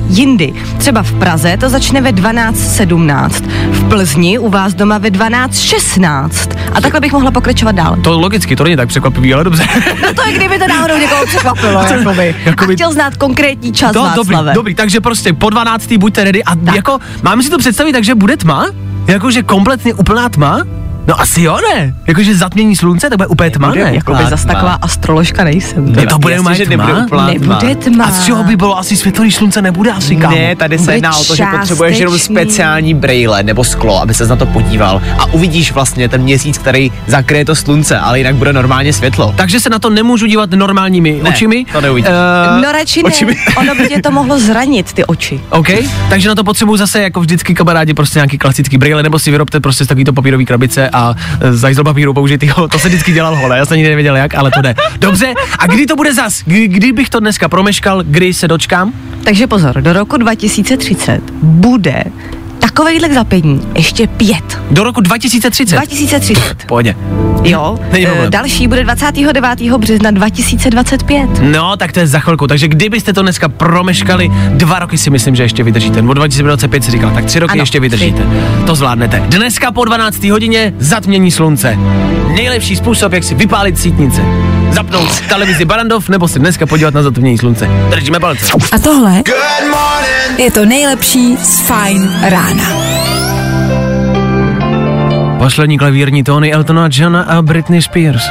jindy. 0.09 0.53
Třeba 0.78 1.03
v 1.03 1.13
Praze 1.13 1.57
to 1.60 1.70
začne 1.70 2.01
ve 2.01 2.12
12.17, 2.12 3.30
v 3.72 3.89
Plzni 3.89 4.39
u 4.39 4.49
vás 4.49 4.74
doma 4.74 4.97
ve 4.97 5.10
12.16 5.10 6.30
a 6.74 6.82
takhle 6.82 6.99
bych 6.99 7.12
mohla 7.14 7.32
pokračovat 7.32 7.72
dál. 7.76 7.97
To 8.03 8.20
logicky, 8.20 8.55
to 8.55 8.64
není 8.64 8.76
tak 8.76 8.88
překvapivý, 8.89 9.34
ale 9.34 9.43
dobře. 9.43 9.64
No 10.07 10.14
to 10.14 10.26
je 10.26 10.34
kdyby 10.34 10.60
to 10.60 10.68
náhodou 10.68 10.97
někoho 10.97 11.26
překvapilo, 11.26 11.82
jakoby. 11.91 12.36
Jakoby- 12.45 12.74
A 12.74 12.76
chtěl 12.76 12.93
znát 12.93 13.16
konkrétní 13.18 13.72
čas 13.74 13.91
To, 13.93 14.07
dobrý, 14.16 14.36
dobrý, 14.53 14.76
takže 14.76 15.01
prostě 15.01 15.34
po 15.34 15.49
12. 15.49 15.93
buďte 15.97 16.24
ready 16.24 16.43
a 16.43 16.55
Tak. 16.55 16.76
jako, 16.76 16.99
máme 17.24 17.43
si 17.43 17.49
to 17.49 17.57
představit 17.57 17.91
tak, 17.93 18.03
že 18.03 18.16
bude 18.16 18.38
tma? 18.38 18.66
Jakože 19.07 19.43
kompletně 19.43 19.93
úplná 19.93 20.30
tma? 20.30 20.62
No 21.10 21.22
asi 21.22 21.41
jo, 21.41 21.57
ne? 21.76 21.93
Jakože 22.07 22.36
zatmění 22.36 22.76
slunce, 22.76 23.10
to 23.10 23.18
bude 23.18 23.28
úplně 23.28 23.49
tma, 23.49 23.72
ne? 23.76 23.91
Jakoby 23.93 24.24
zas 24.30 24.45
taková 24.45 24.74
astroložka 24.82 25.43
nejsem. 25.43 25.93
No 25.93 26.05
to 26.05 26.20
bude 26.20 26.34
Jasně, 26.34 26.39
úplně 26.43 26.55
že 26.55 26.66
tma? 26.66 26.86
nebude 26.86 27.05
úplná 27.05 27.28
Nebude 27.28 27.76
tma. 27.76 28.05
A 28.05 28.12
z 28.12 28.26
čeho 28.26 28.43
by 28.43 28.57
bylo 28.57 28.78
asi 28.80 28.95
světelný 28.95 29.32
slunce 29.32 29.62
nebude 29.62 29.91
asi 29.91 30.16
kámo. 30.16 30.36
Ne, 30.36 30.55
tady 30.55 30.78
se 30.78 30.93
jedná 30.93 31.16
o 31.18 31.24
to, 31.24 31.36
že 31.36 31.43
potřebuješ 31.60 31.97
jenom 31.97 32.20
speciální 32.20 32.93
brejle 32.93 33.43
nebo 33.43 33.64
sklo, 33.64 34.01
aby 34.01 34.14
se 34.14 34.28
na 34.28 34.36
to 34.36 34.45
podíval 34.45 35.01
a 35.20 35.26
uvidíš 35.26 35.72
vlastně 35.72 36.10
ten 36.10 36.22
měsíc, 36.22 36.57
který 36.57 36.91
zakryje 37.07 37.45
to 37.45 37.55
slunce, 37.55 37.99
ale 37.99 38.18
jinak 38.18 38.36
bude 38.36 38.53
normálně 38.53 38.93
světlo. 38.93 39.34
Takže 39.38 39.60
se 39.60 39.70
na 39.70 39.80
to 39.80 39.89
nemůžu 39.89 40.26
dívat 40.26 40.49
normálními 40.51 41.20
Ne, 41.24 41.30
očimi. 41.30 41.66
to 41.72 41.82
neuvidíš. 41.82 42.10
Eh, 42.12 42.62
No 42.62 42.72
radši 42.72 43.03
očimi. 43.03 43.36
ne, 43.36 43.55
ono 43.55 43.76
by 43.76 43.88
tě 43.88 44.01
to 44.01 44.12
mohlo 44.12 44.39
zranit, 44.39 44.93
ty 44.93 45.05
oči. 45.05 45.39
OK, 45.49 45.68
takže 46.10 46.30
na 46.30 46.36
to 46.36 46.43
potřebuju 46.43 46.78
zase 46.78 47.01
jako 47.01 47.20
vždycky 47.22 47.53
kamarádi 47.55 47.93
prostě 47.93 48.20
nějaký 48.20 48.38
klasický 48.38 48.78
brýle, 48.78 49.03
nebo 49.03 49.20
si 49.20 49.32
vyrobte 49.32 49.60
prostě 49.60 49.86
z 49.86 49.88
takovýto 49.88 50.14
papírový 50.14 50.45
krabice 50.45 50.89
a 50.89 50.99
e, 51.41 51.54
z 51.54 51.62
hajzl 51.62 51.84
papíru 51.84 52.14
použitýho, 52.14 52.68
to 52.72 52.80
se 52.80 52.88
vždycky 52.88 53.12
dělalo, 53.14 53.38
ale 53.45 53.58
já 53.58 53.66
jsem 53.66 53.78
nikdy 53.78 53.89
nevěděl 53.89 54.16
jak, 54.16 54.36
ale 54.36 54.52
to 54.52 54.62
jde. 54.62 54.76
Dobře, 55.00 55.34
a 55.60 55.68
kdy 55.68 55.86
to 55.86 55.95
bude 55.95 56.14
zas? 56.14 56.43
Kdy, 56.45 56.68
kdy 56.68 56.91
bych 56.91 57.10
to 57.10 57.20
dneska 57.20 57.50
promeškal, 57.50 58.04
kdy 58.04 58.34
se 58.34 58.47
dočkám? 58.47 58.93
Takže 59.24 59.47
pozor, 59.47 59.82
do 59.82 59.93
roku 59.93 60.18
2030 60.18 61.22
bude 61.41 62.04
takovejhle 62.60 63.14
zapění 63.14 63.62
ještě 63.76 64.07
pět. 64.07 64.62
Do 64.72 64.84
roku 64.84 65.01
2030. 65.01 65.76
2030. 65.76 66.64
Pohodě. 66.68 66.95
Jo, 67.43 67.80
e, 67.93 68.30
další 68.30 68.68
bude 68.68 68.84
29. 68.84 69.62
března 69.78 70.12
2025. 70.12 71.30
No, 71.41 71.78
tak 71.78 71.91
to 71.91 71.99
je 71.99 72.07
za 72.07 72.20
chvilku. 72.20 72.47
Takže 72.47 72.68
kdybyste 72.68 73.14
to 73.14 73.22
dneska 73.22 73.49
promeškali, 73.49 74.32
dva 74.49 74.80
roky 74.80 74.97
si 74.97 75.10
myslím, 75.10 75.36
že 75.36 75.43
ještě 75.43 75.64
vydržíte. 75.64 76.01
Nebo 76.01 76.14
2025 76.14 76.84
si 76.84 76.91
říkal, 76.91 77.12
tak 77.12 77.26
tři 77.26 77.39
roky 77.39 77.51
Ano, 77.51 77.62
ještě 77.62 77.80
vydržíte. 77.80 78.24
To 78.66 78.76
zvládnete. 78.76 79.24
Dneska 79.28 79.72
po 79.72 79.86
12. 79.86 80.24
hodině 80.24 80.74
zatmění 80.80 81.32
slunce. 81.32 81.78
Nejlepší 82.36 82.76
způsob, 82.76 83.14
jak 83.14 83.24
si 83.24 83.36
vypálit 83.36 83.80
sítnice. 83.80 84.22
Zapnout 84.72 85.22
televizi 85.22 85.66
Barandov 85.66 86.10
nebo 86.10 86.28
se 86.28 86.39
dneska 86.39 86.66
podívat 86.66 86.93
na 86.93 87.03
zatmění 87.03 87.38
slunce. 87.38 87.70
Držíme 87.89 88.20
palce. 88.20 88.45
A 88.72 88.80
tohle 88.80 89.24
je 90.38 90.51
to 90.51 90.66
nejlepší 90.66 91.38
z 91.38 91.60
Fine 91.60 92.30
rána. 92.50 92.80
Poslední 95.38 95.78
klavírní 95.78 96.24
tóny 96.24 96.54
Eltona 96.54 96.89
Johna 96.91 97.22
a 97.22 97.41
Britney 97.41 97.82
Spears. 97.82 98.24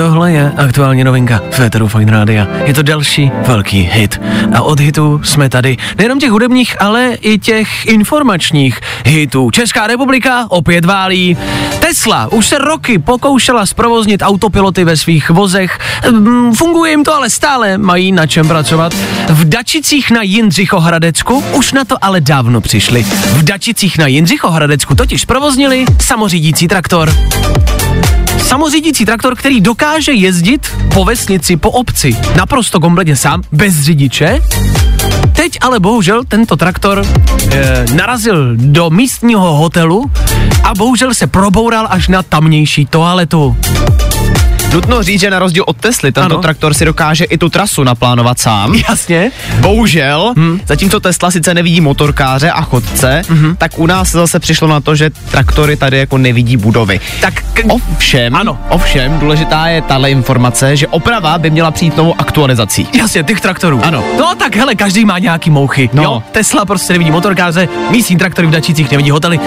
Tohle 0.00 0.32
je 0.32 0.52
aktuální 0.56 1.04
novinka 1.04 1.40
Féteru 1.50 1.88
Fine 1.88 2.12
Rádia. 2.12 2.46
Je 2.64 2.74
to 2.74 2.82
další 2.82 3.30
velký 3.46 3.88
hit. 3.92 4.20
A 4.54 4.62
od 4.62 4.80
hitů 4.80 5.20
jsme 5.24 5.48
tady 5.48 5.76
nejenom 5.98 6.18
těch 6.18 6.30
hudebních, 6.30 6.82
ale 6.82 7.14
i 7.20 7.38
těch 7.38 7.86
informačních 7.86 8.80
hitů. 9.06 9.50
Česká 9.50 9.86
republika 9.86 10.46
opět 10.48 10.84
válí. 10.84 11.36
Tesla 11.80 12.32
už 12.32 12.46
se 12.46 12.58
roky 12.58 12.98
pokoušela 12.98 13.66
zprovoznit 13.66 14.22
autopiloty 14.22 14.84
ve 14.84 14.96
svých 14.96 15.30
vozech. 15.30 15.78
Mm, 16.10 16.54
Funguje 16.54 16.90
jim 16.90 17.04
to 17.04 17.14
ale 17.14 17.30
stále, 17.30 17.78
mají 17.78 18.12
na 18.12 18.26
čem 18.26 18.48
pracovat. 18.48 18.94
V 19.28 19.48
Dačicích 19.48 20.10
na 20.10 20.22
Jindřichohradecku 20.22 21.44
už 21.52 21.72
na 21.72 21.84
to 21.84 21.96
ale 22.04 22.20
dávno 22.20 22.60
přišli. 22.60 23.02
V 23.32 23.42
Dačicích 23.42 23.98
na 23.98 24.06
Jindřichohradecku 24.06 24.94
totiž 24.94 25.24
provoznili 25.24 25.84
samořídící 26.00 26.68
traktor. 26.68 27.12
Samořídící 28.46 29.04
traktor, 29.04 29.36
který 29.36 29.60
dokáže 29.60 30.12
jezdit 30.12 30.66
po 30.94 31.04
vesnici, 31.04 31.56
po 31.56 31.70
obci, 31.70 32.16
naprosto 32.36 32.80
kompletně 32.80 33.16
sám, 33.16 33.42
bez 33.52 33.74
řidiče. 33.80 34.40
Teď 35.32 35.58
ale 35.60 35.80
bohužel 35.80 36.24
tento 36.24 36.56
traktor 36.56 37.06
e, 37.52 37.86
narazil 37.94 38.56
do 38.56 38.90
místního 38.90 39.54
hotelu 39.56 40.10
a 40.64 40.74
bohužel 40.74 41.14
se 41.14 41.26
proboural 41.26 41.86
až 41.90 42.08
na 42.08 42.22
tamnější 42.22 42.86
toaletu. 42.86 43.56
Nutno 44.72 45.02
říct, 45.02 45.20
že 45.20 45.30
na 45.30 45.38
rozdíl 45.38 45.64
od 45.66 45.76
Tesly, 45.76 46.12
tento 46.12 46.34
Ano. 46.34 46.42
traktor 46.42 46.74
si 46.74 46.84
dokáže 46.84 47.24
i 47.24 47.38
tu 47.38 47.48
trasu 47.48 47.84
naplánovat 47.84 48.38
sám. 48.38 48.74
Jasně. 48.88 49.30
Bohužel, 49.60 50.34
hmm. 50.36 50.60
zatímco 50.66 51.00
Tesla 51.00 51.30
sice 51.30 51.54
nevidí 51.54 51.80
motorkáře 51.80 52.50
a 52.50 52.62
chodce, 52.62 53.22
hmm. 53.28 53.56
tak 53.56 53.78
u 53.78 53.86
nás 53.86 54.10
zase 54.10 54.38
přišlo 54.38 54.68
na 54.68 54.80
to, 54.80 54.94
že 54.94 55.10
traktory 55.30 55.76
tady 55.76 55.98
jako 55.98 56.18
nevidí 56.18 56.56
budovy. 56.56 57.00
Tak 57.20 57.34
k- 57.52 57.60
Ovšem, 57.68 58.34
Ano. 58.36 58.58
ovšem, 58.68 59.18
důležitá 59.18 59.66
je 59.66 59.82
tahle 59.82 60.10
informace, 60.10 60.76
že 60.76 60.86
oprava 60.86 61.38
by 61.38 61.50
měla 61.50 61.70
přijít 61.70 61.96
novou 61.96 62.14
aktualizací. 62.20 62.88
Jasně, 62.98 63.22
těch 63.22 63.40
traktorů. 63.40 63.80
Ano. 63.84 64.04
No 64.18 64.34
tak 64.34 64.56
hele, 64.56 64.74
každý 64.74 65.04
má 65.04 65.18
nějaký 65.18 65.50
mouchy. 65.50 65.90
No. 65.92 66.02
Jo, 66.02 66.22
Tesla 66.32 66.64
prostě 66.64 66.92
nevidí 66.92 67.10
motorkáře, 67.10 67.68
místní 67.90 68.16
traktory 68.16 68.46
v 68.46 68.50
Dačicích 68.50 68.90
nevidí 68.90 69.10
hotely. 69.10 69.40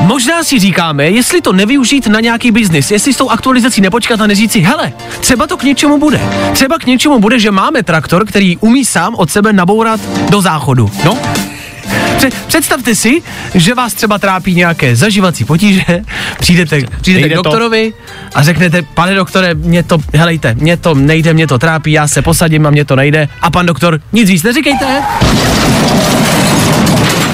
Možná 0.00 0.44
si 0.44 0.58
říkáme, 0.58 1.04
jestli 1.10 1.40
to 1.40 1.52
nevyužít 1.52 2.06
na 2.06 2.20
nějaký 2.20 2.50
biznis, 2.50 2.90
jestli 2.90 3.12
s 3.12 3.16
tou 3.16 3.30
aktualizací 3.30 3.80
nepočkat 3.80 4.20
a 4.20 4.26
neříct 4.26 4.52
si, 4.52 4.60
hele, 4.60 4.92
třeba 5.20 5.46
to 5.46 5.56
k 5.56 5.62
něčemu 5.62 5.98
bude. 5.98 6.20
Třeba 6.52 6.78
k 6.78 6.86
něčemu 6.86 7.18
bude, 7.18 7.38
že 7.38 7.50
máme 7.50 7.82
traktor, 7.82 8.26
který 8.26 8.56
umí 8.56 8.84
sám 8.84 9.14
od 9.14 9.30
sebe 9.30 9.52
nabourat 9.52 10.00
do 10.30 10.40
záchodu. 10.40 10.90
No, 11.04 11.18
Pře- 12.16 12.30
představte 12.46 12.94
si, 12.94 13.22
že 13.54 13.74
vás 13.74 13.94
třeba 13.94 14.18
trápí 14.18 14.54
nějaké 14.54 14.96
zažívací 14.96 15.44
potíže, 15.44 15.82
přijdete, 16.40 16.80
přijdete 17.00 17.20
Nejde 17.22 17.34
k 17.34 17.36
to. 17.38 17.42
doktorovi 17.42 17.92
a 18.34 18.42
řeknete, 18.42 18.82
pane 18.82 19.14
doktore, 19.14 19.54
mě 19.54 19.82
to, 19.82 19.98
helejte, 20.14 20.54
mě 20.54 20.76
to 20.76 20.94
nejde, 20.94 21.34
mě 21.34 21.46
to 21.46 21.58
trápí, 21.58 21.92
já 21.92 22.08
se 22.08 22.22
posadím 22.22 22.66
a 22.66 22.70
mě 22.70 22.84
to 22.84 22.96
nejde. 22.96 23.28
A 23.42 23.50
pan 23.50 23.66
doktor, 23.66 24.00
nic 24.12 24.30
víc 24.30 24.42
neříkejte. 24.42 25.02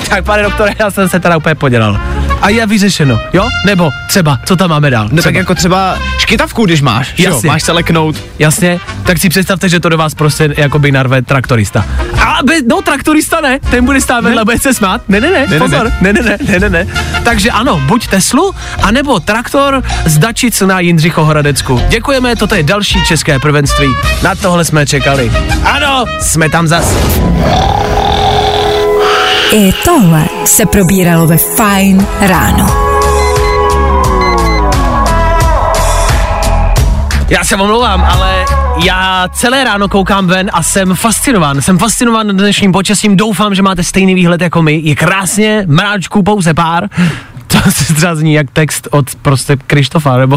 Tak 0.08 0.24
pane 0.24 0.42
doktore, 0.42 0.74
já 0.78 0.90
jsem 0.90 1.08
se 1.08 1.20
teda 1.20 1.36
úplně 1.36 1.54
podělal. 1.54 2.00
A 2.42 2.48
je 2.48 2.66
vyřešeno, 2.66 3.20
jo? 3.32 3.48
Nebo 3.66 3.90
třeba, 4.08 4.38
co 4.44 4.56
tam 4.56 4.70
máme 4.70 4.90
dál? 4.90 5.02
No 5.04 5.08
Třeba. 5.08 5.22
tak 5.22 5.34
jako 5.34 5.54
třeba 5.54 5.98
škytavku, 6.18 6.64
když 6.64 6.80
máš, 6.80 7.12
že 7.16 7.24
jo, 7.24 7.34
Jasně. 7.34 7.48
máš 7.48 7.62
se 7.62 7.72
leknout. 7.72 8.16
Jasně, 8.38 8.80
tak 9.02 9.18
si 9.18 9.28
představte, 9.28 9.68
že 9.68 9.80
to 9.80 9.88
do 9.88 9.96
vás 9.98 10.14
prostě 10.14 10.54
jakoby 10.56 10.92
narve 10.92 11.22
traktorista. 11.22 11.84
A 12.20 12.38
be, 12.44 12.54
no 12.68 12.82
traktorista 12.82 13.40
ne, 13.40 13.58
ten 13.70 13.84
bude 13.84 14.00
stát 14.00 14.24
vedle, 14.24 14.44
bude 14.44 14.58
se 14.58 14.74
smát. 14.74 15.02
Ne, 15.08 15.20
ne, 15.20 15.30
ne, 15.30 15.46
ne, 15.46 15.58
pozor, 15.58 15.92
ne, 16.00 16.12
ne, 16.12 16.22
ne, 16.22 16.38
ne, 16.48 16.58
ne, 16.58 16.70
ne. 16.70 16.86
Takže 17.24 17.50
ano, 17.50 17.82
buď 17.86 18.06
Teslu, 18.06 18.54
anebo 18.82 19.20
traktor 19.20 19.82
z 20.04 20.18
Dačic 20.18 20.60
na 20.60 20.80
Jindřichohradecku. 20.80 21.80
Děkujeme, 21.88 22.36
toto 22.36 22.54
je 22.54 22.62
další 22.62 23.04
české 23.04 23.38
prvenství. 23.38 23.86
Na 24.22 24.34
tohle 24.34 24.64
jsme 24.64 24.86
čekali. 24.86 25.32
Ano, 25.64 26.04
jsme 26.20 26.48
tam 26.48 26.66
zas. 26.68 26.94
I 29.54 29.72
tohle 29.84 30.24
se 30.44 30.66
probíralo 30.66 31.26
ve 31.26 31.36
Fine 31.36 32.06
ráno. 32.20 32.66
Já 37.28 37.44
se 37.44 37.56
omlouvám, 37.56 38.04
ale 38.04 38.44
já 38.84 39.28
celé 39.32 39.64
ráno 39.64 39.88
koukám 39.88 40.26
ven 40.26 40.50
a 40.52 40.62
jsem 40.62 40.94
fascinován. 40.94 41.62
Jsem 41.62 41.78
fascinován 41.78 42.28
dnešním 42.28 42.72
počasím, 42.72 43.16
doufám, 43.16 43.54
že 43.54 43.62
máte 43.62 43.82
stejný 43.82 44.14
výhled 44.14 44.40
jako 44.40 44.62
my. 44.62 44.80
Je 44.84 44.96
krásně, 44.96 45.64
mráčků 45.68 46.22
pouze 46.22 46.54
pár. 46.54 46.88
Se 47.70 47.94
třeba 47.94 48.14
zní 48.14 48.34
jak 48.34 48.50
text 48.50 48.88
od 48.90 49.14
prostě 49.14 49.56
Krištofa, 49.66 50.16
nebo 50.16 50.36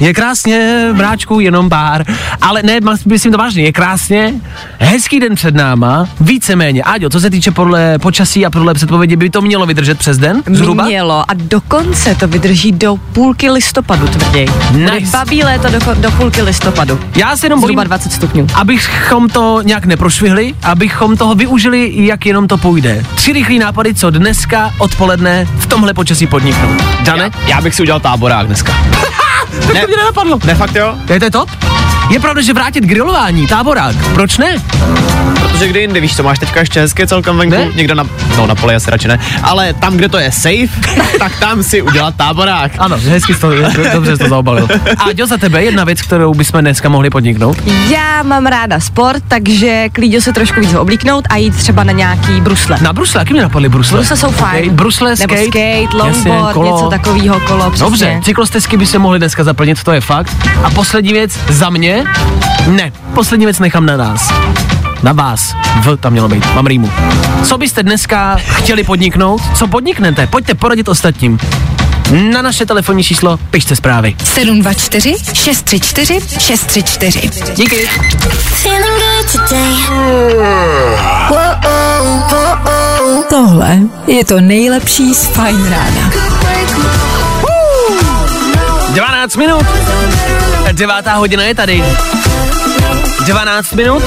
je 0.00 0.14
krásně, 0.14 0.88
mráčků 0.92 1.40
jenom 1.40 1.68
pár. 1.68 2.04
Ale 2.40 2.62
ne, 2.62 2.78
myslím 3.06 3.32
to 3.32 3.38
vážně, 3.38 3.62
je 3.62 3.72
krásně, 3.72 4.34
hezký 4.78 5.20
den 5.20 5.34
před 5.34 5.54
náma, 5.54 6.08
víceméně. 6.20 6.82
Áďo, 6.82 7.10
co 7.10 7.20
se 7.20 7.30
týče 7.30 7.50
podle 7.50 7.98
počasí 7.98 8.46
a 8.46 8.50
podle 8.50 8.74
předpovědi, 8.74 9.16
by 9.16 9.30
to 9.30 9.40
mělo 9.42 9.66
vydržet 9.66 9.98
přes 9.98 10.18
den? 10.18 10.42
Zhruba? 10.50 10.84
Mělo 10.84 11.30
a 11.30 11.34
dokonce 11.34 12.14
to 12.14 12.28
vydrží 12.28 12.72
do 12.72 12.96
půlky 12.96 13.50
listopadu 13.50 14.08
tvrději. 14.08 14.48
Nice. 14.70 15.12
Babí 15.12 15.44
léto 15.44 15.68
do, 15.68 15.78
do 15.94 16.10
půlky 16.10 16.42
listopadu. 16.42 17.00
Já 17.16 17.36
se 17.36 17.46
jenom 17.46 17.60
bojím, 17.60 17.68
Zhruba 17.74 17.84
20 17.84 18.12
stupňů. 18.12 18.46
abychom 18.54 19.28
to 19.28 19.62
nějak 19.62 19.86
neprošvihli, 19.86 20.54
abychom 20.62 21.16
toho 21.16 21.34
využili, 21.34 21.92
jak 22.06 22.26
jenom 22.26 22.48
to 22.48 22.58
půjde. 22.58 23.04
Tři 23.14 23.32
rychlý 23.32 23.58
nápady, 23.58 23.94
co 23.94 24.10
dneska 24.10 24.70
odpoledne 24.78 25.46
v 25.58 25.66
tomhle 25.66 25.94
počasí 25.94 26.26
podniknout. 26.26 26.61
Dane? 27.02 27.30
Já 27.46 27.60
bych 27.60 27.74
si 27.74 27.82
udělal 27.82 28.00
táborák 28.00 28.46
dneska. 28.46 28.72
ne, 29.74 29.80
to 29.80 29.86
mě 29.86 29.96
nenapadlo. 29.96 30.38
Ne, 30.44 30.54
fakt 30.54 30.74
jo? 30.74 30.94
Je 31.10 31.18
to 31.18 31.24
je 31.24 31.30
top? 31.30 31.50
Je 32.10 32.20
pravda, 32.20 32.42
že 32.42 32.52
vrátit 32.52 32.84
grilování, 32.84 33.46
táborák, 33.46 33.96
proč 34.14 34.38
ne? 34.38 34.62
Protože 35.40 35.68
kdy 35.68 35.80
jinde, 35.80 36.00
víš 36.00 36.16
co, 36.16 36.22
máš 36.22 36.38
teďka 36.38 36.60
ještě 36.60 36.80
hezké 36.80 37.06
celkem 37.06 37.36
venku, 37.36 37.56
Ne? 37.56 37.68
někde 37.74 37.94
na, 37.94 38.04
no 38.36 38.46
na 38.46 38.54
poli 38.54 38.74
asi 38.74 38.90
radši 38.90 39.08
ne, 39.08 39.18
ale 39.42 39.74
tam, 39.74 39.96
kde 39.96 40.08
to 40.08 40.18
je 40.18 40.32
safe, 40.32 40.68
tak 41.18 41.38
tam 41.40 41.62
si 41.62 41.82
udělat 41.82 42.14
táborák. 42.16 42.72
Ano, 42.78 42.96
hezky 43.08 43.34
to, 43.34 43.50
dobře 43.92 44.16
to 44.16 44.28
zaobalil. 44.28 44.68
A 44.98 45.04
jo, 45.16 45.26
za 45.26 45.36
tebe 45.36 45.64
jedna 45.64 45.84
věc, 45.84 46.02
kterou 46.02 46.34
bychom 46.34 46.60
dneska 46.60 46.88
mohli 46.88 47.10
podniknout. 47.10 47.56
Já 47.88 48.22
mám 48.22 48.46
ráda 48.46 48.80
sport, 48.80 49.22
takže 49.28 49.88
klidně 49.92 50.20
se 50.20 50.32
trošku 50.32 50.60
víc 50.60 50.74
oblíknout 50.74 51.24
a 51.30 51.36
jít 51.36 51.56
třeba 51.56 51.84
na 51.84 51.92
nějaký 51.92 52.40
brusle. 52.40 52.78
Na 52.82 52.92
brusle, 52.92 53.20
jaký 53.20 53.32
mi 53.34 53.40
napadly 53.40 53.68
brusle? 53.68 53.98
Brusle 53.98 54.16
jsou 54.16 54.30
fajn. 54.30 54.56
Okay, 54.64 54.70
brusle, 54.76 55.10
Nebo 55.20 55.34
skate, 55.34 55.44
skate, 55.46 55.96
longboard, 55.96 56.16
jasně, 56.16 56.52
kolo. 56.52 56.76
něco 56.76 56.88
takového, 56.90 57.40
kolo, 57.40 57.70
přesně. 57.70 57.84
Dobře, 57.86 58.20
cyklostezky 58.24 58.76
by 58.76 58.86
se 58.86 58.98
mohly 58.98 59.18
dneska 59.32 59.44
zaplnit, 59.44 59.82
to 59.82 59.92
je 59.92 60.00
fakt. 60.00 60.36
A 60.64 60.70
poslední 60.70 61.12
věc 61.12 61.38
za 61.48 61.70
mě? 61.70 62.04
Ne, 62.66 62.92
poslední 63.14 63.46
věc 63.46 63.58
nechám 63.58 63.86
na 63.86 63.96
nás. 63.96 64.32
Na 65.02 65.12
vás. 65.12 65.54
V 65.82 65.96
tam 65.96 66.12
mělo 66.12 66.28
být, 66.28 66.54
mám 66.54 66.66
rýmu. 66.66 66.90
Co 67.44 67.58
byste 67.58 67.82
dneska 67.82 68.36
chtěli 68.36 68.84
podniknout? 68.84 69.42
Co 69.54 69.66
podniknete? 69.66 70.26
Pojďte 70.26 70.54
poradit 70.54 70.88
ostatním. 70.88 71.38
Na 72.32 72.42
naše 72.42 72.66
telefonní 72.66 73.04
číslo 73.04 73.36
pište 73.50 73.76
zprávy. 73.76 74.16
724 74.24 75.14
634 75.32 76.20
634. 76.38 77.30
Díky. 77.54 77.88
Tohle 83.28 83.78
je 84.06 84.24
to 84.24 84.40
nejlepší 84.40 85.14
z 85.14 85.26
Fine 85.26 85.70
rána. 85.70 86.10
12 89.22 89.36
minut. 89.36 89.66
Devátá 90.72 91.14
hodina 91.14 91.42
je 91.42 91.54
tady. 91.54 91.84
12 93.26 93.72
minut 93.72 94.02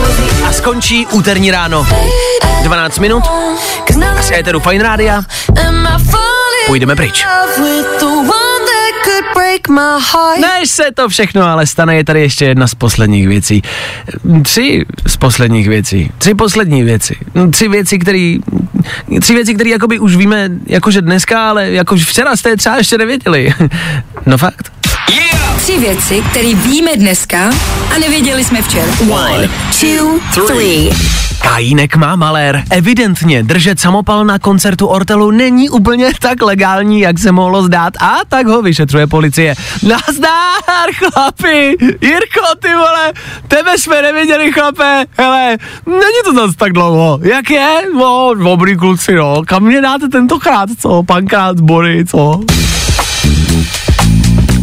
a 0.48 0.54
skončí 0.54 1.06
úterní 1.06 1.52
ráno. 1.52 1.88
12 2.64 3.00
minut 3.00 3.24
a 4.20 4.22
z 4.22 4.32
éteru 4.32 4.60
Fine 4.60 4.84
Rádia 4.84 5.22
půjdeme 6.68 6.96
pryč. 6.96 7.26
Než 10.42 10.70
se 10.70 10.84
to 10.94 11.10
všechno 11.10 11.44
ale 11.44 11.68
stane, 11.68 11.96
je 11.96 12.04
tady 12.04 12.22
ještě 12.22 12.46
jedna 12.46 12.68
z 12.68 12.76
posledních 12.76 13.28
věcí. 13.28 13.62
Tři 14.44 14.86
z 15.08 15.18
posledních 15.18 15.70
věcí. 15.70 16.12
Tři 16.18 16.34
poslední 16.34 16.84
věci. 16.84 17.16
Tři 17.52 17.68
věci, 17.68 18.00
které 18.00 18.36
tři 19.22 19.34
věci, 19.34 19.56
které 19.56 19.70
jakoby 19.70 20.00
už 20.00 20.16
víme, 20.16 20.50
jakože 20.68 21.02
dneska, 21.02 21.50
ale 21.50 21.72
jako 21.72 21.96
včera 21.96 22.36
jste 22.36 22.50
je 22.50 22.58
třeba 22.58 22.78
ještě 22.78 22.98
nevěděli. 22.98 23.54
No 24.28 24.38
fakt. 24.38 24.85
Tři 25.58 25.78
věci, 25.80 26.24
které 26.32 26.54
víme 26.54 26.92
dneska 26.96 27.50
a 27.96 28.00
nevěděli 28.00 28.44
jsme 28.44 28.62
včera. 28.62 28.92
One, 29.10 29.50
two, 29.80 30.20
three. 30.48 30.90
Kajínek 31.42 31.96
má 31.96 32.16
malér. 32.16 32.64
Evidentně 32.70 33.44
držet 33.44 33.80
samopal 33.80 34.26
na 34.26 34.40
koncertu 34.40 34.88
Ortelu 34.88 35.32
není 35.32 35.70
úplně 35.70 36.12
tak 36.20 36.42
legální, 36.42 37.00
jak 37.02 37.20
se 37.20 37.32
mohlo 37.32 37.64
zdát 37.64 37.94
a 38.02 38.18
tak 38.28 38.48
ho 38.48 38.62
vyšetřuje 38.62 39.08
policie. 39.08 39.56
Nazdár, 39.84 40.90
chlapi! 40.94 41.78
Jirko, 42.02 42.56
ty 42.62 42.74
vole, 42.74 43.14
tebe 43.48 43.78
jsme 43.78 44.02
neviděli, 44.02 44.52
chlape. 44.52 45.06
Hele, 45.18 45.58
není 45.86 46.20
to 46.26 46.34
zase 46.34 46.58
tak 46.58 46.74
dlouho. 46.74 47.20
Jak 47.22 47.50
je? 47.50 47.68
No, 47.94 48.32
dobrý 48.44 48.78
kluci, 48.78 49.16
no. 49.16 49.42
Kam 49.48 49.64
mě 49.64 49.82
dáte 49.82 50.08
tentokrát, 50.08 50.70
co? 50.80 51.04
Pankrát 51.04 51.58
zbory, 51.58 52.06
co? 52.06 52.40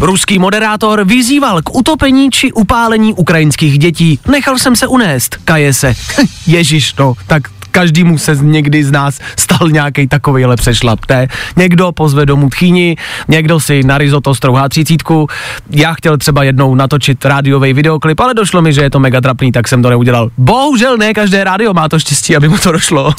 Ruský 0.02 0.38
moderátor 0.38 1.04
vyzýval 1.04 1.62
k 1.62 1.74
utopení 1.74 2.30
či 2.30 2.52
upálení 2.52 3.14
ukrajinských 3.14 3.78
dětí. 3.78 4.18
Nechal 4.30 4.58
jsem 4.58 4.76
se 4.76 4.86
unést, 4.86 5.36
kaje 5.44 5.74
se. 5.74 5.94
Ježíš, 6.46 6.94
no, 6.94 7.14
tak 7.26 7.42
každému 7.70 8.18
se 8.18 8.36
někdy 8.36 8.84
z 8.84 8.90
nás 8.90 9.18
stal 9.36 9.68
nějaký 9.68 10.08
takovýhle 10.08 10.56
přešlap, 10.56 11.00
ne? 11.10 11.28
Někdo 11.56 11.92
pozve 11.92 12.26
domů 12.26 12.50
tchýni, 12.50 12.96
někdo 13.28 13.60
si 13.60 13.82
na 13.82 13.98
risotto 13.98 14.34
strouhá 14.34 14.68
třicítku. 14.68 15.26
Já 15.70 15.94
chtěl 15.94 16.18
třeba 16.18 16.42
jednou 16.42 16.74
natočit 16.74 17.24
rádiový 17.24 17.72
videoklip, 17.72 18.20
ale 18.20 18.34
došlo 18.34 18.62
mi, 18.62 18.72
že 18.72 18.80
je 18.80 18.90
to 18.90 19.00
mega 19.00 19.20
trapný, 19.20 19.52
tak 19.52 19.68
jsem 19.68 19.82
to 19.82 19.90
neudělal. 19.90 20.30
Bohužel 20.38 20.96
ne 20.96 21.14
každé 21.14 21.44
rádio 21.44 21.74
má 21.74 21.88
to 21.88 21.98
štěstí, 21.98 22.36
aby 22.36 22.48
mu 22.48 22.58
to 22.58 22.72
došlo. 22.72 23.14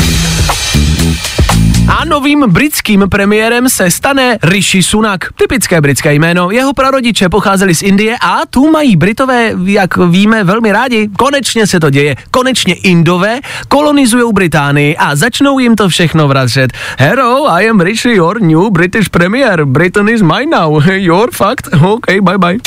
A 1.88 2.06
novým 2.06 2.46
britským 2.48 3.04
premiérem 3.10 3.70
se 3.70 3.92
stane 3.92 4.38
Rishi 4.44 4.84
Sunak. 4.84 5.34
Typické 5.36 5.82
britské 5.82 6.14
jméno. 6.14 6.52
Jeho 6.52 6.74
prarodiče 6.74 7.30
pocházeli 7.30 7.76
z 7.76 7.82
Indie 7.82 8.18
a 8.22 8.42
tu 8.50 8.72
mají 8.72 8.96
Britové, 8.96 9.52
jak 9.66 9.98
víme, 9.98 10.44
velmi 10.44 10.72
rádi. 10.72 11.10
Konečně 11.18 11.68
se 11.68 11.80
to 11.80 11.90
děje. 11.90 12.16
Konečně 12.32 12.74
Indové 12.74 13.40
kolonizují 13.68 14.34
Británii 14.34 14.98
a 14.98 15.16
začnou 15.16 15.60
jim 15.60 15.76
to 15.76 15.90
všechno 15.90 16.28
vracet. 16.28 16.74
Hello, 17.00 17.52
I 17.52 17.70
am 17.70 17.80
Rishi, 17.80 18.16
your 18.16 18.42
new 18.42 18.70
British 18.70 19.10
premier. 19.10 19.66
Britain 19.66 20.10
is 20.10 20.22
mine 20.22 20.58
now. 20.60 20.84
Your 20.92 21.32
fact? 21.32 21.68
Okay, 21.82 22.22
bye 22.22 22.38
bye. 22.38 22.58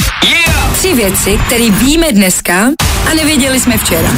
Tři 0.73 0.95
věci, 0.95 1.39
které 1.47 1.71
víme 1.71 2.13
dneska 2.13 2.55
a 3.11 3.15
nevěděli 3.15 3.61
jsme 3.61 3.79
včera. 3.79 4.11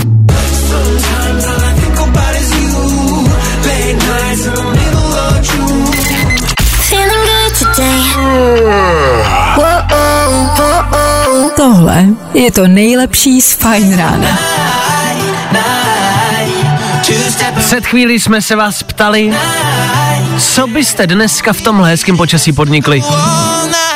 Feeling 4.39 4.78
Tohle 11.57 12.05
je 12.35 12.53
to 12.53 12.67
nejlepší 12.67 13.41
z 13.41 13.53
Fine 13.53 13.97
rána. 13.97 14.39
Před 17.59 17.87
chvílí 17.87 18.21
jsme 18.21 18.43
se 18.43 18.57
vás 18.57 18.83
ptali, 18.83 19.35
co 20.39 20.67
byste 20.67 21.07
dneska 21.07 21.53
v 21.53 21.61
tomhle 21.61 21.89
hezkém 21.89 22.17
počasí 22.17 22.53
podnikli. 22.53 23.03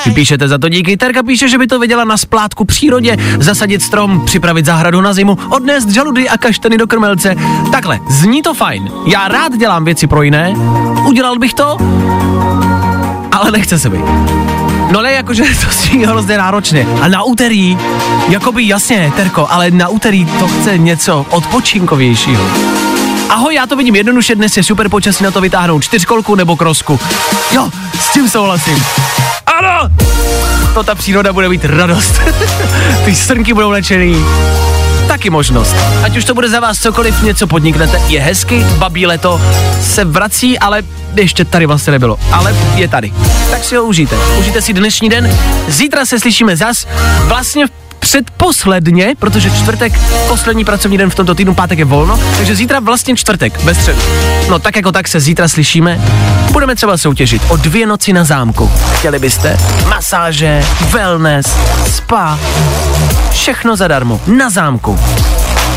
Vy 0.06 0.12
píšete 0.12 0.48
za 0.48 0.58
to 0.58 0.68
díky. 0.68 0.96
Terka 0.96 1.22
píše, 1.22 1.48
že 1.48 1.58
by 1.58 1.66
to 1.66 1.78
viděla 1.78 2.04
na 2.04 2.16
splátku 2.16 2.64
přírodě, 2.64 3.16
zasadit 3.40 3.82
strom, 3.82 4.24
připravit 4.24 4.66
zahradu 4.66 5.00
na 5.00 5.14
zimu, 5.14 5.38
odnést 5.48 5.88
žaludy 5.88 6.28
a 6.28 6.38
kaštany 6.38 6.78
do 6.78 6.86
krmelce. 6.86 7.34
Takhle, 7.72 8.00
zní 8.08 8.42
to 8.42 8.54
fajn. 8.54 8.90
Já 9.06 9.28
rád 9.28 9.56
dělám 9.56 9.84
věci 9.84 10.06
pro 10.06 10.22
jiné, 10.22 10.54
udělal 11.06 11.38
bych 11.38 11.54
to, 11.54 11.76
ale 13.32 13.50
nechce 13.50 13.78
se 13.78 13.88
mi. 13.88 13.98
No 14.90 15.02
ne, 15.02 15.12
jakože 15.12 15.42
to 15.42 15.66
zní 15.70 16.04
hrozně 16.04 16.38
náročně. 16.38 16.86
A 17.00 17.08
na 17.08 17.22
úterý, 17.22 17.78
jakoby 18.28 18.68
jasně, 18.68 19.12
Terko, 19.16 19.46
ale 19.50 19.70
na 19.70 19.88
úterý 19.88 20.24
to 20.24 20.48
chce 20.48 20.78
něco 20.78 21.26
odpočinkovějšího. 21.30 22.44
Ahoj, 23.28 23.54
já 23.54 23.66
to 23.66 23.76
vidím 23.76 23.96
jednoduše, 23.96 24.34
dnes 24.34 24.56
je 24.56 24.62
super 24.62 24.88
počasí 24.88 25.24
na 25.24 25.30
to 25.30 25.40
vytáhnout 25.40 25.84
čtyřkolku 25.84 26.34
nebo 26.34 26.56
krosku. 26.56 27.00
Jo, 27.52 27.70
s 28.00 28.12
tím 28.12 28.28
souhlasím. 28.28 28.84
Ano! 29.58 29.90
To 30.74 30.82
ta 30.82 30.94
příroda 30.94 31.32
bude 31.32 31.48
mít 31.48 31.64
radost. 31.64 32.20
Ty 33.04 33.14
srnky 33.14 33.54
budou 33.54 33.70
lečený. 33.70 34.16
Taky 35.12 35.30
možnost. 35.30 35.76
Ať 36.02 36.16
už 36.16 36.24
to 36.24 36.34
bude 36.34 36.48
za 36.48 36.60
vás 36.60 36.78
cokoliv, 36.78 37.22
něco 37.22 37.46
podniknete. 37.46 38.00
Je 38.08 38.20
hezky, 38.20 38.64
babí 38.78 39.06
leto 39.06 39.40
se 39.80 40.04
vrací, 40.04 40.58
ale 40.58 40.82
ještě 41.14 41.44
tady 41.44 41.66
vlastně 41.66 41.90
nebylo. 41.90 42.18
Ale 42.30 42.56
je 42.74 42.88
tady. 42.88 43.12
Tak 43.50 43.64
si 43.64 43.76
ho 43.76 43.82
užijte. 43.82 44.16
Užijte 44.38 44.62
si 44.62 44.72
dnešní 44.72 45.08
den. 45.08 45.38
Zítra 45.68 46.06
se 46.06 46.20
slyšíme 46.20 46.56
zas. 46.56 46.86
Vlastně 47.24 47.64
předposledně, 47.98 49.14
protože 49.18 49.50
čtvrtek, 49.50 49.92
poslední 50.28 50.64
pracovní 50.64 50.98
den 50.98 51.10
v 51.10 51.14
tomto 51.14 51.34
týdnu, 51.34 51.54
pátek 51.54 51.78
je 51.78 51.84
volno, 51.84 52.20
takže 52.36 52.56
zítra 52.56 52.80
vlastně 52.80 53.16
čtvrtek, 53.16 53.60
bez 53.64 53.78
středu. 53.78 53.98
No 54.48 54.58
tak 54.58 54.76
jako 54.76 54.92
tak 54.92 55.08
se 55.08 55.20
zítra 55.20 55.48
slyšíme. 55.48 56.00
Budeme 56.50 56.74
třeba 56.74 56.98
soutěžit 56.98 57.42
o 57.48 57.56
dvě 57.56 57.86
noci 57.86 58.12
na 58.12 58.24
zámku. 58.24 58.70
Chtěli 58.92 59.18
byste? 59.18 59.58
Masáže, 59.88 60.64
wellness, 60.90 61.46
spa, 61.86 62.38
všechno 63.32 63.76
zadarmo, 63.76 64.20
na 64.26 64.50
zámku. 64.50 64.98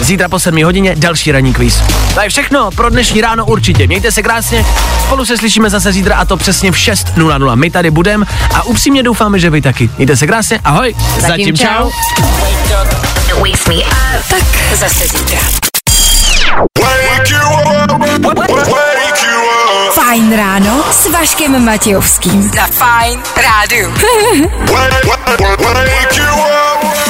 Zítra 0.01 0.29
po 0.29 0.39
7 0.39 0.63
hodině 0.63 0.95
další 0.95 1.31
ranní 1.31 1.53
kvíz. 1.53 1.81
To 2.13 2.21
je 2.21 2.29
všechno 2.29 2.71
pro 2.71 2.89
dnešní 2.89 3.21
ráno 3.21 3.45
určitě. 3.45 3.87
Mějte 3.87 4.11
se 4.11 4.23
krásně, 4.23 4.65
spolu 5.05 5.25
se 5.25 5.37
slyšíme 5.37 5.69
zase 5.69 5.91
zítra 5.91 6.15
a 6.15 6.25
to 6.25 6.37
přesně 6.37 6.71
v 6.71 6.75
6.00. 6.75 7.55
My 7.55 7.71
tady 7.71 7.91
budeme 7.91 8.25
a 8.53 8.63
upřímně 8.63 9.03
doufáme, 9.03 9.39
že 9.39 9.49
vy 9.49 9.61
taky. 9.61 9.89
Mějte 9.97 10.17
se 10.17 10.27
krásně, 10.27 10.59
ahoj. 10.63 10.95
Zatím 11.19 11.57
čau. 11.57 11.89
Me 13.67 13.75
up. 13.75 14.27
Tak 14.29 14.77
zase 14.79 15.07
zítra. 15.07 15.39
Fajn 19.93 20.37
ráno 20.37 20.83
s 20.91 21.11
Vaškem 21.11 21.65
Matějovským. 21.65 22.51
Za 22.55 22.67
Fajn 22.67 23.19
rádu. 23.37 23.91
Wake 25.85 26.17
you 26.17 26.23
up. 26.23 27.04